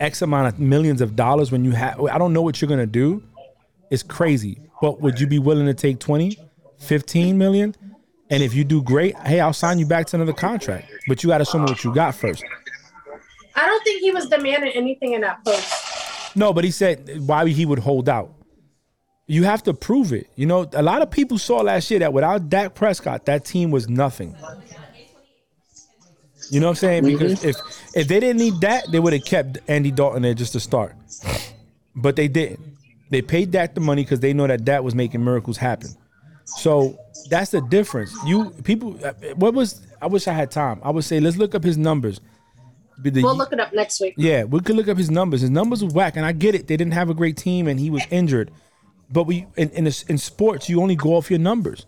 X 0.00 0.20
amount 0.20 0.48
of 0.48 0.58
millions 0.58 1.00
of 1.00 1.14
dollars 1.14 1.52
when 1.52 1.64
you 1.64 1.70
have, 1.70 2.00
I 2.02 2.18
don't 2.18 2.32
know 2.32 2.42
what 2.42 2.60
you're 2.60 2.68
gonna 2.68 2.84
do. 2.84 3.22
It's 3.90 4.02
crazy. 4.02 4.58
But 4.82 5.00
would 5.00 5.20
you 5.20 5.28
be 5.28 5.38
willing 5.38 5.66
to 5.66 5.74
take 5.74 6.00
20, 6.00 6.36
15 6.78 7.38
million? 7.38 7.74
And 8.28 8.42
if 8.42 8.54
you 8.54 8.64
do 8.64 8.82
great, 8.82 9.16
hey, 9.18 9.38
I'll 9.38 9.52
sign 9.52 9.78
you 9.78 9.86
back 9.86 10.06
to 10.08 10.16
another 10.16 10.32
contract. 10.32 10.90
But 11.06 11.22
you 11.22 11.28
got 11.28 11.38
to 11.38 11.44
show 11.44 11.58
me 11.58 11.64
what 11.66 11.84
you 11.84 11.94
got 11.94 12.16
first. 12.16 12.44
I 13.54 13.64
don't 13.64 13.84
think 13.84 14.00
he 14.00 14.10
was 14.10 14.28
demanding 14.28 14.72
anything 14.72 15.12
in 15.12 15.20
that 15.20 15.44
post. 15.44 16.36
No, 16.36 16.52
but 16.52 16.64
he 16.64 16.72
said 16.72 17.20
why 17.20 17.48
he 17.48 17.64
would 17.64 17.78
hold 17.78 18.08
out. 18.08 18.34
You 19.28 19.44
have 19.44 19.62
to 19.62 19.74
prove 19.74 20.12
it. 20.12 20.28
You 20.34 20.46
know, 20.46 20.68
a 20.72 20.82
lot 20.82 21.02
of 21.02 21.10
people 21.10 21.38
saw 21.38 21.58
last 21.58 21.88
year 21.90 22.00
that 22.00 22.12
without 22.12 22.48
Dak 22.48 22.74
Prescott, 22.74 23.26
that 23.26 23.44
team 23.44 23.70
was 23.70 23.88
nothing. 23.88 24.36
You 26.50 26.60
know 26.60 26.66
what 26.66 26.70
I'm 26.70 26.76
saying? 26.76 27.02
Mm-hmm. 27.04 27.18
Because 27.18 27.44
if 27.44 27.56
if 27.94 28.08
they 28.08 28.20
didn't 28.20 28.38
need 28.38 28.60
that, 28.60 28.90
they 28.90 29.00
would 29.00 29.12
have 29.12 29.24
kept 29.24 29.58
Andy 29.68 29.90
Dalton 29.90 30.22
there 30.22 30.34
just 30.34 30.52
to 30.52 30.60
start. 30.60 30.94
But 31.94 32.16
they 32.16 32.28
didn't. 32.28 32.60
They 33.10 33.22
paid 33.22 33.50
Dak 33.50 33.74
the 33.74 33.80
money 33.80 34.02
because 34.02 34.20
they 34.20 34.32
know 34.32 34.46
that 34.46 34.64
Dak 34.64 34.82
was 34.82 34.94
making 34.94 35.24
miracles 35.24 35.56
happen. 35.56 35.90
So 36.44 36.98
that's 37.30 37.50
the 37.50 37.60
difference. 37.60 38.14
You 38.24 38.50
people, 38.64 38.98
uh, 39.04 39.12
what 39.34 39.54
was? 39.54 39.80
I 40.00 40.06
wish 40.06 40.28
I 40.28 40.32
had 40.32 40.50
time. 40.50 40.80
I 40.82 40.90
would 40.90 41.04
say 41.04 41.18
let's 41.20 41.36
look 41.36 41.54
up 41.54 41.64
his 41.64 41.76
numbers. 41.78 42.20
The- 42.98 43.22
We'll 43.22 43.36
look 43.36 43.52
it 43.52 43.60
up 43.60 43.72
next 43.74 44.00
week. 44.00 44.14
yeah, 44.16 44.44
we 44.44 44.60
could 44.60 44.74
look 44.76 44.88
up 44.88 44.96
his 44.96 45.10
numbers. 45.10 45.42
His 45.42 45.50
numbers 45.50 45.84
were 45.84 45.90
whack, 45.90 46.16
and 46.16 46.24
I 46.24 46.32
get 46.32 46.54
it. 46.54 46.66
They 46.66 46.76
didn't 46.76 46.94
have 46.94 47.10
a 47.10 47.14
great 47.14 47.36
team, 47.36 47.68
and 47.68 47.78
he 47.78 47.90
was 47.90 48.02
injured. 48.10 48.50
But 49.10 49.24
we 49.24 49.46
in 49.56 49.70
in, 49.70 49.84
this, 49.84 50.02
in 50.04 50.18
sports, 50.18 50.68
you 50.68 50.80
only 50.80 50.96
go 50.96 51.14
off 51.16 51.30
your 51.30 51.38
numbers. 51.38 51.84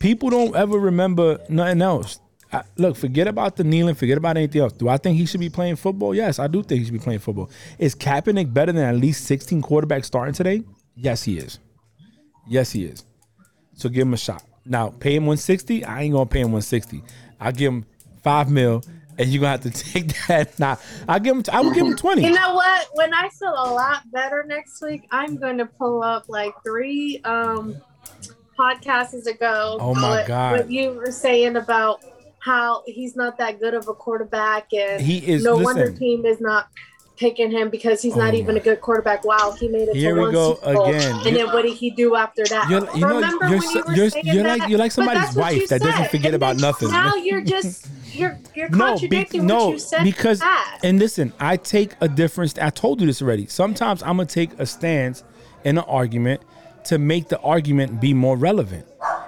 People 0.00 0.30
don't 0.30 0.54
ever 0.56 0.78
remember 0.78 1.38
nothing 1.48 1.80
else. 1.80 2.18
I, 2.52 2.62
look, 2.76 2.96
forget 2.96 3.26
about 3.26 3.56
the 3.56 3.64
kneeling. 3.64 3.94
Forget 3.94 4.18
about 4.18 4.36
anything 4.36 4.62
else. 4.62 4.72
Do 4.72 4.88
I 4.88 4.96
think 4.96 5.16
he 5.16 5.26
should 5.26 5.40
be 5.40 5.50
playing 5.50 5.76
football? 5.76 6.14
Yes, 6.14 6.38
I 6.38 6.46
do 6.46 6.62
think 6.62 6.80
he 6.80 6.84
should 6.84 6.92
be 6.92 7.00
playing 7.00 7.18
football. 7.18 7.50
Is 7.78 7.94
Kaepernick 7.94 8.52
better 8.52 8.72
than 8.72 8.84
at 8.84 8.96
least 8.96 9.24
16 9.24 9.62
quarterbacks 9.62 10.04
starting 10.04 10.34
today? 10.34 10.62
Yes, 10.94 11.24
he 11.24 11.38
is. 11.38 11.58
Yes, 12.48 12.72
he 12.72 12.84
is. 12.84 13.04
So 13.74 13.88
give 13.88 14.02
him 14.02 14.14
a 14.14 14.18
shot. 14.18 14.44
Now, 14.64 14.88
pay 14.88 15.14
him 15.14 15.26
160. 15.26 15.84
I 15.84 16.02
ain't 16.02 16.12
gonna 16.12 16.26
pay 16.26 16.40
him 16.40 16.52
160. 16.52 17.02
I'll 17.40 17.52
give 17.52 17.72
him 17.72 17.86
five 18.22 18.50
mil, 18.50 18.82
and 19.18 19.28
you're 19.28 19.40
gonna 19.40 19.50
have 19.50 19.60
to 19.62 19.70
take 19.92 20.14
that. 20.26 20.58
Nah, 20.58 20.76
I'll 21.08 21.20
give 21.20 21.36
him. 21.36 21.44
I 21.52 21.60
will 21.60 21.72
give 21.72 21.86
him 21.86 21.96
20. 21.96 22.22
You 22.22 22.30
know 22.32 22.54
what? 22.54 22.88
When 22.94 23.12
I 23.12 23.28
feel 23.28 23.54
a 23.54 23.70
lot 23.70 24.10
better 24.10 24.44
next 24.46 24.82
week, 24.82 25.06
I'm 25.10 25.36
going 25.36 25.58
to 25.58 25.66
pull 25.66 26.02
up 26.02 26.28
like 26.28 26.54
three 26.64 27.20
um 27.24 27.76
podcasts 28.58 29.26
ago. 29.26 29.76
Oh 29.80 29.94
my 29.94 30.10
what, 30.10 30.26
God. 30.26 30.52
What 30.52 30.70
you 30.70 30.92
were 30.92 31.12
saying 31.12 31.56
about 31.56 32.02
how 32.46 32.82
he's 32.86 33.16
not 33.16 33.36
that 33.38 33.58
good 33.60 33.74
of 33.74 33.88
a 33.88 33.94
quarterback, 33.94 34.72
and 34.72 35.02
He 35.02 35.18
is- 35.18 35.42
No 35.42 35.52
listen. 35.56 35.64
wonder 35.64 35.90
team 35.90 36.24
is 36.24 36.40
not 36.40 36.68
picking 37.18 37.50
him 37.50 37.70
because 37.70 38.02
he's 38.02 38.14
not 38.14 38.34
Oh 38.34 38.36
even 38.36 38.56
a 38.56 38.60
good 38.60 38.80
quarterback. 38.82 39.24
Wow, 39.24 39.54
he 39.58 39.66
made 39.68 39.88
it 39.88 39.96
Here 39.96 40.10
to 40.10 40.14
we 40.14 40.20
one 40.20 40.32
go 40.32 40.54
Super 40.56 40.74
Bowl. 40.74 40.84
again. 40.90 41.16
And 41.26 41.34
then 41.36 41.46
what 41.46 41.62
did 41.62 41.72
he 41.72 41.90
do 41.90 42.14
after 42.14 42.44
that? 42.44 42.68
You're- 42.70 42.86
you 42.94 43.00
know, 43.00 43.14
Remember 43.16 43.46
you're 43.48 43.58
when 43.58 43.62
so- 43.62 43.70
you 43.78 43.84
were 43.86 43.92
you're- 43.94 44.10
you're 44.22 44.44
like- 44.44 44.60
that? 44.60 44.70
you're 44.70 44.78
like 44.78 44.92
somebody's 44.92 45.34
wife 45.34 45.62
you 45.62 45.66
that 45.66 45.80
doesn't 45.80 46.10
forget 46.10 46.26
And 46.26 46.34
about 46.36 46.56
nothing. 46.58 46.90
Now 46.90 47.14
you're 47.16 47.40
just 47.40 47.86
you're 48.12 48.38
you're 48.54 48.68
No, 48.68 48.76
be, 48.76 49.00
contradicting 49.00 49.40
what 49.42 49.48
no, 49.48 49.72
you 49.72 49.78
said. 49.78 50.04
because 50.04 50.40
and 50.84 50.98
listen, 50.98 51.32
I 51.40 51.56
take 51.56 51.92
a 52.00 52.08
difference. 52.08 52.54
I 52.60 52.70
told 52.70 53.00
you 53.00 53.06
this 53.06 53.20
already. 53.22 53.46
Sometimes 53.46 54.02
I'm 54.02 54.18
gonna 54.18 54.26
take 54.26 54.50
a 54.58 54.66
stance 54.66 55.24
in 55.64 55.78
an 55.78 55.84
argument 55.88 56.42
to 56.84 56.98
make 56.98 57.28
the 57.28 57.40
argument 57.40 57.98
be 58.00 58.12
more 58.14 58.36
relevant. 58.36 58.84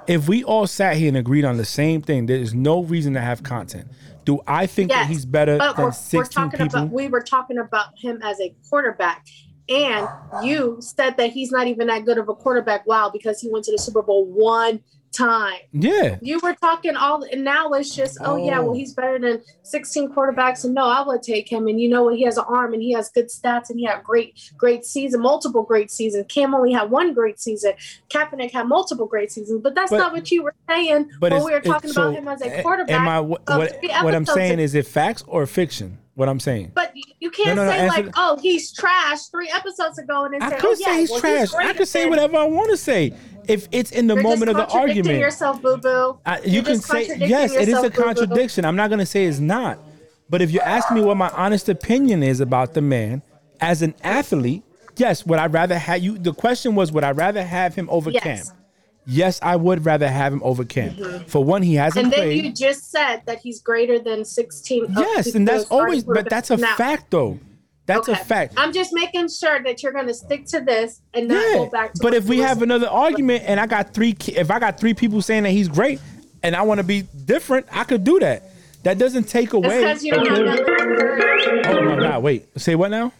If 0.09 0.27
we 0.27 0.43
all 0.43 0.67
sat 0.67 0.97
here 0.97 1.09
and 1.09 1.17
agreed 1.17 1.45
on 1.45 1.59
the 1.59 1.65
same 1.65 2.01
thing, 2.01 2.27
there 2.27 2.39
is 2.39 2.55
no 2.55 2.83
reason 2.83 3.15
to 3.15 3.21
have 3.21 3.43
content. 3.43 3.89
Do 4.25 4.41
I 4.47 4.67
think 4.67 4.91
that 4.91 5.07
he's 5.07 5.25
better 5.25 5.59
but 5.59 5.77
than 5.77 5.85
we're, 5.87 6.19
we're 6.19 6.25
talking 6.25 6.59
people? 6.59 6.81
about 6.81 6.91
we 6.91 7.09
were 7.09 7.23
talking 7.23 7.59
about 7.59 7.99
him 7.99 8.21
as 8.23 8.41
a 8.41 8.55
quarterback 8.69 9.27
and 9.69 10.09
you 10.43 10.79
said 10.81 11.17
that 11.19 11.31
he's 11.31 11.51
not 11.51 11.67
even 11.67 11.87
that 11.89 12.05
good 12.05 12.19
of 12.19 12.29
a 12.29 12.35
quarterback 12.35 12.87
wow 12.87 13.11
because 13.11 13.41
he 13.41 13.51
went 13.51 13.65
to 13.65 13.73
the 13.73 13.79
super 13.79 14.03
bowl 14.03 14.27
one 14.27 14.81
time. 15.13 15.59
Yeah, 15.73 16.17
you 16.21 16.39
were 16.43 16.55
talking 16.55 16.97
all 16.97 17.23
and 17.31 17.45
now 17.45 17.71
it's 17.73 17.95
just 17.95 18.19
oh, 18.21 18.37
yeah 18.37 18.59
Oh. 18.59 18.65
well 18.67 18.75
he's 18.75 18.93
better 18.95 19.19
than 19.19 19.43
16 19.63 20.11
quarterbacks 20.11 20.65
and 20.65 20.75
no 20.75 20.85
i 20.87 21.07
would 21.07 21.23
take 21.23 21.49
him 21.51 21.67
and 21.69 21.81
you 21.81 21.89
know 21.89 22.03
what 22.05 22.17
he 22.17 22.23
has 22.25 22.37
an 22.39 22.45
arm 22.49 22.73
and 22.75 22.83
he 22.83 22.93
has 22.93 23.09
good 23.11 23.27
stats 23.29 23.71
and 23.71 23.79
he 23.79 23.87
had 23.87 24.03
great 24.03 24.53
great 24.57 24.85
season 24.85 25.21
multiple 25.21 25.63
great 25.63 25.91
seasons. 25.91 26.27
Cam 26.29 26.55
only 26.55 26.73
had 26.73 26.91
one 26.91 27.15
great 27.15 27.41
season. 27.41 27.73
Kaepernick 28.11 28.51
had 28.53 28.67
multiple 28.69 29.07
great 29.07 29.31
seasons 29.33 29.61
but 29.63 29.75
that's 29.75 29.91
But- 29.91 29.99
not 29.99 30.13
what 30.13 30.31
you 30.31 30.43
were 30.43 30.55
saying 30.69 31.11
but 31.21 31.33
when 31.33 31.45
we 31.45 31.53
were 31.53 31.61
talking 31.61 31.93
so, 31.93 32.09
about 32.09 32.15
him 32.19 32.29
as 32.29 32.43
a- 32.43 32.61
a 32.61 32.63
quarterback 32.63 33.01
Am 33.01 33.09
I 33.09 33.21
what, 33.21 33.43
what, 33.47 33.79
what 34.03 34.15
I'm 34.15 34.27
saying 34.27 34.59
is 34.59 34.75
it 34.75 34.87
facts 34.87 35.25
or 35.27 35.47
fiction? 35.47 35.99
What 36.19 36.29
I'm 36.29 36.41
saying. 36.41 36.73
But 36.75 36.93
you- 37.21 37.31
can't 37.31 37.55
No, 37.55 37.65
no, 37.65 37.71
say 37.71 37.87
like, 37.87 38.09
oh, 38.17 38.37
he's 38.43 38.73
trash 38.73 39.27
three 39.27 39.49
episodes 39.55 39.99
ago, 39.99 40.25
and 40.25 40.35
then 40.35 40.43
I 40.43 40.51
say, 40.51 40.57
could 40.57 40.71
oh, 40.71 40.75
say 40.75 40.85
yeah, 40.85 40.99
he's 40.99 41.11
well, 41.13 41.21
trash. 41.21 41.55
I 41.55 41.73
could 41.75 41.87
say 41.87 42.09
whatever 42.09 42.39
I 42.39 42.45
want 42.45 42.71
to 42.71 42.77
say 42.77 43.13
if 43.47 43.69
it's 43.71 43.93
in 43.93 44.09
the 44.09 44.15
You're 44.15 44.25
moment 44.25 44.51
of 44.51 44.57
the 44.57 44.67
argument. 44.67 45.21
yourself, 45.21 45.63
boo 45.63 45.77
boo. 45.77 46.19
You 46.45 46.63
can 46.65 46.81
say 46.81 47.17
yes, 47.19 47.55
it 47.55 47.69
is 47.69 47.81
a 47.85 47.89
contradiction. 47.91 48.65
I'm 48.65 48.75
not 48.75 48.89
going 48.89 48.99
to 48.99 49.07
say 49.07 49.27
it's 49.27 49.39
not. 49.39 49.79
But 50.29 50.43
if 50.43 50.51
you 50.51 50.59
ask 50.59 50.91
me 50.91 51.03
what 51.03 51.17
my 51.17 51.29
honest 51.31 51.69
opinion 51.69 52.25
is 52.25 52.41
about 52.41 52.75
the 52.75 52.83
man 52.83 53.23
as 53.61 53.83
an 53.83 53.95
athlete, 54.03 54.65
yes, 54.97 55.25
would 55.25 55.39
I 55.39 55.47
rather 55.47 55.79
have 55.79 56.03
you? 56.03 56.19
The 56.19 56.35
question 56.35 56.75
was, 56.75 56.91
would 56.91 57.05
I 57.05 57.13
rather 57.13 57.45
have 57.45 57.77
him 57.77 57.89
over 57.91 58.11
Yes. 58.11 58.23
Cam? 58.25 58.57
Yes, 59.11 59.41
I 59.43 59.57
would 59.57 59.87
rather 59.87 60.07
have 60.07 60.35
him 60.35 60.43
over 60.45 60.65
Cam. 60.65 60.91
Mm-hmm. 60.95 61.25
For 61.29 61.43
one, 61.43 61.63
he 61.63 61.75
hasn't 61.77 62.05
And 62.05 62.13
then 62.13 62.21
played. 62.21 62.45
you 62.45 62.53
just 62.53 62.91
said 62.91 63.23
that 63.25 63.39
he's 63.41 63.63
greater 63.63 63.99
than 63.99 64.23
16. 64.25 64.87
yes, 64.97 65.35
and 65.35 65.49
that's 65.49 65.65
always, 65.71 66.05
but 66.05 66.29
that's 66.29 66.51
a 66.51 66.59
now. 66.59 66.77
fact, 66.77 67.11
though. 67.11 67.39
That's 67.87 68.07
a 68.09 68.17
fact. 68.17 68.53
I'm 68.59 68.71
just 68.71 68.93
making 68.93 69.31
sure 69.31 69.63
that 69.63 69.83
you're 69.83 69.93
going 69.93 70.09
to 70.09 70.15
stick 70.15 70.45
to 70.49 70.61
this 70.61 71.01
and 71.15 71.27
not 71.29 71.37
Yeah, 71.43 71.55
go 71.55 71.71
back 71.71 71.95
to 71.95 72.01
but 72.03 72.13
if 72.13 72.27
we 72.27 72.37
you 72.37 72.43
have 72.43 72.61
another 72.61 72.87
argument 72.87 73.45
and 73.47 73.59
I 73.59 73.67
got 73.67 73.95
three, 73.95 74.15
if 74.27 74.51
I 74.51 74.59
got 74.59 74.79
three 74.79 74.93
people 74.93 75.23
saying 75.23 75.45
that 75.45 75.53
he's 75.53 75.69
great, 75.69 75.99
and 76.43 76.55
I 76.55 76.61
want 76.63 76.79
to 76.81 76.85
be 76.85 77.03
different, 77.25 77.65
I 77.73 77.85
could 77.85 78.05
do 78.05 78.19
that. 78.21 78.43
That 78.83 78.99
doesn't 78.99 79.25
take 79.25 79.55
away. 79.55 79.79
because 79.79 80.05
you 80.05 80.13
don't 80.13 80.27
have 80.29 80.37
that 80.45 80.59
liquor 80.59 80.87
courage. 80.87 81.67
Oh 81.67 81.83
my 81.83 81.97
God! 81.97 82.23
Wait, 82.23 82.47
say 82.61 82.75
what 82.75 82.91
now? 82.91 83.11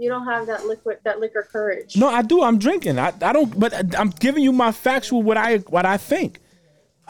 You 0.00 0.08
don't 0.08 0.24
have 0.24 0.46
that 0.46 0.64
liquid, 0.64 0.98
that 1.04 1.20
liquor 1.20 1.46
courage. 1.52 1.94
No, 1.94 2.08
I 2.08 2.22
do. 2.22 2.42
I'm 2.42 2.58
drinking. 2.58 2.98
I, 2.98 3.12
I 3.20 3.34
don't. 3.34 3.60
But 3.60 3.94
I'm 3.94 4.08
giving 4.08 4.42
you 4.42 4.50
my 4.50 4.72
factual 4.72 5.22
what 5.22 5.36
I 5.36 5.58
what 5.58 5.84
I 5.84 5.98
think. 5.98 6.40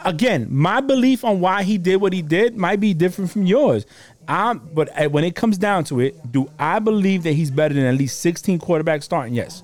Again, 0.03 0.47
my 0.49 0.81
belief 0.81 1.23
on 1.23 1.39
why 1.39 1.63
he 1.63 1.77
did 1.77 2.01
what 2.01 2.11
he 2.11 2.21
did 2.21 2.57
might 2.57 2.81
be 2.81 2.93
different 2.93 3.31
from 3.31 3.43
yours. 3.43 3.85
I'm, 4.27 4.59
but 4.73 4.89
uh, 4.99 5.07
when 5.09 5.23
it 5.23 5.35
comes 5.35 5.57
down 5.57 5.85
to 5.85 6.01
it, 6.01 6.31
do 6.33 6.49
I 6.59 6.79
believe 6.79 7.23
that 7.23 7.31
he's 7.31 7.49
better 7.49 7.73
than 7.73 7.85
at 7.85 7.95
least 7.95 8.19
16 8.19 8.59
quarterbacks 8.59 9.03
starting? 9.03 9.35
Yes. 9.35 9.63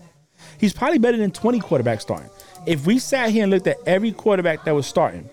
He's 0.57 0.71
probably 0.71 0.99
better 0.99 1.17
than 1.17 1.31
20 1.31 1.59
quarterbacks 1.59 2.01
starting. 2.01 2.29
If 2.65 2.85
we 2.85 2.97
sat 2.97 3.31
here 3.31 3.43
and 3.43 3.51
looked 3.51 3.67
at 3.67 3.77
every 3.85 4.11
quarterback 4.13 4.63
that 4.63 4.73
was 4.73 4.87
starting, 4.87 5.29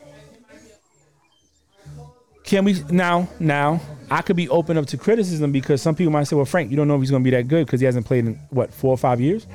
can 2.44 2.64
we 2.64 2.82
now? 2.90 3.28
Now 3.40 3.80
I 4.10 4.22
could 4.22 4.36
be 4.36 4.48
open 4.48 4.76
up 4.76 4.86
to 4.86 4.98
criticism 4.98 5.50
because 5.50 5.82
some 5.82 5.94
people 5.94 6.12
might 6.12 6.24
say, 6.24 6.36
"Well, 6.36 6.44
Frank, 6.44 6.70
you 6.70 6.76
don't 6.76 6.86
know 6.86 6.94
if 6.94 7.00
he's 7.00 7.10
going 7.10 7.22
to 7.22 7.24
be 7.24 7.34
that 7.34 7.48
good 7.48 7.66
because 7.66 7.80
he 7.80 7.86
hasn't 7.86 8.06
played 8.06 8.26
in 8.26 8.34
what 8.50 8.72
four 8.72 8.92
or 8.92 8.98
five 8.98 9.20
years." 9.20 9.46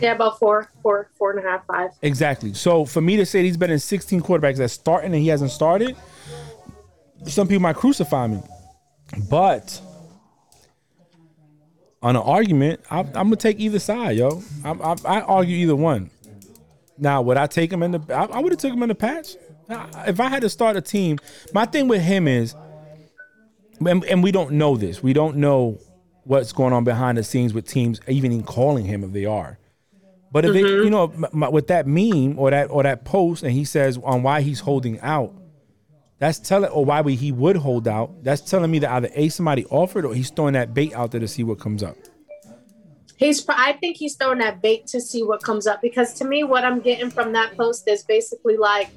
Yeah, 0.00 0.12
about 0.12 0.38
four, 0.38 0.70
four, 0.82 1.10
four 1.16 1.30
and 1.30 1.44
a 1.44 1.48
half, 1.48 1.66
five. 1.66 1.90
Exactly. 2.02 2.52
So 2.54 2.84
for 2.84 3.00
me 3.00 3.16
to 3.16 3.24
say 3.24 3.42
he's 3.42 3.56
better 3.56 3.72
than 3.72 3.80
16 3.80 4.20
quarterbacks 4.20 4.56
that's 4.58 4.74
starting 4.74 5.14
and 5.14 5.22
he 5.22 5.28
hasn't 5.28 5.50
started, 5.50 5.96
some 7.24 7.48
people 7.48 7.62
might 7.62 7.76
crucify 7.76 8.26
me. 8.26 8.42
But 9.30 9.80
on 12.02 12.16
an 12.16 12.22
argument, 12.22 12.80
I, 12.90 13.00
am 13.00 13.12
gonna 13.12 13.36
take 13.36 13.58
either 13.60 13.78
side, 13.78 14.16
yo. 14.18 14.42
I, 14.64 14.72
I, 14.72 14.94
I, 15.04 15.20
argue 15.22 15.56
either 15.56 15.76
one. 15.76 16.10
Now, 16.98 17.22
would 17.22 17.36
I 17.36 17.46
take 17.46 17.72
him 17.72 17.82
in 17.82 17.92
the? 17.92 18.00
I, 18.10 18.24
I 18.24 18.40
would 18.40 18.52
have 18.52 18.60
took 18.60 18.72
him 18.72 18.82
in 18.82 18.90
the 18.90 18.94
patch. 18.94 19.36
If 19.68 20.20
I 20.20 20.28
had 20.28 20.42
to 20.42 20.48
start 20.48 20.76
a 20.76 20.80
team, 20.80 21.18
my 21.52 21.66
thing 21.66 21.88
with 21.88 22.02
him 22.02 22.26
is, 22.26 22.54
and, 23.84 24.04
and 24.04 24.22
we 24.22 24.32
don't 24.32 24.52
know 24.52 24.76
this. 24.76 25.02
We 25.02 25.12
don't 25.12 25.36
know 25.36 25.78
what's 26.24 26.52
going 26.52 26.72
on 26.72 26.84
behind 26.84 27.18
the 27.18 27.24
scenes 27.24 27.54
with 27.54 27.66
teams, 27.66 28.00
even 28.08 28.32
in 28.32 28.42
calling 28.42 28.84
him 28.84 29.04
if 29.04 29.12
they 29.12 29.24
are. 29.24 29.58
But 30.30 30.44
if 30.44 30.52
mm-hmm. 30.52 30.66
it, 30.66 30.84
you 30.84 30.90
know, 30.90 31.50
with 31.50 31.68
that 31.68 31.86
meme 31.86 32.38
or 32.38 32.50
that 32.50 32.70
or 32.70 32.82
that 32.82 33.04
post, 33.04 33.42
and 33.42 33.52
he 33.52 33.64
says 33.64 33.98
on 34.04 34.22
why 34.22 34.42
he's 34.42 34.60
holding 34.60 35.00
out, 35.00 35.34
that's 36.18 36.38
telling 36.38 36.70
or 36.70 36.84
why 36.84 37.00
we, 37.00 37.14
he 37.14 37.32
would 37.32 37.56
hold 37.56 37.88
out. 37.88 38.24
That's 38.24 38.42
telling 38.42 38.70
me 38.70 38.80
that 38.80 38.90
either 38.90 39.10
a 39.14 39.28
somebody 39.28 39.64
offered 39.66 40.04
or 40.04 40.14
he's 40.14 40.30
throwing 40.30 40.54
that 40.54 40.74
bait 40.74 40.92
out 40.92 41.12
there 41.12 41.20
to 41.20 41.28
see 41.28 41.44
what 41.44 41.58
comes 41.58 41.82
up. 41.82 41.96
He's. 43.16 43.44
I 43.48 43.72
think 43.74 43.96
he's 43.96 44.16
throwing 44.16 44.38
that 44.38 44.60
bait 44.60 44.86
to 44.88 45.00
see 45.00 45.22
what 45.22 45.42
comes 45.42 45.66
up 45.66 45.80
because 45.80 46.14
to 46.14 46.24
me, 46.24 46.44
what 46.44 46.64
I'm 46.64 46.80
getting 46.80 47.10
from 47.10 47.32
that 47.32 47.56
post 47.56 47.88
is 47.88 48.02
basically 48.02 48.56
like, 48.56 48.90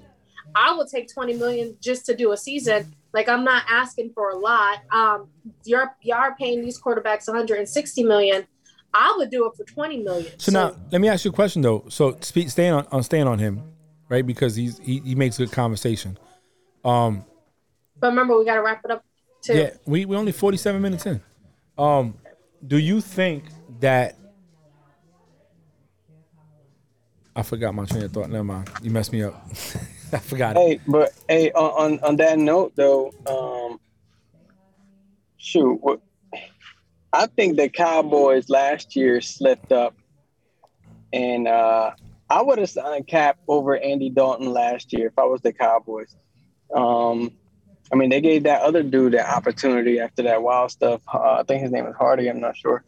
I 0.56 0.74
will 0.74 0.86
take 0.86 1.12
20 1.12 1.34
million 1.34 1.78
just 1.82 2.06
to 2.08 2.16
do 2.16 2.32
a 2.32 2.38
season. 2.38 2.95
Like 3.14 3.28
I'm 3.28 3.43
not 3.43 3.64
asking 3.70 4.12
for 4.14 4.30
a 4.30 4.36
lot. 4.36 4.80
Um, 4.91 5.28
you're 5.66 5.95
you 6.02 6.16
are 6.16 6.36
paying 6.36 6.62
these 6.62 6.80
quarterbacks 6.82 7.28
160 7.28 8.04
million 8.04 8.45
I 8.93 9.14
would 9.18 9.30
do 9.30 9.47
it 9.47 9.56
for 9.56 9.64
twenty 9.64 9.97
million. 9.97 10.32
So, 10.39 10.52
so 10.52 10.70
now, 10.70 10.76
let 10.91 11.02
me 11.02 11.08
ask 11.08 11.24
you 11.24 11.32
a 11.32 11.34
question 11.34 11.62
though. 11.62 11.86
So, 11.89 12.18
speak, 12.22 12.49
staying 12.49 12.74
on, 12.74 12.88
on 12.91 13.04
staying 13.04 13.28
on 13.28 13.39
him, 13.39 13.64
right? 14.10 14.26
Because 14.26 14.56
he's 14.56 14.78
he, 14.80 14.99
he 14.99 15.16
makes 15.16 15.38
good 15.38 15.52
conversation. 15.52 16.18
Um, 16.84 17.26
but 17.99 18.08
remember, 18.08 18.38
we 18.38 18.45
got 18.45 18.56
to 18.56 18.62
wrap 18.62 18.84
it 18.84 18.91
up. 18.91 19.06
Too. 19.41 19.54
Yeah, 19.54 19.72
we 19.86 20.06
we 20.06 20.16
only 20.16 20.32
forty 20.32 20.58
seven 20.58 20.82
minutes 20.82 21.06
in. 21.06 21.22
Um, 21.78 22.18
do 22.66 22.78
you 22.78 23.02
think 23.02 23.45
that? 23.80 24.18
I 27.34 27.43
forgot 27.43 27.74
my 27.74 27.86
train 27.86 28.04
of 28.04 28.12
thought. 28.12 28.30
Never 28.30 28.43
mind. 28.43 28.70
You 28.82 28.91
messed 28.91 29.14
me 29.14 29.24
up. 29.24 29.41
I 30.14 30.20
forgot. 30.20 30.57
Hey, 30.57 30.74
it. 30.74 30.82
but 30.88 31.14
hey, 31.30 31.51
on 31.51 31.99
on 31.99 32.18
that 32.18 32.38
note 32.38 32.74
though, 32.76 33.12
um, 33.28 33.80
shoot, 35.38 35.76
what 35.82 36.01
I 37.14 37.28
think 37.28 37.57
the 37.57 37.70
Cowboys 37.70 38.49
last 38.49 38.95
year 38.95 39.22
slipped 39.22 39.72
up, 39.72 39.95
and 41.14 41.47
uh, 41.47 41.91
I 42.30 42.41
would 42.41 42.59
have 42.59 42.70
signed 42.70 43.07
Cap 43.07 43.38
over 43.47 43.78
Andy 43.78 44.09
Dalton 44.09 44.51
last 44.51 44.93
year 44.93 45.07
if 45.07 45.18
I 45.18 45.24
was 45.24 45.41
the 45.41 45.53
Cowboys. 45.53 46.16
Um, 46.74 47.32
I 47.91 47.97
mean, 47.97 48.09
they 48.09 48.22
gave 48.22 48.43
that 48.43 48.62
other 48.62 48.84
dude 48.84 49.14
the 49.14 49.30
opportunity 49.30 49.99
after 49.99 50.24
that 50.24 50.41
wild 50.41 50.72
stuff. 50.72 51.01
Uh, 51.14 51.39
I 51.39 51.43
think 51.43 51.62
his 51.62 51.72
name 51.72 51.86
is 51.88 51.95
Hardy. 51.95 52.30
I'm 52.30 52.39
not 52.39 52.55
sure. 52.55 52.86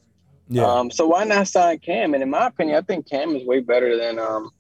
Yeah. 0.47 0.65
Um, 0.65 0.91
so 0.91 1.07
why 1.07 1.25
not 1.25 1.47
sign 1.47 1.79
Cam? 1.79 2.13
And 2.13 2.23
in 2.23 2.29
my 2.29 2.47
opinion, 2.47 2.77
I 2.77 2.81
think 2.81 3.09
Cam 3.09 3.35
is 3.35 3.45
way 3.45 3.59
better 3.59 3.97
than 3.97 4.19
um, 4.19 4.51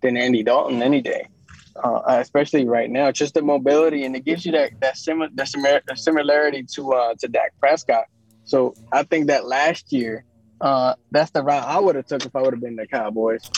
than 0.00 0.16
Andy 0.16 0.42
Dalton 0.42 0.82
any 0.82 1.00
day, 1.00 1.28
uh, 1.76 2.02
especially 2.06 2.66
right 2.66 2.90
now. 2.90 3.08
It's 3.08 3.18
just 3.18 3.34
the 3.34 3.42
mobility, 3.42 4.04
and 4.04 4.14
it 4.16 4.24
gives 4.24 4.44
you 4.44 4.52
that 4.52 4.80
that 4.80 4.96
similar 4.96 5.28
that 5.34 5.98
similarity 5.98 6.64
to 6.74 6.92
uh, 6.92 7.14
to 7.20 7.28
Dak 7.28 7.52
Prescott. 7.60 8.04
So 8.44 8.74
I 8.92 9.04
think 9.04 9.28
that 9.28 9.46
last 9.46 9.92
year, 9.92 10.24
uh, 10.60 10.94
that's 11.10 11.30
the 11.30 11.42
route 11.42 11.66
I 11.66 11.78
would 11.78 11.96
have 11.96 12.06
took 12.06 12.24
if 12.24 12.34
I 12.34 12.42
would 12.42 12.52
have 12.52 12.62
been 12.62 12.76
the 12.76 12.86
Cowboys. 12.86 13.48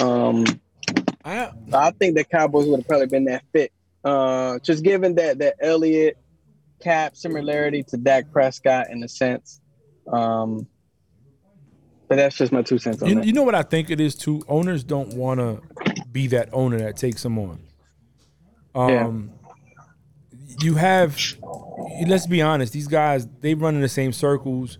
Um, 0.00 0.44
I, 1.24 1.50
I 1.72 1.90
think 1.92 2.16
the 2.16 2.24
Cowboys 2.24 2.66
would 2.66 2.80
have 2.80 2.88
probably 2.88 3.06
been 3.06 3.24
that 3.24 3.44
fit. 3.52 3.72
Uh, 4.02 4.58
just 4.60 4.82
given 4.82 5.16
that 5.16 5.38
that 5.38 5.56
Elliott 5.60 6.16
cap 6.80 7.16
similarity 7.16 7.82
to 7.84 7.96
Dak 7.96 8.32
Prescott 8.32 8.86
in 8.90 9.02
a 9.02 9.08
sense. 9.08 9.60
Um, 10.10 10.66
but 12.08 12.16
that's 12.16 12.36
just 12.36 12.50
my 12.50 12.62
two 12.62 12.78
cents 12.78 13.02
on 13.02 13.08
you, 13.08 13.14
that. 13.16 13.24
You 13.24 13.32
know 13.32 13.44
what 13.44 13.54
I 13.54 13.62
think 13.62 13.90
it 13.90 14.00
is 14.00 14.16
too? 14.16 14.42
Owners 14.48 14.82
don't 14.82 15.14
want 15.14 15.38
to 15.38 15.60
be 16.12 16.26
that 16.28 16.48
owner 16.52 16.78
that 16.78 16.96
takes 16.96 17.22
them 17.22 17.38
on. 17.38 17.60
Um, 18.74 19.32
you 20.60 20.74
have 20.74 21.16
let's 22.06 22.26
be 22.26 22.42
honest, 22.42 22.72
these 22.72 22.88
guys 22.88 23.26
they 23.40 23.54
run 23.54 23.74
in 23.74 23.80
the 23.80 23.88
same 23.88 24.12
circles. 24.12 24.78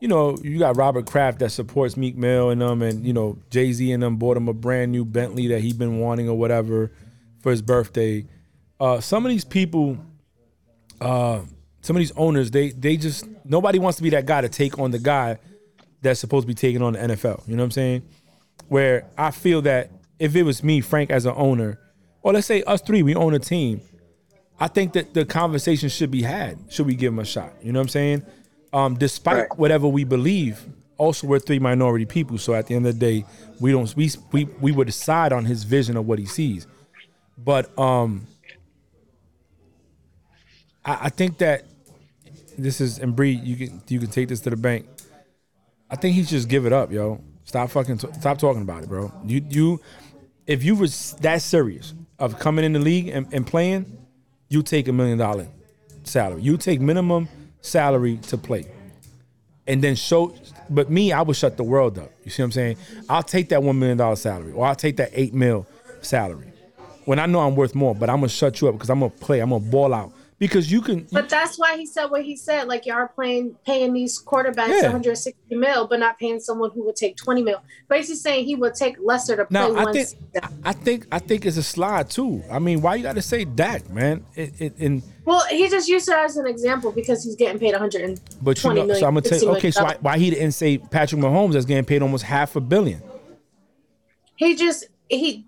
You 0.00 0.06
know, 0.06 0.38
you 0.42 0.58
got 0.58 0.76
Robert 0.76 1.06
Kraft 1.06 1.40
that 1.40 1.50
supports 1.50 1.96
Meek 1.96 2.16
Mill 2.16 2.50
and 2.50 2.60
them, 2.60 2.82
and 2.82 3.04
you 3.04 3.12
know 3.12 3.38
Jay 3.50 3.72
Z 3.72 3.90
and 3.90 4.02
them 4.02 4.16
bought 4.16 4.36
him 4.36 4.48
a 4.48 4.52
brand 4.52 4.92
new 4.92 5.04
Bentley 5.04 5.48
that 5.48 5.60
he 5.60 5.68
had 5.68 5.78
been 5.78 5.98
wanting 5.98 6.28
or 6.28 6.36
whatever 6.36 6.92
for 7.40 7.50
his 7.50 7.62
birthday. 7.62 8.24
Uh, 8.78 9.00
some 9.00 9.26
of 9.26 9.30
these 9.30 9.44
people, 9.44 9.98
uh, 11.00 11.40
some 11.80 11.96
of 11.96 12.00
these 12.00 12.12
owners, 12.12 12.50
they 12.50 12.70
they 12.70 12.96
just 12.96 13.24
nobody 13.44 13.78
wants 13.78 13.96
to 13.96 14.02
be 14.02 14.10
that 14.10 14.26
guy 14.26 14.40
to 14.40 14.48
take 14.48 14.78
on 14.78 14.90
the 14.90 14.98
guy 14.98 15.38
that's 16.00 16.20
supposed 16.20 16.44
to 16.44 16.46
be 16.46 16.54
taking 16.54 16.82
on 16.82 16.92
the 16.92 17.00
NFL. 17.00 17.46
You 17.48 17.56
know 17.56 17.62
what 17.62 17.66
I'm 17.66 17.70
saying? 17.72 18.02
Where 18.68 19.06
I 19.16 19.32
feel 19.32 19.62
that 19.62 19.90
if 20.18 20.34
it 20.36 20.42
was 20.42 20.62
me, 20.62 20.80
Frank, 20.80 21.10
as 21.10 21.26
an 21.26 21.34
owner, 21.36 21.78
or 22.22 22.32
let's 22.32 22.46
say 22.46 22.62
us 22.64 22.80
three, 22.82 23.02
we 23.02 23.14
own 23.14 23.34
a 23.34 23.38
team 23.38 23.80
I 24.60 24.68
think 24.68 24.92
that 24.94 25.14
the 25.14 25.24
conversation 25.24 25.88
should 25.88 26.10
be 26.10 26.22
had. 26.22 26.58
Should 26.68 26.86
we 26.86 26.96
give 26.96 27.12
him 27.12 27.20
a 27.20 27.24
shot? 27.24 27.52
You 27.62 27.72
know 27.72 27.78
what 27.78 27.84
I'm 27.84 27.88
saying? 27.88 28.26
Um, 28.72 28.94
despite 28.96 29.50
right. 29.50 29.58
whatever 29.58 29.86
we 29.86 30.04
believe, 30.04 30.64
also 30.96 31.26
we're 31.26 31.38
three 31.38 31.60
minority 31.60 32.04
people. 32.04 32.38
So 32.38 32.54
at 32.54 32.66
the 32.66 32.74
end 32.74 32.86
of 32.86 32.98
the 32.98 33.00
day, 33.00 33.24
we 33.60 33.72
don't 33.72 33.94
we 33.96 34.10
we 34.32 34.44
we 34.60 34.72
would 34.72 34.86
decide 34.86 35.32
on 35.32 35.44
his 35.44 35.62
vision 35.62 35.96
of 35.96 36.06
what 36.06 36.18
he 36.18 36.26
sees. 36.26 36.66
But 37.36 37.76
um, 37.78 38.26
I, 40.84 40.98
I 41.02 41.08
think 41.08 41.38
that 41.38 41.64
this 42.58 42.80
is 42.80 42.98
and 42.98 43.14
Bree, 43.14 43.30
you 43.30 43.68
can 43.68 43.82
you 43.86 44.00
can 44.00 44.10
take 44.10 44.28
this 44.28 44.40
to 44.40 44.50
the 44.50 44.56
bank. 44.56 44.88
I 45.88 45.96
think 45.96 46.16
he 46.16 46.22
should 46.22 46.30
just 46.30 46.48
give 46.48 46.66
it 46.66 46.72
up, 46.72 46.90
yo. 46.90 47.22
Stop 47.44 47.70
fucking 47.70 47.98
t- 47.98 48.08
stop 48.18 48.38
talking 48.38 48.62
about 48.62 48.82
it, 48.82 48.88
bro. 48.88 49.12
You 49.24 49.42
you 49.48 49.80
if 50.48 50.64
you 50.64 50.74
was 50.74 51.12
that 51.20 51.42
serious 51.42 51.94
of 52.18 52.40
coming 52.40 52.64
in 52.64 52.72
the 52.72 52.80
league 52.80 53.08
and, 53.08 53.32
and 53.32 53.46
playing 53.46 53.98
you 54.48 54.62
take 54.62 54.88
a 54.88 54.92
million 54.92 55.18
dollar 55.18 55.46
salary. 56.04 56.42
You 56.42 56.56
take 56.56 56.80
minimum 56.80 57.28
salary 57.60 58.16
to 58.28 58.38
play. 58.38 58.66
And 59.66 59.84
then 59.84 59.94
show 59.94 60.34
but 60.70 60.90
me, 60.90 61.12
I 61.12 61.22
would 61.22 61.36
shut 61.36 61.56
the 61.56 61.62
world 61.62 61.98
up. 61.98 62.10
You 62.24 62.30
see 62.30 62.42
what 62.42 62.46
I'm 62.46 62.52
saying? 62.52 62.76
I'll 63.08 63.22
take 63.22 63.50
that 63.50 63.62
one 63.62 63.78
million 63.78 63.98
dollar 63.98 64.16
salary 64.16 64.52
or 64.52 64.66
I'll 64.66 64.74
take 64.74 64.96
that 64.96 65.10
eight 65.12 65.34
mil 65.34 65.66
salary. 66.00 66.52
When 67.04 67.18
I 67.18 67.26
know 67.26 67.40
I'm 67.40 67.56
worth 67.56 67.74
more, 67.74 67.94
but 67.94 68.10
I'm 68.10 68.16
gonna 68.16 68.28
shut 68.28 68.60
you 68.60 68.68
up 68.68 68.74
because 68.74 68.90
I'm 68.90 69.00
gonna 69.00 69.10
play, 69.10 69.40
I'm 69.40 69.50
gonna 69.50 69.64
ball 69.64 69.94
out 69.94 70.12
because 70.38 70.70
you 70.70 70.80
can. 70.80 71.06
But 71.10 71.28
that's 71.28 71.58
why 71.58 71.76
he 71.76 71.86
said 71.86 72.06
what 72.06 72.22
he 72.24 72.36
said. 72.36 72.68
Like 72.68 72.86
you 72.86 72.92
are 72.92 73.08
playing, 73.08 73.56
paying 73.66 73.92
these 73.92 74.22
quarterbacks 74.22 74.68
yeah. 74.68 74.82
160 74.82 75.34
mil, 75.50 75.86
but 75.86 76.00
not 76.00 76.18
paying 76.18 76.40
someone 76.40 76.70
who 76.70 76.84
would 76.84 76.96
take 76.96 77.16
20 77.16 77.42
mil. 77.42 77.62
Basically 77.88 78.16
saying 78.16 78.44
he 78.46 78.54
would 78.54 78.74
take 78.74 78.96
lesser 79.00 79.36
to 79.36 79.44
play. 79.44 79.60
Now 79.60 79.76
I 79.76 79.92
think, 79.92 80.08
I 80.64 80.72
think, 80.72 81.06
I 81.10 81.18
think 81.18 81.46
it's 81.46 81.56
a 81.56 81.62
slide 81.62 82.10
too. 82.10 82.42
I 82.50 82.58
mean, 82.58 82.80
why 82.80 82.96
you 82.96 83.02
got 83.02 83.16
to 83.16 83.22
say 83.22 83.44
Dak, 83.44 83.88
man? 83.90 84.24
It, 84.34 84.60
it, 84.60 84.74
in 84.78 85.02
well, 85.24 85.44
he 85.50 85.68
just 85.68 85.88
used 85.88 86.08
it 86.08 86.14
as 86.14 86.38
an 86.38 86.46
example 86.46 86.90
because 86.90 87.22
he's 87.22 87.36
getting 87.36 87.58
paid 87.58 87.72
120 87.72 88.18
but 88.40 88.62
you 88.62 88.70
know, 88.70 88.74
million, 88.74 88.96
So 88.96 89.06
I'm 89.06 89.12
gonna 89.12 89.20
tell 89.20 89.38
you, 89.38 89.50
okay, 89.56 89.70
so 89.70 89.84
why, 89.84 89.96
why 90.00 90.18
he 90.18 90.30
didn't 90.30 90.52
say 90.52 90.78
Patrick 90.78 91.20
Mahomes 91.20 91.54
is 91.54 91.66
getting 91.66 91.84
paid 91.84 92.00
almost 92.00 92.24
half 92.24 92.56
a 92.56 92.60
billion? 92.60 93.02
He 94.36 94.54
just 94.54 94.86
he 95.08 95.44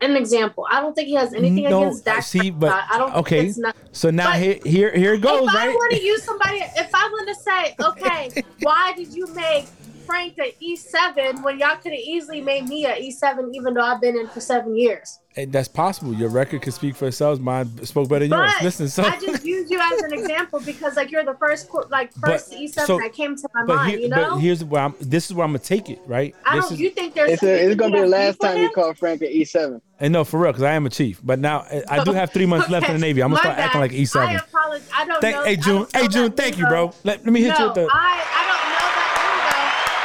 an 0.00 0.16
example. 0.16 0.66
I 0.70 0.80
don't 0.80 0.94
think 0.94 1.08
he 1.08 1.14
has 1.14 1.34
anything 1.34 1.64
no, 1.64 1.82
against 1.82 2.04
Dak. 2.04 2.22
See, 2.22 2.50
but 2.50 2.72
I 2.90 2.98
don't. 2.98 3.14
Okay, 3.16 3.52
not, 3.56 3.76
so 3.92 4.10
now 4.10 4.32
here, 4.32 4.58
here, 4.64 4.96
here 4.96 5.14
it 5.14 5.20
goes. 5.20 5.48
If 5.48 5.54
right? 5.54 5.68
I 5.68 5.74
want 5.74 5.92
to 5.92 6.02
use 6.02 6.22
somebody, 6.22 6.58
if 6.58 6.94
I 6.94 7.08
want 7.08 7.28
to 7.28 7.34
say, 7.34 7.74
okay, 7.88 8.42
why 8.60 8.92
did 8.96 9.12
you 9.12 9.26
make 9.34 9.66
Frank 10.04 10.38
an 10.38 10.50
E7 10.62 11.42
when 11.42 11.58
y'all 11.58 11.76
could 11.76 11.92
have 11.92 12.00
easily 12.00 12.40
made 12.40 12.68
me 12.68 12.84
an 12.86 12.92
E7, 13.00 13.54
even 13.54 13.74
though 13.74 13.80
I've 13.82 14.00
been 14.00 14.16
in 14.16 14.28
for 14.28 14.40
seven 14.40 14.76
years. 14.76 15.18
Hey, 15.34 15.46
that's 15.46 15.66
possible. 15.68 16.12
Your 16.12 16.28
record 16.28 16.60
could 16.60 16.74
speak 16.74 16.94
for 16.94 17.06
itself. 17.08 17.40
Mine 17.40 17.66
spoke 17.86 18.06
better 18.10 18.28
than 18.28 18.38
yours. 18.38 18.52
Listen, 18.62 18.86
so 18.88 19.02
I 19.02 19.18
just 19.18 19.46
use 19.46 19.70
you 19.70 19.80
as 19.80 20.02
an 20.02 20.12
example 20.12 20.60
because 20.60 20.94
like 20.94 21.10
you're 21.10 21.24
the 21.24 21.32
first 21.40 21.70
co- 21.70 21.86
like 21.90 22.10
But- 22.20 22.32
first 22.32 22.52
E7 22.52 22.84
so- 22.86 22.98
that 22.98 23.14
came 23.14 23.34
to 23.36 23.48
my 23.54 23.64
but, 23.64 23.76
mind. 23.76 23.90
here- 23.92 24.00
you 24.00 24.08
know, 24.10 24.30
but 24.32 24.38
here's 24.40 24.62
where 24.62 24.82
I'm. 24.82 24.94
This 25.00 25.26
is 25.30 25.34
where 25.34 25.44
I'm 25.44 25.50
gonna 25.52 25.60
take 25.60 25.88
it. 25.88 26.00
Right. 26.06 26.34
I 26.44 26.56
this 26.56 26.66
don't. 26.66 26.74
is, 26.74 26.80
you 26.80 26.90
think 26.90 27.14
there's 27.14 27.30
It's, 27.32 27.42
a, 27.42 27.66
it's 27.66 27.76
gonna 27.76 27.94
be 27.94 28.00
the 28.02 28.06
last 28.08 28.40
time 28.40 28.58
you 28.58 28.68
call 28.70 28.92
Frank 28.92 29.22
an 29.22 29.28
E7. 29.28 29.80
and 30.00 30.12
no, 30.12 30.22
for 30.24 30.38
real, 30.38 30.52
because 30.52 30.64
I 30.64 30.72
am 30.74 30.84
a 30.84 30.90
chief. 30.90 31.18
But 31.24 31.38
now 31.38 31.60
I- 31.60 31.82
I 31.88 32.04
do 32.04 32.12
have 32.20 32.30
three 32.30 32.44
months 32.46 32.68
left 32.68 32.86
in 32.88 32.92
the 32.94 33.00
Navy. 33.00 33.22
I'm 33.22 33.30
gonna 33.30 33.36
My 33.42 33.52
start 33.54 33.58
acting 33.58 33.80
like 33.80 33.92
E 33.94 34.02
E7. 34.02 34.16
I 34.20 34.34
apologize. 34.34 34.88
I 34.94 35.04
don't 35.06 35.20
Thank, 35.22 35.36
know. 35.36 35.44
hey 35.44 35.56
June, 35.56 35.86
hey 35.94 36.08
June, 36.08 36.32
thank 36.32 36.58
you, 36.58 36.66
bro. 36.66 36.92
Let, 37.04 37.24
let 37.24 37.32
me 37.32 37.40
hit 37.40 37.48
no, 37.54 37.58
you 37.58 37.64
with 37.68 37.74
the. 37.76 37.88
I, 37.90 38.20
I 38.20 38.42
don't 38.44 38.68
know 38.68 38.88
that 39.00 39.08
lingo, 39.16 39.62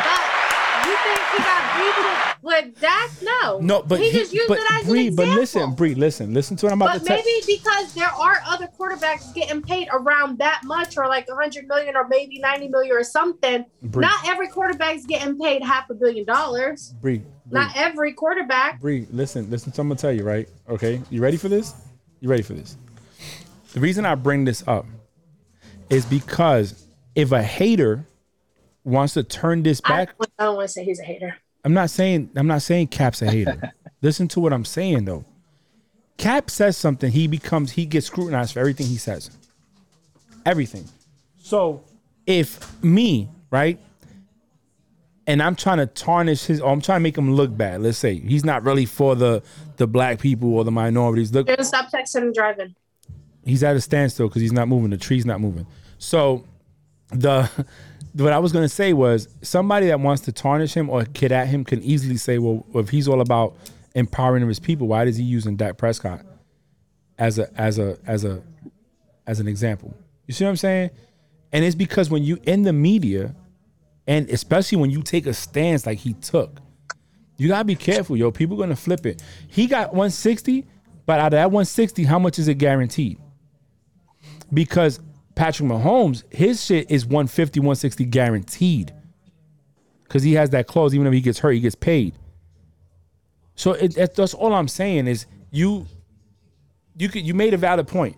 but 0.08 0.88
you 0.88 0.96
think 1.04 1.20
he 1.36 1.40
got 1.44 2.37
with 2.48 2.80
Dak? 2.80 3.12
No. 3.22 3.60
no, 3.60 3.84
but 3.84 4.00
he, 4.00 4.12
just 4.12 4.34
used 4.34 4.48
but 4.48 4.58
it 4.58 4.72
as 4.72 4.86
Bree, 4.86 5.08
an 5.10 5.16
but 5.16 5.28
listen, 5.28 5.76
Bree, 5.76 5.94
listen, 5.94 6.34
listen 6.34 6.58
to 6.58 6.66
what 6.66 6.72
I'm 6.74 6.82
about 6.82 6.94
But 6.94 7.00
to 7.00 7.06
tell. 7.06 7.18
But 7.18 7.26
maybe 7.26 7.60
because 7.60 7.94
there 7.94 8.10
are 8.10 8.42
other 8.48 8.68
quarterbacks 8.80 9.34
getting 9.36 9.62
paid 9.62 9.90
around 9.92 10.40
that 10.40 10.62
much, 10.64 10.98
or 10.98 11.08
like 11.08 11.28
100 11.28 11.68
million, 11.68 11.96
or 11.96 12.08
maybe 12.08 12.40
90 12.40 12.70
million, 12.70 12.96
or 12.96 13.04
something. 13.04 13.66
Bree, 13.84 14.02
Not 14.02 14.28
every 14.28 14.48
quarterback's 14.48 15.06
getting 15.06 15.38
paid 15.38 15.62
half 15.62 15.90
a 15.90 15.94
billion 15.94 16.26
dollars. 16.26 16.96
Bree, 17.02 17.18
Bree, 17.18 17.60
Not 17.60 17.76
every 17.76 18.14
quarterback. 18.14 18.80
Bree, 18.80 19.06
listen, 19.12 19.50
listen 19.50 19.72
to 19.74 19.82
what 19.82 19.84
I'm 19.84 19.90
gonna 19.90 20.00
tell 20.00 20.14
you, 20.14 20.24
right? 20.24 20.48
Okay, 20.70 21.02
you 21.10 21.22
ready 21.22 21.38
for 21.38 21.50
this? 21.50 21.76
You 22.22 22.30
ready 22.30 22.44
for 22.44 22.54
this? 22.54 22.78
The 23.74 23.82
reason 23.82 24.06
I 24.06 24.16
bring 24.16 24.46
this 24.46 24.64
up 24.68 24.86
is 25.90 26.06
because 26.06 26.86
if 27.14 27.32
a 27.32 27.44
hater 27.44 28.06
wants 28.84 29.14
to 29.16 29.24
turn 29.24 29.64
this 29.64 29.82
back, 29.82 30.16
I 30.20 30.44
don't 30.44 30.56
want 30.56 30.70
to 30.70 30.74
say 30.74 30.84
he's 30.84 31.00
a 31.00 31.04
hater. 31.04 31.36
I'm 31.64 31.74
not 31.74 31.90
saying 31.90 32.30
I'm 32.36 32.48
not 32.48 32.62
saying 32.62 32.88
Cap's 32.88 33.22
a 33.22 33.26
hater. 33.32 33.72
Listen 34.02 34.28
to 34.30 34.40
what 34.40 34.54
I'm 34.54 34.66
saying 34.66 35.06
though. 35.06 35.26
Cap 36.18 36.50
says 36.50 36.76
something, 36.78 37.12
he 37.12 37.28
becomes 37.28 37.72
he 37.72 37.86
gets 37.86 38.08
scrutinized 38.08 38.54
for 38.54 38.60
everything 38.60 38.88
he 38.88 38.98
says. 38.98 39.30
Everything. 40.46 40.86
So 41.38 41.84
if 42.26 42.82
me, 42.84 43.30
right, 43.52 43.80
and 45.28 45.42
I'm 45.44 45.56
trying 45.56 45.78
to 45.78 45.86
tarnish 45.86 46.46
his 46.46 46.62
or 46.62 46.72
I'm 46.72 46.82
trying 46.82 46.98
to 46.98 47.04
make 47.04 47.18
him 47.18 47.34
look 47.34 47.56
bad, 47.56 47.82
let's 47.82 47.98
say 47.98 48.16
he's 48.16 48.46
not 48.46 48.64
really 48.64 48.86
for 48.86 49.16
the 49.16 49.44
the 49.78 49.88
black 49.88 50.20
people 50.20 50.54
or 50.56 50.64
the 50.64 50.72
minorities. 50.72 51.34
Look, 51.34 51.48
Dude, 51.48 51.66
stop 51.66 51.92
texting 51.92 52.24
and 52.24 52.34
driving. 52.34 52.76
he's 53.46 53.64
at 53.64 53.76
a 53.76 53.82
standstill 53.82 54.28
because 54.28 54.42
he's 54.42 54.54
not 54.54 54.68
moving. 54.68 54.90
The 54.90 54.98
tree's 54.98 55.26
not 55.26 55.40
moving. 55.42 55.68
So 56.00 56.46
the 57.10 57.50
what 58.18 58.34
I 58.34 58.40
was 58.40 58.52
gonna 58.52 58.70
say 58.70 58.94
was 58.94 59.28
somebody 59.42 59.88
that 59.88 60.00
wants 60.00 60.24
to 60.24 60.32
tarnish 60.32 60.74
him 60.74 60.90
or 60.90 61.06
kid 61.06 61.32
at 61.32 61.48
him 61.48 61.64
can 61.64 61.82
easily 61.84 62.18
say, 62.18 62.38
well, 62.38 62.66
if 62.76 62.90
he's 62.90 63.08
all 63.08 63.22
about 63.22 63.56
empowering 63.96 64.48
his 64.48 64.60
people, 64.60 64.88
why 64.88 65.04
is 65.06 65.18
he 65.18 65.24
using 65.24 65.56
Dak 65.56 65.78
Prescott 65.78 66.26
as 67.18 67.40
a 67.40 67.50
as 67.60 67.80
a 67.80 67.98
as 68.06 68.26
a 68.26 68.42
as 69.26 69.40
an 69.40 69.48
example? 69.48 69.94
You 70.26 70.34
see 70.34 70.44
what 70.44 70.52
I'm 70.52 70.58
saying? 70.58 70.92
And 71.52 71.64
it's 71.64 71.76
because 71.76 72.10
when 72.10 72.24
you 72.24 72.40
in 72.44 72.64
the 72.64 72.74
media, 72.74 73.36
and 74.08 74.30
especially 74.30 74.78
when 74.78 74.90
you 74.90 75.02
take 75.02 75.26
a 75.26 75.34
stance 75.34 75.86
like 75.86 76.00
he 76.00 76.14
took, 76.14 76.60
you 77.38 77.48
gotta 77.48 77.66
be 77.66 77.76
careful, 77.76 78.18
yo. 78.18 78.32
People 78.32 78.58
gonna 78.58 78.76
flip 78.76 79.06
it. 79.06 79.22
He 79.48 79.68
got 79.68 79.90
160, 79.90 80.66
but 81.06 81.20
out 81.20 81.28
of 81.28 81.32
that 81.32 81.52
160, 81.52 82.04
how 82.04 82.20
much 82.20 82.40
is 82.40 82.48
it 82.48 82.56
guaranteed? 82.56 83.20
Because 84.54 85.00
Patrick 85.38 85.70
Mahomes, 85.70 86.24
his 86.34 86.66
shit 86.66 86.90
is 86.90 87.06
150, 87.06 87.60
160 87.60 88.06
guaranteed. 88.06 88.92
Because 90.04 90.24
he 90.24 90.34
has 90.34 90.50
that 90.50 90.66
clause, 90.68 90.96
even 90.96 91.06
if 91.06 91.14
he 91.14 91.22
gets 91.22 91.38
hurt, 91.40 91.52
he 91.52 91.60
gets 91.60 91.76
paid. 91.76 92.16
So 93.56 93.74
it, 93.74 93.96
it- 93.98 94.16
that's 94.16 94.34
all 94.34 94.54
I'm 94.54 94.68
saying 94.68 95.08
is 95.08 95.26
you, 95.52 95.86
you 96.98 97.08
could 97.10 97.22
you 97.26 97.34
made 97.36 97.54
a 97.54 97.58
valid 97.58 97.88
point, 97.88 98.16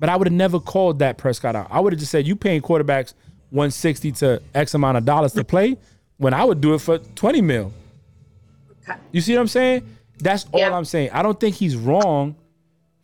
but 0.00 0.08
I 0.08 0.16
would 0.16 0.26
have 0.26 0.34
never 0.34 0.58
called 0.58 0.98
that 0.98 1.16
Prescott 1.16 1.54
out. 1.54 1.68
I 1.70 1.78
would 1.80 1.92
have 1.92 2.00
just 2.00 2.10
said 2.10 2.26
you 2.26 2.34
paying 2.34 2.60
quarterbacks 2.60 3.14
160 3.50 4.12
to 4.12 4.42
X 4.54 4.74
amount 4.74 4.96
of 4.98 5.04
dollars 5.04 5.32
to 5.34 5.44
play, 5.44 5.76
when 6.16 6.34
I 6.34 6.44
would 6.44 6.60
do 6.60 6.74
it 6.74 6.80
for 6.80 6.98
20 6.98 7.40
mil. 7.40 7.72
You 9.12 9.20
see 9.20 9.34
what 9.34 9.40
I'm 9.42 9.48
saying? 9.48 9.86
That's 10.18 10.46
all 10.50 10.58
Yeah. 10.60 10.76
I'm 10.76 10.84
saying. 10.84 11.10
I 11.12 11.22
don't 11.22 11.38
think 11.38 11.54
he's 11.54 11.76
wrong 11.76 12.34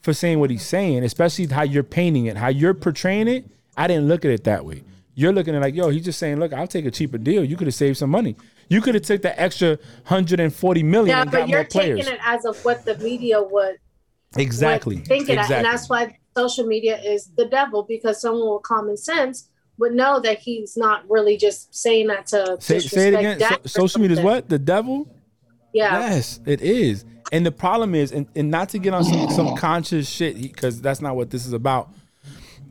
for 0.05 0.13
saying 0.13 0.39
what 0.39 0.51
he's 0.51 0.63
saying, 0.63 1.03
especially 1.03 1.47
how 1.47 1.63
you're 1.63 1.83
painting 1.83 2.27
it, 2.27 2.37
how 2.37 2.49
you're 2.49 2.75
portraying 2.75 3.27
it. 3.27 3.47
I 3.75 3.87
didn't 3.87 4.07
look 4.07 4.27
at 4.27 4.31
it 4.31 4.45
that 4.45 4.67
way. 4.67 4.85
You're 5.15 5.33
looking 5.33 5.55
at 5.55 5.59
it 5.59 5.61
like, 5.63 5.75
yo, 5.75 5.89
he's 5.89 6.05
just 6.05 6.19
saying, 6.19 6.39
look, 6.39 6.53
I'll 6.53 6.67
take 6.67 6.85
a 6.85 6.91
cheaper 6.91 7.17
deal. 7.17 7.43
You 7.43 7.57
could 7.57 7.67
have 7.67 7.75
saved 7.75 7.97
some 7.97 8.11
money. 8.11 8.37
You 8.69 8.83
could 8.83 8.95
have 8.95 9.05
took 9.05 9.23
the 9.23 9.41
extra 9.41 9.79
140 10.09 10.83
million 10.83 11.09
Yeah, 11.17 11.25
but 11.25 11.49
you're 11.49 11.65
players. 11.65 12.01
taking 12.01 12.15
it 12.15 12.21
as 12.23 12.45
of 12.45 12.63
what 12.67 12.85
the 12.85 12.99
media 12.99 13.43
would 13.43 13.79
exactly. 14.37 14.97
would 14.97 15.07
think 15.07 15.31
it, 15.31 15.33
exactly. 15.33 15.57
and 15.57 15.65
that's 15.65 15.89
why 15.89 16.19
social 16.37 16.67
media 16.67 17.01
is 17.01 17.31
the 17.39 17.47
devil 17.47 17.85
because 17.89 18.21
someone 18.21 18.53
with 18.53 18.63
common 18.63 18.99
sense 18.99 19.49
would 19.79 19.95
know 19.95 20.21
that 20.21 20.39
he's 20.39 20.77
not 20.77 21.09
really 21.09 21.39
just 21.39 21.75
saying 21.75 22.09
that 22.09 22.27
to 22.27 22.59
say, 22.61 22.79
say 22.81 23.09
it 23.09 23.15
again. 23.15 23.41
So, 23.41 23.81
social 23.81 24.01
media 24.03 24.19
is 24.19 24.23
what? 24.23 24.51
The 24.51 24.59
devil? 24.59 25.09
Yeah, 25.73 25.99
Yes, 25.99 26.41
it 26.45 26.61
is. 26.61 27.07
And 27.35 27.45
the 27.45 27.51
problem 27.51 27.97
is, 27.97 28.13
and, 28.13 28.29
and 28.37 28.49
not 28.49 28.69
to 28.69 28.79
get 28.79 28.95
on 28.95 29.03
some, 29.03 29.29
some 29.29 29.57
conscious 29.59 30.09
shit, 30.09 30.41
because 30.41 30.81
that's 30.81 31.01
not 31.01 31.17
what 31.17 31.31
this 31.31 31.47
is 31.47 31.53
about. 31.53 31.91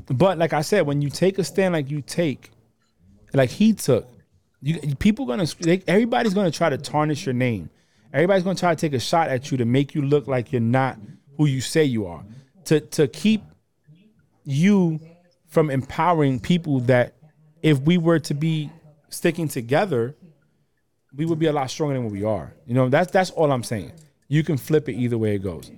But 0.06 0.38
like 0.38 0.54
I 0.54 0.62
said, 0.62 0.88
when 0.88 1.02
you 1.02 1.10
take 1.10 1.38
a 1.38 1.44
stand 1.44 1.74
like 1.74 1.92
you 1.92 2.02
take, 2.02 2.50
like 3.34 3.50
he 3.50 3.74
took, 3.74 4.08
you 4.62 4.80
people 4.96 5.26
gonna 5.26 5.48
they, 5.60 5.84
everybody's 5.86 6.34
gonna 6.34 6.50
try 6.50 6.70
to 6.70 6.78
tarnish 6.78 7.26
your 7.26 7.34
name. 7.34 7.70
Everybody's 8.14 8.44
gonna 8.44 8.56
try 8.56 8.74
to 8.74 8.80
take 8.80 8.94
a 8.94 9.02
shot 9.02 9.28
at 9.28 9.52
you 9.52 9.58
to 9.58 9.66
make 9.66 9.96
you 9.96 10.02
look 10.02 10.28
like 10.28 10.54
you're 10.54 10.62
not 10.62 10.98
who 11.36 11.46
you 11.46 11.60
say 11.60 11.84
you 11.84 12.08
are. 12.08 12.24
To 12.66 12.80
to 12.80 13.10
keep 13.10 13.44
you 14.46 15.02
from 15.48 15.72
empowering 15.72 16.40
people 16.40 16.80
that 16.82 17.16
if 17.62 17.82
we 17.82 17.98
were 17.98 18.20
to 18.20 18.34
be 18.34 18.70
sticking 19.10 19.50
together, 19.50 20.16
we 21.14 21.26
would 21.26 21.40
be 21.40 21.48
a 21.48 21.54
lot 21.54 21.70
stronger 21.70 21.96
than 21.96 22.06
what 22.06 22.14
we 22.14 22.24
are. 22.24 22.54
You 22.66 22.76
know, 22.76 22.88
that's 22.88 23.12
that's 23.12 23.30
all 23.30 23.52
I'm 23.52 23.64
saying. 23.64 23.92
You 24.34 24.44
can 24.44 24.58
flip 24.58 24.90
it 24.90 24.94
either 24.94 25.16
way 25.16 25.36
it 25.36 25.44
goes. 25.44 25.72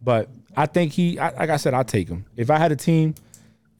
But 0.00 0.28
I 0.56 0.66
think 0.66 0.92
he, 0.92 1.18
I, 1.18 1.30
like 1.30 1.50
I 1.50 1.56
said, 1.56 1.74
I'll 1.74 1.82
take 1.82 2.08
him. 2.08 2.24
If 2.36 2.48
I 2.48 2.56
had 2.56 2.70
a 2.70 2.76
team, 2.76 3.16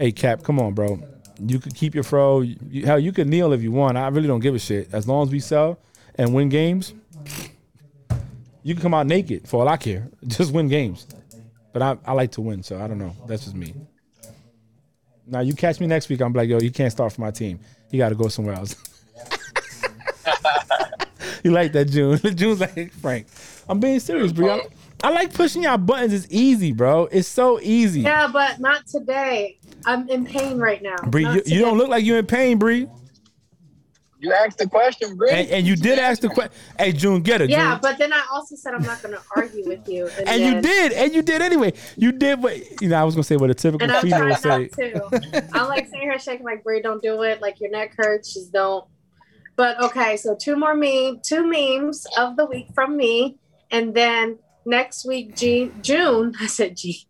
hey 0.01 0.11
Cap, 0.11 0.43
come 0.43 0.59
on, 0.59 0.75
bro. 0.75 1.01
You 1.39 1.61
could 1.61 1.77
keep 1.77 1.95
your 1.95 2.03
fro. 2.03 2.41
You, 2.41 2.87
hell, 2.87 2.99
you 2.99 3.13
could 3.13 3.29
kneel 3.29 3.53
if 3.53 3.63
you 3.63 3.71
want. 3.71 3.97
I 3.97 4.09
really 4.09 4.27
don't 4.27 4.41
give 4.41 4.57
a 4.57 4.59
shit. 4.59 4.93
As 4.93 5.07
long 5.07 5.29
as 5.29 5.31
we 5.31 5.39
sell 5.39 5.79
and 6.17 6.35
win 6.35 6.49
games, 6.49 6.93
you 8.65 8.75
can 8.75 8.83
come 8.83 8.95
out 8.95 9.07
naked 9.07 9.47
for 9.47 9.61
all 9.61 9.69
I 9.69 9.77
care. 9.77 10.09
Just 10.27 10.53
win 10.53 10.67
games. 10.67 11.07
But 11.73 11.81
I, 11.81 11.97
I 12.05 12.13
like 12.13 12.33
to 12.33 12.41
win, 12.41 12.65
so 12.65 12.83
I 12.83 12.89
don't 12.89 12.99
know. 12.99 13.15
That's 13.29 13.45
just 13.45 13.55
me. 13.55 13.77
Now 15.25 15.39
you 15.39 15.55
catch 15.55 15.79
me 15.79 15.87
next 15.87 16.09
week, 16.09 16.21
I'm 16.21 16.33
like, 16.33 16.49
yo, 16.49 16.59
you 16.59 16.73
can't 16.73 16.91
start 16.91 17.13
for 17.13 17.21
my 17.21 17.31
team. 17.31 17.61
You 17.91 17.99
got 17.99 18.09
to 18.09 18.17
go 18.17 18.27
somewhere 18.27 18.57
else. 18.57 18.75
you 21.45 21.53
like 21.53 21.71
that, 21.73 21.85
June? 21.85 22.19
June's 22.19 22.59
like, 22.59 22.93
Frank, 22.95 23.29
I'm 23.71 23.79
being 23.79 24.01
serious, 24.01 24.33
bro. 24.33 24.59
I, 24.59 24.69
I 25.05 25.11
like 25.11 25.33
pushing 25.33 25.63
y'all 25.63 25.79
buttons. 25.79 26.13
It's 26.13 26.27
easy, 26.29 26.73
bro. 26.73 27.05
It's 27.13 27.29
so 27.29 27.61
easy. 27.61 28.01
yeah, 28.01 28.27
but 28.27 28.59
not 28.59 28.85
today. 28.89 29.59
I'm 29.87 30.09
in 30.09 30.27
pain 30.27 30.59
right 30.59 30.83
now. 30.83 30.97
Bree, 31.07 31.25
you, 31.25 31.43
you 31.47 31.61
don't 31.61 31.79
look 31.79 31.89
like 31.89 32.05
you're 32.05 32.19
in 32.19 32.27
pain, 32.27 32.59
Bree. 32.59 32.89
You 34.19 34.33
asked 34.33 34.59
the 34.59 34.69
question, 34.69 35.17
Bree. 35.17 35.31
And, 35.31 35.49
and 35.49 35.67
you 35.67 35.77
did 35.77 36.01
ask 36.01 36.21
the 36.21 36.29
question. 36.29 36.53
Hey, 36.79 36.93
June, 36.93 37.23
get 37.23 37.41
it. 37.41 37.49
Yeah, 37.49 37.75
June. 37.75 37.79
but 37.81 37.97
then 37.97 38.13
I 38.13 38.27
also 38.33 38.57
said 38.57 38.75
I'm 38.75 38.83
not 38.83 39.01
going 39.03 39.15
to 39.15 39.23
argue 39.37 39.67
with 39.67 39.89
you. 39.89 40.09
And, 40.19 40.29
and 40.29 40.43
you 40.43 40.61
did, 40.61 40.93
and 40.93 41.15
you 41.15 41.23
did 41.23 41.41
anyway. 41.41 41.73
You 41.97 42.11
did 42.11 42.43
what 42.43 42.83
you 42.83 42.89
know. 42.89 43.01
I 43.01 43.05
was 43.05 43.15
gonna 43.15 43.23
say 43.23 43.37
what 43.37 43.51
a 43.51 43.55
typical 43.55 43.85
And 43.85 43.93
I'm 43.93 44.03
female 44.03 44.35
trying 44.37 44.63
would 44.63 44.75
say. 44.75 44.93
not 44.95 45.13
to. 45.13 45.49
I'm 45.55 45.69
like 45.69 45.87
sitting 45.87 46.03
here 46.03 46.19
shaking 46.19 46.45
like 46.45 46.65
Bree, 46.65 46.83
don't 46.83 47.01
do 47.01 47.23
it. 47.23 47.41
Like 47.41 47.61
your 47.61 47.71
neck 47.71 47.95
hurts, 47.97 48.35
just 48.35 48.53
don't. 48.53 48.85
But 49.57 49.81
okay, 49.85 50.17
so 50.17 50.37
two 50.39 50.57
more 50.57 50.75
meme, 50.75 51.21
two 51.23 51.47
memes 51.47 52.07
of 52.19 52.37
the 52.37 52.45
week 52.47 52.67
from 52.75 52.97
me, 52.97 53.39
and 53.71 53.95
then 53.95 54.39
next 54.65 55.07
week, 55.07 55.37
June. 55.37 56.35
I 56.41 56.47
said 56.47 56.77
G. 56.77 57.07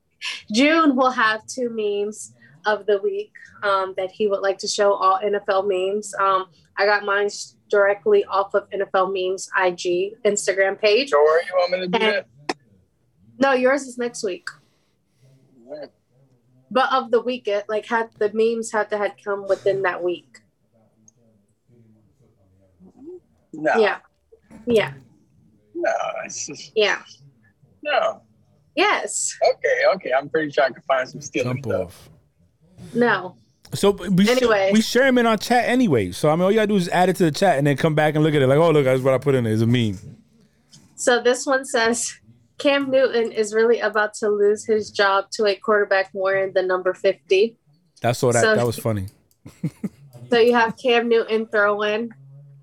June 0.52 0.96
will 0.96 1.10
have 1.10 1.46
two 1.46 1.70
memes 1.70 2.34
of 2.66 2.86
the 2.86 2.98
week 2.98 3.32
um, 3.62 3.94
that 3.96 4.10
he 4.10 4.26
would 4.26 4.40
like 4.40 4.58
to 4.58 4.68
show 4.68 4.92
all 4.92 5.18
NFL 5.18 5.66
memes. 5.66 6.14
Um, 6.14 6.46
I 6.76 6.86
got 6.86 7.04
mine 7.04 7.28
directly 7.70 8.24
off 8.24 8.54
of 8.54 8.68
NFL 8.70 9.12
memes 9.12 9.48
IG 9.58 10.14
Instagram 10.24 10.78
page. 10.78 11.10
Sure, 11.10 11.42
you 11.42 11.52
want 11.54 11.72
me 11.72 11.80
to 11.80 11.86
do 11.88 11.98
And- 11.98 12.24
No, 13.38 13.52
yours 13.52 13.82
is 13.82 13.96
next 13.96 14.22
week. 14.22 14.48
But 16.70 16.92
of 16.92 17.10
the 17.10 17.20
week, 17.20 17.48
it 17.48 17.64
like 17.68 17.86
had 17.86 18.10
the 18.18 18.30
memes 18.32 18.70
had 18.70 18.90
to 18.90 18.98
had 18.98 19.14
come 19.24 19.46
within 19.48 19.82
that 19.82 20.02
week. 20.04 20.40
No, 23.52 23.76
Yeah, 23.76 23.98
yeah, 24.66 24.92
no, 25.80 25.92
it's 26.24 26.46
just, 26.46 26.72
yeah. 26.74 27.02
no. 27.82 28.22
Yes, 28.76 29.36
Okay, 29.42 29.82
okay. 29.96 30.12
I'm 30.16 30.28
pretty 30.28 30.50
sure 30.52 30.64
I 30.64 30.70
can 30.70 30.80
find 30.82 31.08
some 31.08 31.20
stealing 31.20 31.56
Jump 31.62 31.64
stuff. 31.66 31.80
off. 31.82 32.10
no. 32.94 33.36
So 33.74 33.90
we 33.90 34.28
Anyway. 34.28 34.70
we 34.72 34.80
share 34.80 35.04
them 35.04 35.18
in 35.18 35.26
our 35.26 35.36
chat 35.36 35.64
anyway. 35.68 36.12
So 36.12 36.28
I 36.28 36.34
mean, 36.34 36.42
all 36.42 36.50
you 36.50 36.56
gotta 36.56 36.66
do 36.68 36.76
is 36.76 36.88
add 36.88 37.08
it 37.08 37.16
to 37.16 37.24
the 37.24 37.30
chat 37.32 37.58
and 37.58 37.66
then 37.66 37.76
come 37.76 37.94
back 37.94 38.14
and 38.14 38.24
look 38.24 38.34
at 38.34 38.42
it 38.42 38.46
like, 38.46 38.58
oh 38.58 38.70
look, 38.70 38.84
that's 38.84 39.02
what 39.02 39.12
I 39.14 39.18
put 39.18 39.34
in 39.34 39.44
there. 39.44 39.52
It's 39.52 39.62
a 39.62 39.66
meme. 39.66 39.98
So 40.96 41.20
this 41.22 41.46
one 41.46 41.64
says 41.64 42.14
Cam 42.58 42.90
Newton 42.90 43.32
is 43.32 43.52
really 43.54 43.80
about 43.80 44.14
to 44.14 44.28
lose 44.28 44.64
his 44.64 44.90
job 44.90 45.30
to 45.32 45.46
a 45.46 45.54
quarterback 45.56 46.10
wearing 46.12 46.52
the 46.52 46.62
number 46.62 46.94
50. 46.94 47.56
That's 48.00 48.22
all 48.22 48.32
that 48.32 48.42
So- 48.42 48.54
that 48.56 48.66
was 48.66 48.78
funny. 48.78 49.06
So 50.30 50.38
you 50.38 50.54
have 50.54 50.76
Cam 50.76 51.08
Newton 51.08 51.46
throwing. 51.46 52.10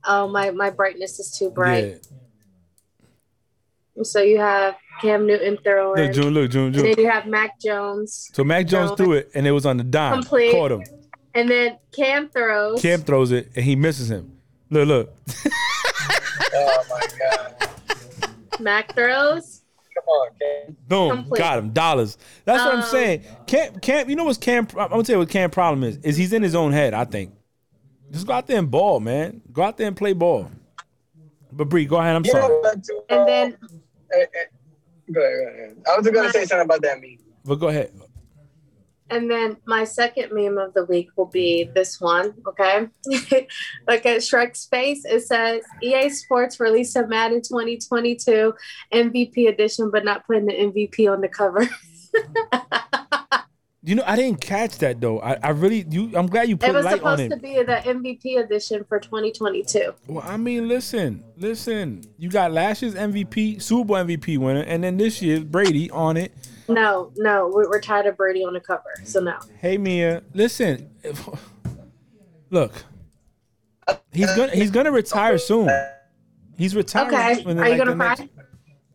Oh, 0.05 0.28
my, 0.30 0.51
my 0.51 0.70
brightness 0.70 1.20
is 1.20 1.38
too 1.38 1.49
bright. 1.49 2.07
So 4.04 4.22
you 4.22 4.38
have 4.39 4.76
Cam 5.02 5.26
Newton 5.28 5.54
Yeah. 5.54 5.60
throwing. 5.64 6.04
Look, 6.04 6.14
June, 6.14 6.34
look, 6.34 6.52
June, 6.52 6.66
and 6.66 6.74
June. 6.76 6.84
then 6.86 6.95
you 7.00 7.10
have 7.10 7.26
Mac 7.26 7.60
Jones. 7.60 8.30
So 8.34 8.43
Mac 8.43 8.68
Jones 8.68 8.91
threw 8.98 9.14
it 9.14 9.30
and 9.34 9.45
it 9.48 9.52
was 9.52 9.66
on 9.66 9.78
the 9.78 9.84
dime. 9.84 10.14
Complete. 10.22 10.52
Caught 10.52 10.72
him. 10.72 10.84
And 11.34 11.50
then 11.50 11.78
Cam 11.95 12.30
throws. 12.30 12.82
Cam 12.82 13.02
throws 13.02 13.32
it 13.32 13.50
and 13.56 13.64
he 13.64 13.76
misses 13.76 14.10
him. 14.10 14.32
Look, 14.70 14.88
look. 14.88 15.14
Oh 16.54 16.84
my 16.89 17.08
god. 17.20 17.70
Mac 18.60 18.93
throws. 18.95 19.62
Come 19.93 20.04
on, 20.08 20.30
Cam. 20.39 20.78
Boom, 20.88 21.10
Complete. 21.24 21.39
got 21.39 21.60
him 21.60 21.70
dollars. 21.72 22.18
That's 22.45 22.64
what 22.64 22.74
I'm 22.74 22.80
Um, 22.82 22.86
saying. 22.86 23.24
Cam, 23.45 23.80
Cam, 23.80 24.10
you 24.10 24.16
know 24.16 24.24
what's 24.26 24.38
Cam? 24.38 24.68
I'm 24.78 24.89
gonna 24.89 25.04
tell 25.04 25.16
you 25.16 25.20
what 25.20 25.30
Cam 25.30 25.50
problem 25.50 25.84
is. 25.84 25.98
Is 25.98 26.18
he's 26.18 26.34
in 26.34 26.43
his 26.43 26.56
own 26.56 26.72
head. 26.72 26.93
I 26.93 27.06
think. 27.06 27.32
Just 28.12 28.26
go 28.26 28.34
out 28.34 28.48
there 28.48 28.58
and 28.60 28.70
ball, 28.72 29.00
man. 29.00 29.41
Go 29.52 29.64
out 29.64 29.78
there 29.78 29.88
and 29.88 29.95
play 29.98 30.14
ball. 30.14 30.50
But 31.52 31.70
Bree, 31.70 31.86
go 31.86 31.98
ahead. 31.98 32.16
I'm 32.16 32.26
You 32.26 32.34
know 32.34 32.62
sorry. 32.64 32.82
And 33.10 33.28
then 33.28 33.58
eh, 34.14 34.20
eh, 34.20 35.20
ahead. 35.20 35.78
I 35.88 35.95
was 35.95 36.05
just 36.05 36.14
gonna 36.14 36.32
say 36.32 36.45
something 36.45 36.66
about 36.66 36.82
that 36.82 36.99
meme. 37.01 37.18
But 37.45 37.55
go 37.55 37.68
ahead. 37.70 37.91
And 39.10 39.32
then 39.32 39.58
my 39.66 39.86
second 39.86 40.34
meme 40.34 40.58
of 40.58 40.74
the 40.74 40.84
week 40.86 41.10
will 41.16 41.28
be 41.28 41.70
this 41.74 42.01
one, 42.01 42.34
okay? 42.45 42.89
Look 43.08 44.05
at 44.05 44.20
Shrek's 44.20 44.66
face. 44.66 45.05
It 45.05 45.22
says 45.22 45.62
EA 45.82 46.10
Sports 46.10 46.60
released 46.60 46.95
a 46.97 47.08
Madden 47.08 47.41
2022 47.41 48.53
MVP 48.93 49.47
edition, 49.47 49.91
but 49.91 50.03
not 50.03 50.28
putting 50.28 50.45
the 50.45 50.53
MVP 50.53 51.12
on 51.12 51.22
the 51.22 51.30
cover. 51.30 51.70
You 53.88 53.95
know, 53.95 54.03
I 54.05 54.17
didn't 54.17 54.41
catch 54.41 54.79
that 54.79 54.99
though. 54.99 55.21
I, 55.21 55.38
I 55.41 55.49
really 55.51 55.85
you. 55.89 56.11
I'm 56.13 56.27
glad 56.27 56.49
you 56.49 56.55
it 56.55 56.59
put 56.59 56.73
was 56.73 56.83
light 56.83 57.01
on 57.01 57.17
supposed 57.17 57.21
it. 57.21 57.29
to 57.29 57.38
be 57.38 57.53
the 57.63 57.77
MVP 57.85 58.43
edition 58.43 58.83
for 58.83 58.99
2022. 58.99 59.93
Well, 60.07 60.25
I 60.27 60.35
mean, 60.35 60.67
listen, 60.67 61.23
listen. 61.38 62.03
You 62.17 62.27
got 62.29 62.51
last 62.51 62.81
year's 62.81 62.95
MVP, 62.95 63.61
Super 63.61 63.85
Bowl 63.88 63.95
MVP 63.95 64.39
winner, 64.39 64.59
and 64.63 64.83
then 64.83 64.97
this 64.97 65.21
year's 65.21 65.45
Brady 65.45 65.89
on 65.91 66.17
it. 66.17 66.33
No, 66.67 67.13
no, 67.15 67.47
we- 67.47 67.65
we're 67.65 67.79
tired 67.79 68.07
of 68.07 68.17
Brady 68.17 68.43
on 68.43 68.51
the 68.51 68.59
cover, 68.59 68.83
so 69.05 69.21
no. 69.21 69.38
Hey 69.61 69.77
Mia, 69.77 70.21
listen. 70.33 70.89
Look, 72.49 72.73
he's 74.11 74.35
gonna 74.35 74.51
he's 74.51 74.69
gonna 74.71 74.91
retire 74.91 75.38
soon. 75.38 75.69
He's 76.57 76.75
retiring. 76.75 77.13
Okay, 77.15 77.43
when, 77.43 77.57
are 77.57 77.69
you 77.69 77.77
gonna 77.77 77.95
cry? 77.95 78.15
next- 78.19 78.23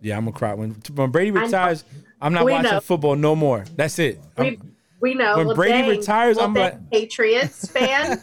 Yeah, 0.03 0.18
I'm 0.18 0.24
gonna 0.26 0.36
cry 0.36 0.53
when 0.53 0.72
when 0.95 1.11
Brady 1.11 1.30
retires. 1.30 1.82
I'm 2.20 2.34
not 2.34 2.45
We 2.45 2.53
watching 2.53 2.70
know. 2.72 2.80
football 2.80 3.16
no 3.16 3.34
more. 3.34 3.64
That's 3.74 3.99
it. 3.99 4.20
We, 4.38 4.59
we 5.03 5.15
know. 5.15 5.37
when 5.37 5.49
well, 5.49 5.57
Brady 5.57 5.83
dang, 5.83 5.91
retires, 5.91 6.37
well, 6.37 6.47
I'm 6.47 6.55
like- 6.55 6.91
Patriots 6.91 7.69
fan. 7.69 8.19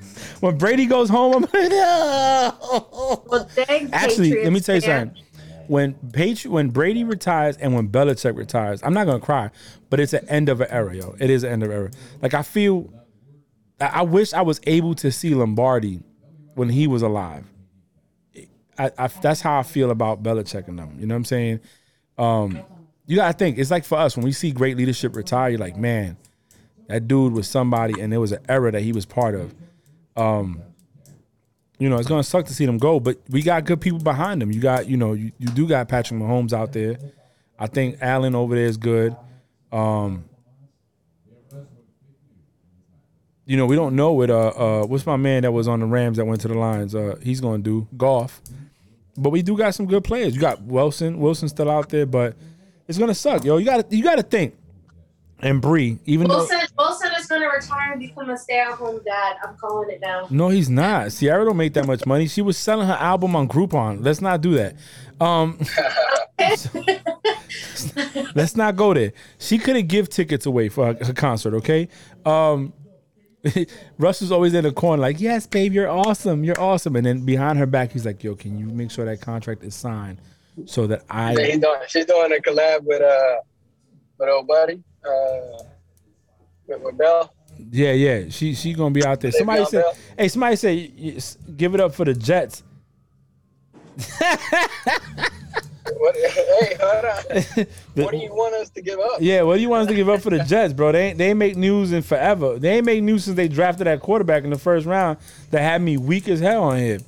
when 0.40 0.56
Brady 0.56 0.86
goes 0.86 1.10
home, 1.10 1.34
I'm 1.34 1.42
like, 1.42 1.70
no. 1.70 3.22
well, 3.26 3.50
dang. 3.54 3.92
Actually, 3.92 4.42
let 4.42 4.52
me 4.52 4.60
tell 4.60 4.76
you 4.76 4.80
fan. 4.80 5.08
something. 5.08 5.24
When 5.66 5.94
Patri- 6.12 6.50
when 6.50 6.70
Brady 6.70 7.04
retires 7.04 7.56
and 7.58 7.74
when 7.74 7.88
Belichick 7.88 8.36
retires, 8.36 8.80
I'm 8.82 8.94
not 8.94 9.06
gonna 9.06 9.20
cry, 9.20 9.50
but 9.88 10.00
it's 10.00 10.12
an 10.12 10.28
end 10.28 10.48
of 10.48 10.60
an 10.60 10.68
era, 10.70 10.96
yo. 10.96 11.14
It 11.20 11.30
is 11.30 11.44
an 11.44 11.52
end 11.52 11.62
of 11.62 11.70
an 11.70 11.76
era. 11.76 11.90
Like 12.22 12.34
I 12.34 12.42
feel, 12.42 12.92
I, 13.80 13.86
I 13.86 14.02
wish 14.02 14.32
I 14.32 14.42
was 14.42 14.60
able 14.64 14.94
to 14.96 15.12
see 15.12 15.34
Lombardi 15.34 16.00
when 16.54 16.70
he 16.70 16.88
was 16.88 17.02
alive. 17.02 17.44
I, 18.78 18.90
I 18.98 19.06
that's 19.06 19.42
how 19.42 19.58
I 19.60 19.62
feel 19.62 19.90
about 19.92 20.22
Belichick 20.24 20.66
and 20.66 20.78
them. 20.78 20.96
You 20.98 21.06
know 21.06 21.14
what 21.14 21.18
I'm 21.18 21.24
saying? 21.24 21.60
Um, 22.18 22.64
you 23.10 23.16
gotta 23.16 23.36
think. 23.36 23.58
It's 23.58 23.72
like 23.72 23.84
for 23.84 23.98
us 23.98 24.16
when 24.16 24.24
we 24.24 24.30
see 24.30 24.52
great 24.52 24.76
leadership 24.76 25.16
retire, 25.16 25.50
you're 25.50 25.58
like, 25.58 25.76
man, 25.76 26.16
that 26.86 27.08
dude 27.08 27.32
was 27.32 27.48
somebody, 27.48 28.00
and 28.00 28.12
there 28.12 28.20
was 28.20 28.30
an 28.30 28.38
era 28.48 28.70
that 28.70 28.82
he 28.82 28.92
was 28.92 29.04
part 29.04 29.34
of. 29.34 29.52
Um, 30.16 30.62
you 31.80 31.90
know, 31.90 31.96
it's 31.96 32.06
gonna 32.06 32.22
suck 32.22 32.46
to 32.46 32.54
see 32.54 32.66
them 32.66 32.78
go, 32.78 33.00
but 33.00 33.18
we 33.28 33.42
got 33.42 33.64
good 33.64 33.80
people 33.80 33.98
behind 33.98 34.40
them. 34.40 34.52
You 34.52 34.60
got, 34.60 34.88
you 34.88 34.96
know, 34.96 35.14
you, 35.14 35.32
you 35.38 35.48
do 35.48 35.66
got 35.66 35.88
Patrick 35.88 36.20
Mahomes 36.20 36.52
out 36.52 36.72
there. 36.72 36.98
I 37.58 37.66
think 37.66 37.98
Allen 38.00 38.36
over 38.36 38.54
there 38.54 38.66
is 38.66 38.76
good. 38.76 39.16
Um, 39.72 40.24
you 43.44 43.56
know, 43.56 43.66
we 43.66 43.74
don't 43.74 43.96
know 43.96 44.12
what 44.12 44.30
uh 44.30 44.48
uh 44.50 44.86
what's 44.86 45.04
my 45.04 45.16
man 45.16 45.42
that 45.42 45.50
was 45.50 45.66
on 45.66 45.80
the 45.80 45.86
Rams 45.86 46.18
that 46.18 46.26
went 46.26 46.42
to 46.42 46.48
the 46.48 46.54
Lions. 46.54 46.94
Uh 46.94 47.16
he's 47.20 47.40
gonna 47.40 47.60
do 47.60 47.88
Goff. 47.96 48.40
But 49.16 49.30
we 49.30 49.42
do 49.42 49.56
got 49.56 49.74
some 49.74 49.86
good 49.86 50.04
players. 50.04 50.32
You 50.32 50.40
got 50.40 50.62
Wilson. 50.62 51.18
Wilson's 51.18 51.50
still 51.50 51.68
out 51.68 51.88
there, 51.88 52.06
but 52.06 52.36
it's 52.90 52.98
gonna 52.98 53.14
suck, 53.14 53.44
yo. 53.44 53.56
You 53.56 53.64
gotta 53.64 53.86
you 53.88 54.02
gotta 54.02 54.24
think. 54.24 54.56
And 55.38 55.62
Bree, 55.62 56.00
even 56.06 56.26
though 56.26 56.38
Wilson, 56.38 56.58
Wilson 56.76 57.10
is 57.18 57.28
to 57.28 57.36
retire 57.36 57.92
and 57.92 58.00
become 58.00 58.28
a 58.28 58.36
stay-at-home 58.36 59.00
dad. 59.04 59.36
I'm 59.42 59.56
calling 59.56 59.90
it 59.90 60.00
now. 60.02 60.26
No, 60.28 60.48
he's 60.48 60.68
not. 60.68 61.12
Ciara 61.12 61.44
don't 61.44 61.56
make 61.56 61.72
that 61.74 61.86
much 61.86 62.04
money. 62.04 62.26
She 62.26 62.42
was 62.42 62.58
selling 62.58 62.88
her 62.88 62.94
album 62.94 63.36
on 63.36 63.48
Groupon. 63.48 64.04
Let's 64.04 64.20
not 64.20 64.40
do 64.40 64.56
that. 64.56 64.74
Um, 65.20 65.58
let's 68.34 68.56
not 68.56 68.74
go 68.74 68.92
there. 68.92 69.12
She 69.38 69.58
couldn't 69.58 69.86
give 69.86 70.08
tickets 70.08 70.44
away 70.44 70.68
for 70.68 70.92
her, 70.92 71.04
her 71.04 71.12
concert. 71.14 71.54
Okay. 71.54 71.88
Um, 72.26 72.72
Russ 73.98 74.20
was 74.20 74.32
always 74.32 74.52
in 74.52 74.64
the 74.64 74.72
corner, 74.72 75.00
like, 75.00 75.20
"Yes, 75.20 75.46
babe, 75.46 75.72
you're 75.72 75.88
awesome. 75.88 76.42
You're 76.42 76.60
awesome." 76.60 76.96
And 76.96 77.06
then 77.06 77.24
behind 77.24 77.56
her 77.60 77.66
back, 77.66 77.92
he's 77.92 78.04
like, 78.04 78.24
"Yo, 78.24 78.34
can 78.34 78.58
you 78.58 78.66
make 78.66 78.90
sure 78.90 79.04
that 79.04 79.20
contract 79.20 79.62
is 79.62 79.76
signed 79.76 80.20
so 80.66 80.86
that 80.86 81.04
I?" 81.08 81.34
he's 81.34 81.58
doing, 81.58 81.80
she's 81.88 82.06
doing 82.06 82.32
a 82.32 82.36
collab 82.36 82.82
with 82.82 83.02
uh 83.02 83.36
with 84.18 84.28
old 84.28 84.46
buddy 84.46 84.82
uh 85.04 85.62
with, 86.66 86.80
with 86.82 86.98
Bell. 86.98 87.32
Yeah, 87.70 87.92
yeah. 87.92 88.28
She 88.30 88.54
she 88.54 88.72
gonna 88.72 88.94
be 88.94 89.04
out 89.04 89.20
there. 89.20 89.32
Somebody 89.32 89.64
said, 89.66 89.84
"Hey, 90.18 90.28
somebody 90.28 90.56
say, 90.56 90.88
give 91.56 91.74
it 91.74 91.80
up 91.80 91.94
for 91.94 92.04
the 92.04 92.14
Jets." 92.14 92.62
What, 95.98 96.16
hey, 96.16 96.76
hold 96.80 97.04
on. 97.04 97.66
What 97.94 98.12
do 98.12 98.16
you 98.18 98.32
want 98.32 98.54
us 98.54 98.70
to 98.70 98.80
give 98.80 98.98
up? 98.98 99.18
Yeah, 99.20 99.42
what 99.42 99.56
do 99.56 99.60
you 99.60 99.68
want 99.68 99.82
us 99.82 99.88
to 99.88 99.94
give 99.94 100.08
up 100.08 100.22
for 100.22 100.30
the 100.30 100.42
Jets, 100.44 100.72
bro? 100.72 100.92
They 100.92 101.08
ain't, 101.08 101.18
they 101.18 101.34
make 101.34 101.56
news 101.56 101.92
in 101.92 102.02
forever. 102.02 102.58
They 102.58 102.76
ain't 102.76 102.86
make 102.86 103.02
news 103.02 103.24
since 103.24 103.36
they 103.36 103.48
drafted 103.48 103.86
that 103.86 104.00
quarterback 104.00 104.44
in 104.44 104.50
the 104.50 104.58
first 104.58 104.86
round 104.86 105.18
that 105.50 105.60
had 105.60 105.82
me 105.82 105.98
weak 105.98 106.28
as 106.28 106.40
hell 106.40 106.62
on 106.62 106.78
here. 106.78 107.00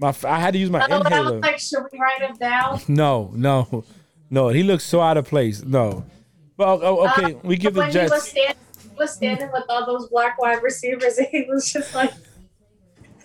My, 0.00 0.14
I 0.24 0.40
had 0.40 0.54
to 0.54 0.58
use 0.58 0.70
my 0.70 0.82
Oh, 0.84 0.88
but 0.88 1.12
I 1.12 1.18
inhaler. 1.18 1.32
was 1.34 1.42
like, 1.42 1.58
should 1.58 1.82
we 1.92 1.98
write 1.98 2.22
him 2.22 2.36
down? 2.36 2.80
No, 2.88 3.30
no, 3.34 3.84
no. 4.30 4.48
He 4.48 4.62
looks 4.62 4.84
so 4.84 5.00
out 5.00 5.16
of 5.18 5.26
place. 5.26 5.62
No. 5.62 6.04
Well, 6.56 6.80
oh, 6.82 7.08
okay, 7.10 7.34
Uh, 7.34 7.38
we 7.42 7.56
give 7.56 7.74
the 7.74 7.80
when 7.80 7.90
he 7.92 7.98
was, 7.98 8.10
Jets. 8.10 8.28
stand, 8.30 8.54
he 8.82 8.88
was 8.98 9.12
standing 9.14 9.50
with 9.52 9.64
all 9.68 9.84
those 9.86 10.08
black 10.08 10.40
wide 10.40 10.62
receivers, 10.62 11.18
and 11.18 11.26
he 11.30 11.44
was 11.48 11.70
just 11.72 11.94
like, 11.94 12.12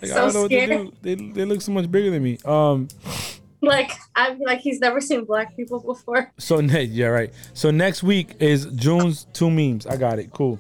Like, 0.02 0.04
I 0.04 0.08
so 0.08 0.16
don't 0.16 0.34
know 0.34 0.42
what 0.44 0.52
to 0.52 0.68
do. 0.68 0.94
They, 1.02 1.16
they 1.16 1.46
look 1.46 1.62
so 1.62 1.72
much 1.72 1.90
bigger 1.90 2.12
than 2.12 2.22
me. 2.24 2.38
Um. 2.46 2.88
like 3.62 3.92
I'm 4.16 4.40
like 4.42 4.60
he's 4.60 4.80
never 4.80 5.00
seen 5.02 5.24
black 5.26 5.56
people 5.56 5.80
before. 5.80 6.32
So 6.38 6.60
ne- 6.62 6.84
yeah, 7.00 7.08
right. 7.08 7.34
So 7.54 7.72
next 7.72 8.04
week 8.04 8.36
is 8.40 8.66
June's 8.68 9.26
two 9.34 9.50
memes. 9.50 9.88
I 9.88 9.96
got 9.98 10.20
it. 10.20 10.32
Cool. 10.32 10.60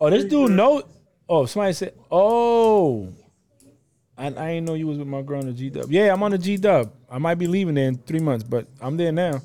Oh, 0.00 0.10
this 0.10 0.24
dude 0.24 0.52
know. 0.52 0.82
Oh, 1.28 1.46
somebody 1.46 1.72
said. 1.72 1.94
Oh, 2.10 3.12
I, 4.18 4.26
I 4.28 4.30
didn't 4.30 4.64
know 4.64 4.74
you 4.74 4.86
was 4.86 4.98
with 4.98 5.06
my 5.08 5.22
girl 5.22 5.40
on 5.40 5.46
the 5.46 5.52
G 5.52 5.68
Dub. 5.70 5.90
Yeah, 5.90 6.12
I'm 6.12 6.22
on 6.22 6.30
the 6.30 6.38
G 6.38 6.56
Dub. 6.56 6.90
I 7.10 7.18
might 7.18 7.34
be 7.36 7.46
leaving 7.46 7.74
there 7.74 7.88
in 7.88 7.98
three 7.98 8.20
months, 8.20 8.44
but 8.44 8.66
I'm 8.80 8.96
there 8.96 9.12
now. 9.12 9.40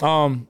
Um. 0.00 0.46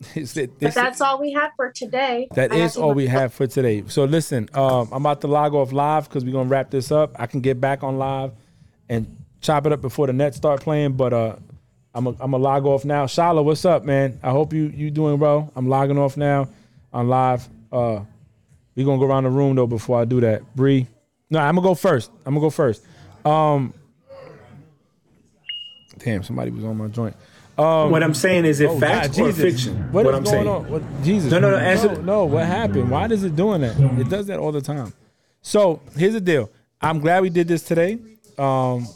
it- 0.14 0.58
But 0.60 0.74
that's 0.74 1.00
all 1.00 1.20
we 1.20 1.32
have 1.32 1.50
for 1.56 1.70
today. 1.70 2.28
that 2.34 2.52
I 2.52 2.56
is 2.56 2.76
all 2.76 2.94
we 2.94 3.06
have 3.06 3.34
for 3.34 3.46
today. 3.46 3.84
So 3.88 4.04
listen, 4.04 4.48
um, 4.54 4.88
I'm 4.92 5.02
about 5.02 5.20
to 5.22 5.26
log 5.26 5.54
off 5.54 5.72
live 5.72 6.08
because 6.08 6.24
we're 6.24 6.32
gonna 6.32 6.48
wrap 6.48 6.70
this 6.70 6.90
up. 6.90 7.14
I 7.18 7.26
can 7.26 7.40
get 7.40 7.60
back 7.60 7.82
on 7.82 7.98
live 7.98 8.32
and 8.88 9.16
chop 9.42 9.66
it 9.66 9.72
up 9.72 9.80
before 9.82 10.06
the 10.06 10.12
Nets 10.14 10.36
start 10.38 10.62
playing, 10.62 10.94
but 10.94 11.12
uh, 11.12 11.36
I'm 11.94 12.06
a, 12.06 12.16
I'm 12.20 12.32
a 12.32 12.38
log 12.38 12.64
off 12.66 12.84
now. 12.84 13.04
Shala, 13.06 13.44
what's 13.44 13.64
up, 13.66 13.84
man? 13.84 14.18
I 14.22 14.30
hope 14.30 14.52
you 14.54 14.64
you 14.74 14.90
doing 14.90 15.18
well. 15.18 15.52
I'm 15.54 15.68
logging 15.68 15.98
off 15.98 16.16
now 16.16 16.48
on 16.92 17.08
live. 17.08 17.46
Uh, 17.70 18.00
we 18.76 18.84
gonna 18.84 18.98
go 18.98 19.06
around 19.06 19.24
the 19.24 19.30
room 19.30 19.56
though 19.56 19.66
before 19.66 20.00
I 20.00 20.04
do 20.04 20.20
that. 20.20 20.54
Bree, 20.56 20.86
no, 21.30 21.38
I'm 21.38 21.54
gonna 21.56 21.66
go 21.66 21.74
first. 21.74 22.10
I'm 22.24 22.34
gonna 22.34 22.40
go 22.46 22.50
first. 22.50 22.84
Um, 23.24 23.74
damn, 25.98 26.22
somebody 26.22 26.50
was 26.50 26.64
on 26.64 26.76
my 26.76 26.88
joint. 26.88 27.14
what 27.56 28.02
I'm 28.02 28.14
saying 28.14 28.44
is, 28.46 28.60
if 28.60 28.70
Oh, 28.70 28.78
fact 28.80 29.16
God, 29.16 29.20
or 29.22 29.28
Jesus. 29.32 29.42
fiction, 29.42 29.76
What 29.92 30.04
what, 30.06 30.14
is 30.14 30.18
I'm 30.18 30.24
going 30.24 30.34
saying. 30.36 30.48
on? 30.48 30.70
What, 30.70 31.02
Jesus. 31.02 31.30
No, 31.30 31.38
no, 31.38 31.50
no, 31.50 31.56
no, 31.58 31.62
answer- 31.62 32.02
no. 32.02 32.24
What 32.24 32.46
happened? 32.46 32.90
Why 32.90 33.06
is 33.06 33.22
it 33.22 33.36
doing 33.36 33.60
that? 33.62 33.78
It 34.00 34.08
does 34.08 34.26
that 34.28 34.38
all 34.38 34.52
the 34.52 34.62
time. 34.62 34.92
So 35.42 35.80
here's 35.96 36.14
the 36.14 36.20
deal. 36.20 36.50
I'm 36.80 37.00
glad 37.00 37.22
we 37.22 37.28
did 37.30 37.48
this 37.48 37.62
today. 37.62 37.98
Um, 38.38 38.86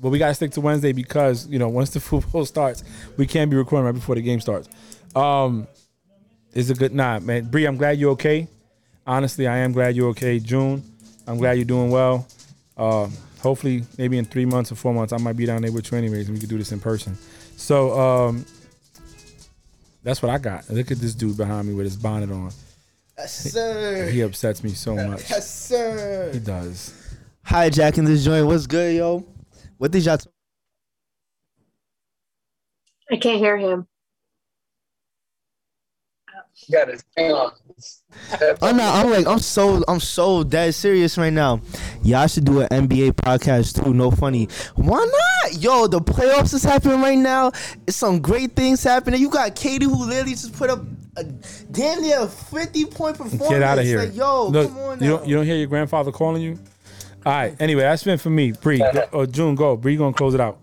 but 0.00 0.10
we 0.10 0.18
gotta 0.18 0.34
stick 0.34 0.50
to 0.52 0.60
Wednesday 0.60 0.92
because 0.92 1.46
you 1.48 1.58
know 1.58 1.68
once 1.68 1.90
the 1.90 2.00
football 2.08 2.44
starts, 2.44 2.82
we 3.16 3.26
can't 3.26 3.50
be 3.50 3.56
recording 3.56 3.86
right 3.86 3.94
before 3.94 4.14
the 4.16 4.22
game 4.22 4.40
starts. 4.40 4.68
Um, 5.14 5.66
it's 6.52 6.70
a 6.70 6.74
good 6.74 6.94
nah, 6.94 7.20
man. 7.20 7.44
Bree, 7.44 7.66
I'm 7.66 7.76
glad 7.76 7.98
you're 7.98 8.10
okay. 8.12 8.48
Honestly, 9.08 9.46
I 9.46 9.56
am 9.56 9.72
glad 9.72 9.96
you're 9.96 10.10
okay. 10.10 10.38
June, 10.38 10.82
I'm 11.26 11.38
glad 11.38 11.52
you're 11.52 11.64
doing 11.64 11.90
well. 11.90 12.26
Uh, 12.76 13.08
hopefully, 13.40 13.82
maybe 13.96 14.18
in 14.18 14.26
three 14.26 14.44
months 14.44 14.70
or 14.70 14.74
four 14.74 14.92
months, 14.92 15.14
I 15.14 15.16
might 15.16 15.34
be 15.34 15.46
down 15.46 15.62
there 15.62 15.72
with 15.72 15.90
you 15.90 15.96
anyways, 15.96 16.26
and 16.26 16.34
we 16.36 16.40
can 16.40 16.48
do 16.50 16.58
this 16.58 16.72
in 16.72 16.78
person. 16.78 17.16
So 17.56 17.98
um, 17.98 18.44
that's 20.02 20.20
what 20.20 20.30
I 20.30 20.36
got. 20.36 20.68
Look 20.68 20.90
at 20.90 20.98
this 20.98 21.14
dude 21.14 21.38
behind 21.38 21.66
me 21.66 21.72
with 21.72 21.86
his 21.86 21.96
bonnet 21.96 22.30
on. 22.30 22.50
Yes, 23.16 23.50
sir. 23.50 24.10
He 24.10 24.20
upsets 24.20 24.62
me 24.62 24.70
so 24.70 24.94
much. 24.94 25.30
Yes, 25.30 25.50
sir. 25.50 26.30
He 26.34 26.38
does. 26.38 26.92
Hijacking 27.46 28.04
this 28.04 28.22
joint. 28.26 28.46
What's 28.46 28.66
good, 28.66 28.94
yo? 28.94 29.26
What 29.78 29.90
did 29.90 30.04
y'all? 30.04 30.18
T- 30.18 30.28
I 33.10 33.16
can't 33.16 33.38
hear 33.38 33.56
him. 33.56 33.86
He 36.52 36.74
got 36.74 36.88
his 36.88 37.02
thing 37.16 37.32
on. 37.32 37.52
I'm 38.62 38.76
not. 38.76 39.04
I'm 39.04 39.10
like. 39.10 39.26
I'm 39.26 39.38
so. 39.38 39.82
I'm 39.86 40.00
so 40.00 40.42
dead 40.42 40.74
serious 40.74 41.16
right 41.18 41.32
now. 41.32 41.60
Y'all 42.02 42.26
should 42.26 42.44
do 42.44 42.60
an 42.60 42.68
NBA 42.68 43.12
podcast 43.12 43.82
too. 43.82 43.94
No 43.94 44.10
funny. 44.10 44.48
Why 44.74 44.98
not? 44.98 45.62
Yo, 45.62 45.86
the 45.86 46.00
playoffs 46.00 46.54
is 46.54 46.64
happening 46.64 47.00
right 47.00 47.18
now. 47.18 47.52
It's 47.86 47.96
some 47.96 48.20
great 48.20 48.52
things 48.56 48.82
happening. 48.82 49.20
You 49.20 49.30
got 49.30 49.54
KD 49.54 49.84
who 49.84 50.06
literally 50.06 50.32
just 50.32 50.54
put 50.54 50.70
up 50.70 50.80
a 51.16 51.24
damn 51.24 52.02
near 52.02 52.26
50 52.26 52.84
point 52.86 53.18
performance. 53.18 53.48
Get 53.48 53.62
out 53.62 53.78
of 53.78 53.84
here. 53.84 53.98
Like, 54.00 54.16
yo, 54.16 54.48
Look, 54.48 54.68
come 54.68 54.78
on. 54.78 55.02
you 55.02 55.08
don't 55.08 55.26
you 55.26 55.36
don't 55.36 55.44
hear 55.46 55.56
your 55.56 55.66
grandfather 55.66 56.12
calling 56.12 56.42
you? 56.42 56.58
All 57.26 57.32
right. 57.32 57.54
Anyway, 57.60 57.82
that's 57.82 58.04
been 58.04 58.18
for 58.18 58.30
me. 58.30 58.52
Bree 58.52 58.78
go, 58.78 59.08
or 59.12 59.26
June, 59.26 59.54
go. 59.54 59.76
Bree 59.76 59.96
gonna 59.96 60.12
close 60.12 60.34
it 60.34 60.40
out. 60.40 60.58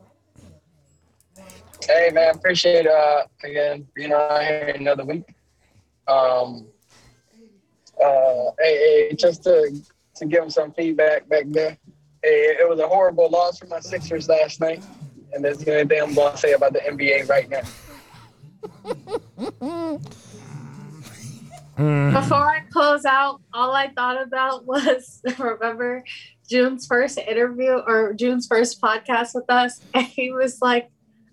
Hey 1.87 2.09
man, 2.11 2.33
appreciate 2.35 2.87
uh 2.87 3.23
again 3.43 3.87
being 3.93 4.11
on 4.11 4.41
here 4.41 4.73
another 4.75 5.05
week. 5.05 5.23
Um 6.07 6.67
uh 8.03 8.51
hey, 8.59 9.09
hey 9.09 9.15
just 9.15 9.43
to 9.43 9.75
to 10.15 10.25
give 10.25 10.41
them 10.41 10.49
some 10.49 10.71
feedback 10.71 11.27
back 11.27 11.45
there. 11.47 11.77
Hey, 12.23 12.57
it 12.59 12.67
was 12.67 12.79
a 12.79 12.87
horrible 12.87 13.29
loss 13.29 13.59
for 13.59 13.67
my 13.67 13.79
Sixers 13.79 14.27
last 14.29 14.59
night. 14.59 14.83
And 15.33 15.43
that's 15.43 15.63
the 15.63 15.71
only 15.73 15.85
thing 15.85 16.01
I'm 16.01 16.13
gonna 16.13 16.37
say 16.37 16.53
about 16.53 16.73
the 16.73 16.79
NBA 16.79 17.27
right 17.29 17.49
now. 17.49 17.61
Before 21.75 22.37
I 22.37 22.61
close 22.71 23.03
out, 23.03 23.41
all 23.53 23.75
I 23.75 23.89
thought 23.89 24.21
about 24.21 24.65
was 24.67 25.21
remember 25.37 26.05
June's 26.49 26.87
first 26.87 27.17
interview 27.17 27.81
or 27.85 28.13
June's 28.13 28.47
first 28.47 28.81
podcast 28.81 29.35
with 29.35 29.49
us, 29.49 29.81
and 29.93 30.05
he 30.05 30.31
was 30.31 30.61
like, 30.61 30.89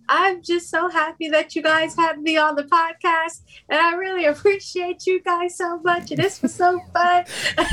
I'm 0.09 0.43
just 0.43 0.69
so 0.71 0.89
happy 0.89 1.29
that 1.31 1.55
you 1.57 1.63
guys 1.63 1.95
had 1.97 2.21
me 2.21 2.37
on 2.37 2.55
the 2.57 2.65
podcast, 2.65 3.43
and 3.69 3.79
I 3.81 3.95
really 3.95 4.25
appreciate 4.27 5.07
you 5.07 5.23
guys 5.23 5.57
so 5.57 5.79
much. 5.81 6.11
And 6.11 6.23
this 6.23 6.43
was 6.43 6.55
so 6.55 6.81
fun. 6.93 7.25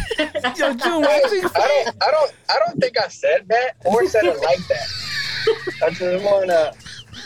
Yo, 0.57 0.73
June, 0.75 1.03
Hey, 1.03 1.21
why 1.21 1.29
you 1.31 1.49
I 1.55 1.83
don't 1.83 2.03
I 2.03 2.11
don't 2.11 2.33
I 2.49 2.59
don't 2.65 2.79
think 2.79 2.99
I 2.99 3.07
said 3.07 3.47
that 3.49 3.71
or 3.85 4.05
said 4.07 4.23
it 4.25 4.39
like 4.41 4.59
that. 4.67 4.87
I 5.83 5.89
just 5.89 6.23
wanna 6.25 6.71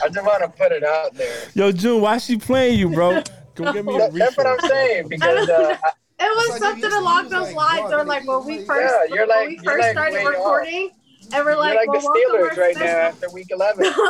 I 0.04 0.10
just 0.10 0.26
wanna 0.26 0.50
put 0.50 0.72
it 0.72 0.84
out 0.84 1.14
there. 1.16 1.44
Yo, 1.54 1.72
June, 1.72 2.02
why 2.02 2.18
she 2.18 2.38
playing 2.38 2.80
you, 2.80 2.90
bro? 2.90 3.22
Go 3.56 3.72
get 3.74 3.86
me 3.86 3.96
a 3.96 3.98
That- 4.00 4.14
that's 4.14 4.38
what 4.38 4.48
I'm 4.48 4.60
saying 4.70 5.10
because 5.10 5.50
uh, 5.50 5.78
I, 5.84 5.90
It 6.20 6.36
was 6.36 6.50
like 6.52 6.60
something 6.62 6.84
you- 6.90 6.96
you 6.96 7.02
along 7.02 7.30
those 7.30 7.54
like, 7.54 7.56
lines, 7.56 7.90
"Bro, 7.92 8.00
or 8.00 8.06
like 8.06 8.28
when 8.28 8.46
we 8.46 8.60
yeah, 8.60 8.66
first, 8.66 8.96
you're 9.10 9.20
when 9.20 9.30
like- 9.30 9.48
we 9.50 9.56
you're 9.56 9.64
first 9.64 9.80
like 9.82 9.92
started 9.92 10.28
recording. 10.28 10.86
off. 10.90 10.98
And 11.34 11.46
we're 11.46 11.56
like, 11.56 11.76
like 11.76 11.88
well, 11.88 12.02
the 12.02 12.08
Steelers 12.08 12.58
right 12.58 12.76
now 12.78 12.86
after 12.86 13.30
week 13.32 13.48
11. 13.52 13.94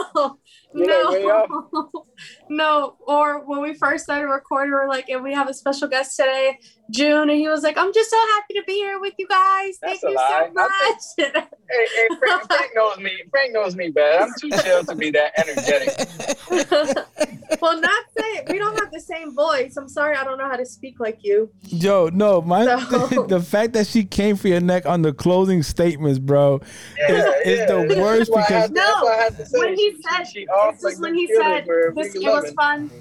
No, 0.76 1.12
no, 1.12 2.06
no. 2.50 2.98
Or 3.08 3.46
when 3.46 3.62
we 3.62 3.76
first 3.76 4.06
started 4.06 4.26
recording, 4.26 4.72
we're 4.72 4.88
like, 4.88 5.08
and 5.08 5.24
we 5.24 5.32
have 5.32 5.48
a 5.48 5.54
special 5.54 5.88
guest 5.88 6.18
today, 6.18 6.58
June, 6.92 7.30
and 7.30 7.40
he 7.40 7.48
was 7.48 7.64
like, 7.64 7.78
"I'm 7.78 7.94
just 7.94 8.10
so 8.12 8.18
happy 8.36 8.54
to 8.56 8.64
be 8.68 8.74
here 8.74 9.00
with 9.00 9.14
you 9.18 9.28
guys. 9.28 9.78
Thank 9.82 10.02
That's 10.02 10.04
a 10.04 10.10
you 10.10 10.16
lie. 10.16 10.48
so 10.48 10.54
much." 10.54 11.44
Hey, 11.74 11.86
hey 11.96 12.16
Frank, 12.20 12.44
Frank 12.46 12.72
knows 12.76 12.98
me. 13.00 13.12
Frank 13.32 13.54
knows 13.54 13.76
me 13.76 13.90
bad. 13.90 14.22
I'm 14.22 14.34
too 14.40 14.52
chill 14.62 14.84
to 14.84 14.94
be 14.96 15.10
that 15.10 15.32
energetic. 15.40 16.08
well, 17.62 17.80
not 17.82 18.04
saying 18.20 18.44
we 18.50 18.60
don't 18.60 18.78
have 18.80 18.92
the 18.92 19.00
same 19.00 19.34
voice. 19.34 19.76
I'm 19.76 19.88
sorry, 19.90 20.16
I 20.16 20.24
don't 20.24 20.38
know 20.38 20.48
how 20.48 20.58
to 20.58 20.66
speak 20.68 21.00
like 21.00 21.20
you. 21.24 21.50
Yo, 21.64 22.10
no, 22.14 22.42
my 22.44 22.66
So- 22.66 23.24
the 23.28 23.42
fact 23.42 23.74
that 23.74 23.88
she 23.88 24.04
came 24.04 24.36
for 24.36 24.50
your 24.50 24.60
neck 24.62 24.86
on 24.86 25.02
the 25.02 25.14
closing 25.14 25.64
statements, 25.64 26.20
bro. 26.20 26.62
Yeah, 27.00 27.32
it's 27.44 27.72
the 27.72 27.88
yeah. 27.96 28.02
worst 28.02 28.20
That's 28.20 28.30
why 28.30 28.42
I 28.42 28.44
because- 28.44 28.62
had 28.62 28.68
to- 28.68 28.74
that's 28.76 29.02
why 29.02 29.12
I 29.14 29.24
had 29.24 29.38
to 29.38 29.46
say 29.48 29.60
when 29.60 29.76
he 29.76 29.96
said, 30.10 30.24
she 30.26 30.48
off 30.50 30.76
this 30.76 30.84
like 30.84 30.94
is 30.94 31.00
when 31.00 31.16
he 31.16 31.28
said, 31.28 31.66
this, 31.96 32.14
it 32.16 32.22
was 32.22 32.52
fun. 32.52 32.92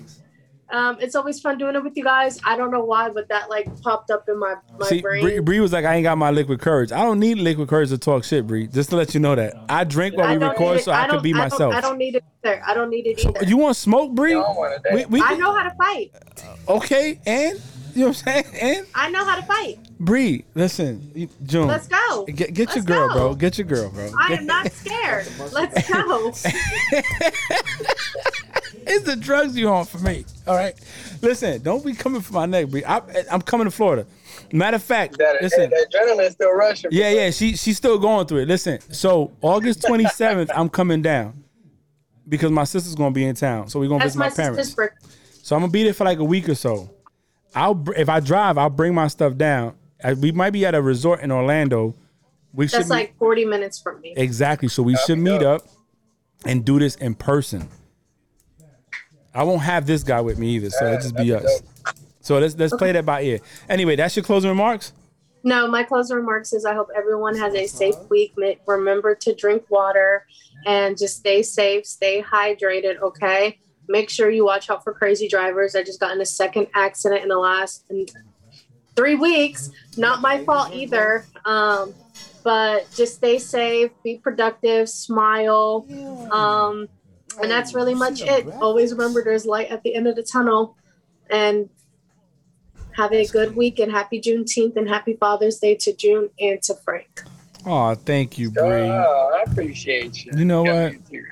Um, 0.73 0.97
it's 1.01 1.15
always 1.15 1.39
fun 1.39 1.59
doing 1.59 1.77
it 1.77 1.85
with 1.85 1.97
you 1.97 2.03
guys. 2.05 2.41
I 2.45 2.57
don't 2.57 2.71
know 2.71 2.83
why, 2.83 3.11
but 3.11 3.29
that 3.29 3.51
like 3.51 3.69
popped 3.83 4.11
up 4.11 4.27
in 4.29 4.39
my 4.39 4.55
my 4.79 4.87
See, 4.87 5.03
brain. 5.03 5.23
Bree, 5.23 5.39
Bree 5.41 5.61
was 5.61 5.73
like, 5.73 5.85
I 5.85 5.95
ain't 5.97 6.03
got 6.05 6.17
my 6.19 6.31
liquid 6.31 6.61
courage. 6.61 6.93
I 6.93 7.03
don't 7.03 7.21
need 7.21 7.37
liquid 7.39 7.69
courage 7.69 7.91
to 7.91 7.99
talk 7.99 8.25
shit, 8.25 8.47
Bree. 8.47 8.67
Just 8.69 8.89
to 8.91 8.97
let 8.97 9.13
you 9.13 9.21
know 9.21 9.35
that. 9.35 9.55
I 9.69 9.85
drink 9.85 10.17
while 10.17 10.27
I 10.29 10.37
we 10.39 10.45
record 10.45 10.81
so 10.81 10.91
I, 10.93 11.07
don't- 11.07 11.17
can 11.17 11.23
be 11.23 11.35
I 11.35 11.37
don't- 11.37 11.51
myself. 11.51 11.75
I 11.75 11.81
don't 11.83 11.99
need 11.99 12.15
it 12.17 12.25
either. 12.43 12.63
I 12.67 12.73
don't 12.75 12.89
need 12.91 13.07
it 13.07 13.21
So 13.21 13.29
either. 13.37 13.45
you 13.45 13.59
want 13.59 13.77
smoke, 13.77 14.13
Bree? 14.15 14.33
I 14.33 14.43
don't 14.43 14.57
want 14.57 14.81
it. 14.85 14.95
We, 14.95 15.05
we 15.07 15.23
I 15.23 15.35
know 15.37 15.55
how 15.55 15.63
to 15.65 15.75
fight. 15.77 16.11
okay, 16.69 17.21
and 17.27 17.61
you 17.95 18.01
know 18.01 18.09
what 18.09 18.23
I'm 18.27 18.45
saying? 18.45 18.45
And 18.59 18.87
I 18.95 19.11
know 19.11 19.25
how 19.27 19.37
to 19.37 19.43
fight. 19.43 19.79
Bree, 20.01 20.45
listen, 20.55 21.29
June, 21.45 21.69
Let's 21.69 21.87
go. 21.87 22.25
get, 22.25 22.55
get 22.55 22.69
your 22.71 22.77
Let's 22.77 22.87
girl, 22.87 23.09
go. 23.09 23.15
bro. 23.15 23.35
Get 23.35 23.59
your 23.59 23.67
girl, 23.67 23.91
bro. 23.91 24.11
I 24.19 24.33
am 24.33 24.47
not 24.47 24.73
scared. 24.73 25.29
Let's 25.53 25.89
go. 25.91 26.33
it's 28.87 29.05
the 29.05 29.17
drugs 29.17 29.57
you 29.57 29.69
on 29.69 29.85
for 29.85 29.99
me. 29.99 30.25
All 30.47 30.55
right. 30.57 30.75
Listen, 31.21 31.63
don't 31.63 31.85
be 31.85 31.95
coming 31.95 32.21
for 32.21 32.33
my 32.33 32.47
neck, 32.47 32.69
Bree. 32.69 32.85
I, 32.85 33.01
I'm 33.31 33.43
coming 33.43 33.67
to 33.67 33.71
Florida. 33.71 34.07
Matter 34.53 34.77
of 34.77 34.83
fact, 34.83 35.19
That, 35.19 35.41
listen. 35.41 35.71
that 35.71 35.87
adrenaline 35.93 36.31
still 36.33 36.53
rushing. 36.53 36.91
Yeah, 36.93 37.11
yeah, 37.11 37.31
she 37.31 37.57
she's 37.57 37.77
still 37.77 37.99
going 37.99 38.27
through 38.27 38.39
it. 38.41 38.49
Listen, 38.49 38.81
so 38.93 39.33
August 39.41 39.83
27th, 39.83 40.51
I'm 40.55 40.69
coming 40.69 41.01
down 41.03 41.45
because 42.29 42.51
my 42.51 42.65
sister's 42.65 42.95
gonna 42.95 43.11
be 43.13 43.25
in 43.25 43.35
town, 43.35 43.69
so 43.69 43.81
we're 43.81 43.89
gonna 43.89 44.05
That's 44.05 44.15
visit 44.17 44.19
my 44.19 44.29
my 44.29 44.35
parents. 44.35 44.75
birthday. 44.75 45.07
So 45.43 45.57
I'm 45.57 45.63
gonna 45.63 45.73
be 45.73 45.85
there 45.85 45.95
for 45.95 46.05
like 46.05 46.19
a 46.19 46.25
week 46.25 46.49
or 46.49 46.55
so. 46.55 46.91
I'll 47.55 47.83
if 47.97 48.09
I 48.09 48.21
drive, 48.21 48.59
I'll 48.59 48.71
bring 48.71 48.95
my 48.95 49.09
stuff 49.09 49.37
down. 49.37 49.75
I, 50.05 50.15
we 50.15 50.33
might 50.33 50.51
be 50.51 50.65
at 50.67 50.75
a 50.75 50.83
resort 50.83 51.21
in 51.21 51.31
Orlando. 51.31 51.95
We 52.53 52.69
should 52.69 52.81
That's 52.81 52.91
meet- 52.91 52.97
like 52.97 53.19
40 53.19 53.45
minutes 53.47 53.81
from 53.81 54.01
me. 54.03 54.13
exactly. 54.17 54.69
So 54.69 54.83
we 54.83 54.97
should 55.07 55.19
meet 55.19 55.43
up 55.43 55.63
and 56.45 56.65
do 56.65 56.79
this 56.79 56.97
in 56.97 57.15
person. 57.15 57.69
I 59.35 59.45
won't 59.45 59.63
have 59.63 59.87
this 59.87 60.03
guy 60.03 60.21
with 60.21 60.39
me 60.39 60.57
either, 60.57 60.71
so 60.71 60.87
it'll 60.87 61.01
just 61.01 61.17
be 61.17 61.35
us. 61.35 61.63
So 62.21 62.39
let's 62.39 62.57
let's 62.57 62.75
play 62.77 62.93
that 62.93 63.05
by 63.05 63.23
ear. 63.23 63.41
Anyway, 63.69 63.97
that's 63.97 64.17
your 64.17 64.25
closing 64.25 64.51
remarks. 64.51 64.93
No, 65.45 65.67
my 65.67 65.83
closing 65.83 66.17
remarks 66.17 66.53
is 66.53 66.65
I 66.65 66.75
hope 66.75 66.89
everyone 66.95 67.37
has 67.37 67.55
a 67.55 67.67
safe 67.67 67.97
week. 68.09 68.35
Remember 68.67 69.15
to 69.17 69.35
drink 69.35 69.65
water 69.71 70.25
and 70.67 70.97
just 70.97 71.17
stay 71.17 71.43
safe, 71.43 71.85
stay 71.85 72.23
hydrated, 72.23 73.01
okay? 73.01 73.59
Make 73.89 74.09
sure 74.09 74.31
you 74.31 74.45
watch 74.45 74.71
out 74.71 74.85
for 74.85 74.93
crazy 74.93 75.27
drivers. 75.27 75.75
I 75.75 75.83
just 75.83 75.99
got 75.99 76.15
in 76.15 76.21
a 76.21 76.27
second 76.27 76.69
accident 76.75 77.23
in 77.23 77.29
the 77.29 77.39
last 77.39 77.85
three 78.95 79.17
weeks. 79.17 79.71
Not 79.97 80.21
my 80.21 80.45
fault 80.45 80.73
either. 80.73 81.27
Um, 81.45 81.93
but 82.45 82.89
just 82.95 83.17
stay 83.17 83.39
safe, 83.39 83.91
be 84.03 84.19
productive, 84.19 84.89
smile. 84.89 85.87
Um, 86.31 86.89
and 87.41 87.51
that's 87.51 87.75
really 87.75 87.95
much 87.95 88.21
it. 88.23 88.47
Always 88.61 88.93
remember 88.93 89.23
there's 89.23 89.47
light 89.47 89.71
at 89.71 89.83
the 89.83 89.95
end 89.95 90.07
of 90.07 90.17
the 90.17 90.23
tunnel. 90.23 90.77
And 91.31 91.71
have 92.93 93.13
a 93.13 93.27
good 93.27 93.57
week 93.57 93.79
and 93.79 93.91
happy 93.91 94.21
Juneteenth 94.21 94.77
and 94.77 94.89
happy 94.89 95.15
Father's 95.15 95.59
Day 95.59 95.75
to 95.77 95.95
June 95.95 96.29
and 96.39 96.63
to 96.63 96.75
Frank. 96.75 97.23
Oh, 97.65 97.95
thank 97.95 98.39
you, 98.39 98.51
Bree. 98.51 98.63
Oh, 98.65 99.41
I 99.41 99.51
appreciate 99.51 100.25
you. 100.25 100.33
You 100.37 100.45
know 100.45 100.65
Got 100.65 100.75
what? 100.75 101.11
me. 101.11 101.23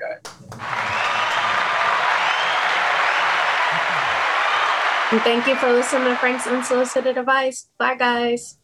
And 5.11 5.21
thank 5.23 5.45
you 5.45 5.55
for 5.57 5.73
listening 5.73 6.05
to 6.05 6.15
Frank's 6.15 6.47
Unsolicited 6.47 7.17
Advice. 7.17 7.67
Bye, 7.77 7.95
guys. 7.95 8.57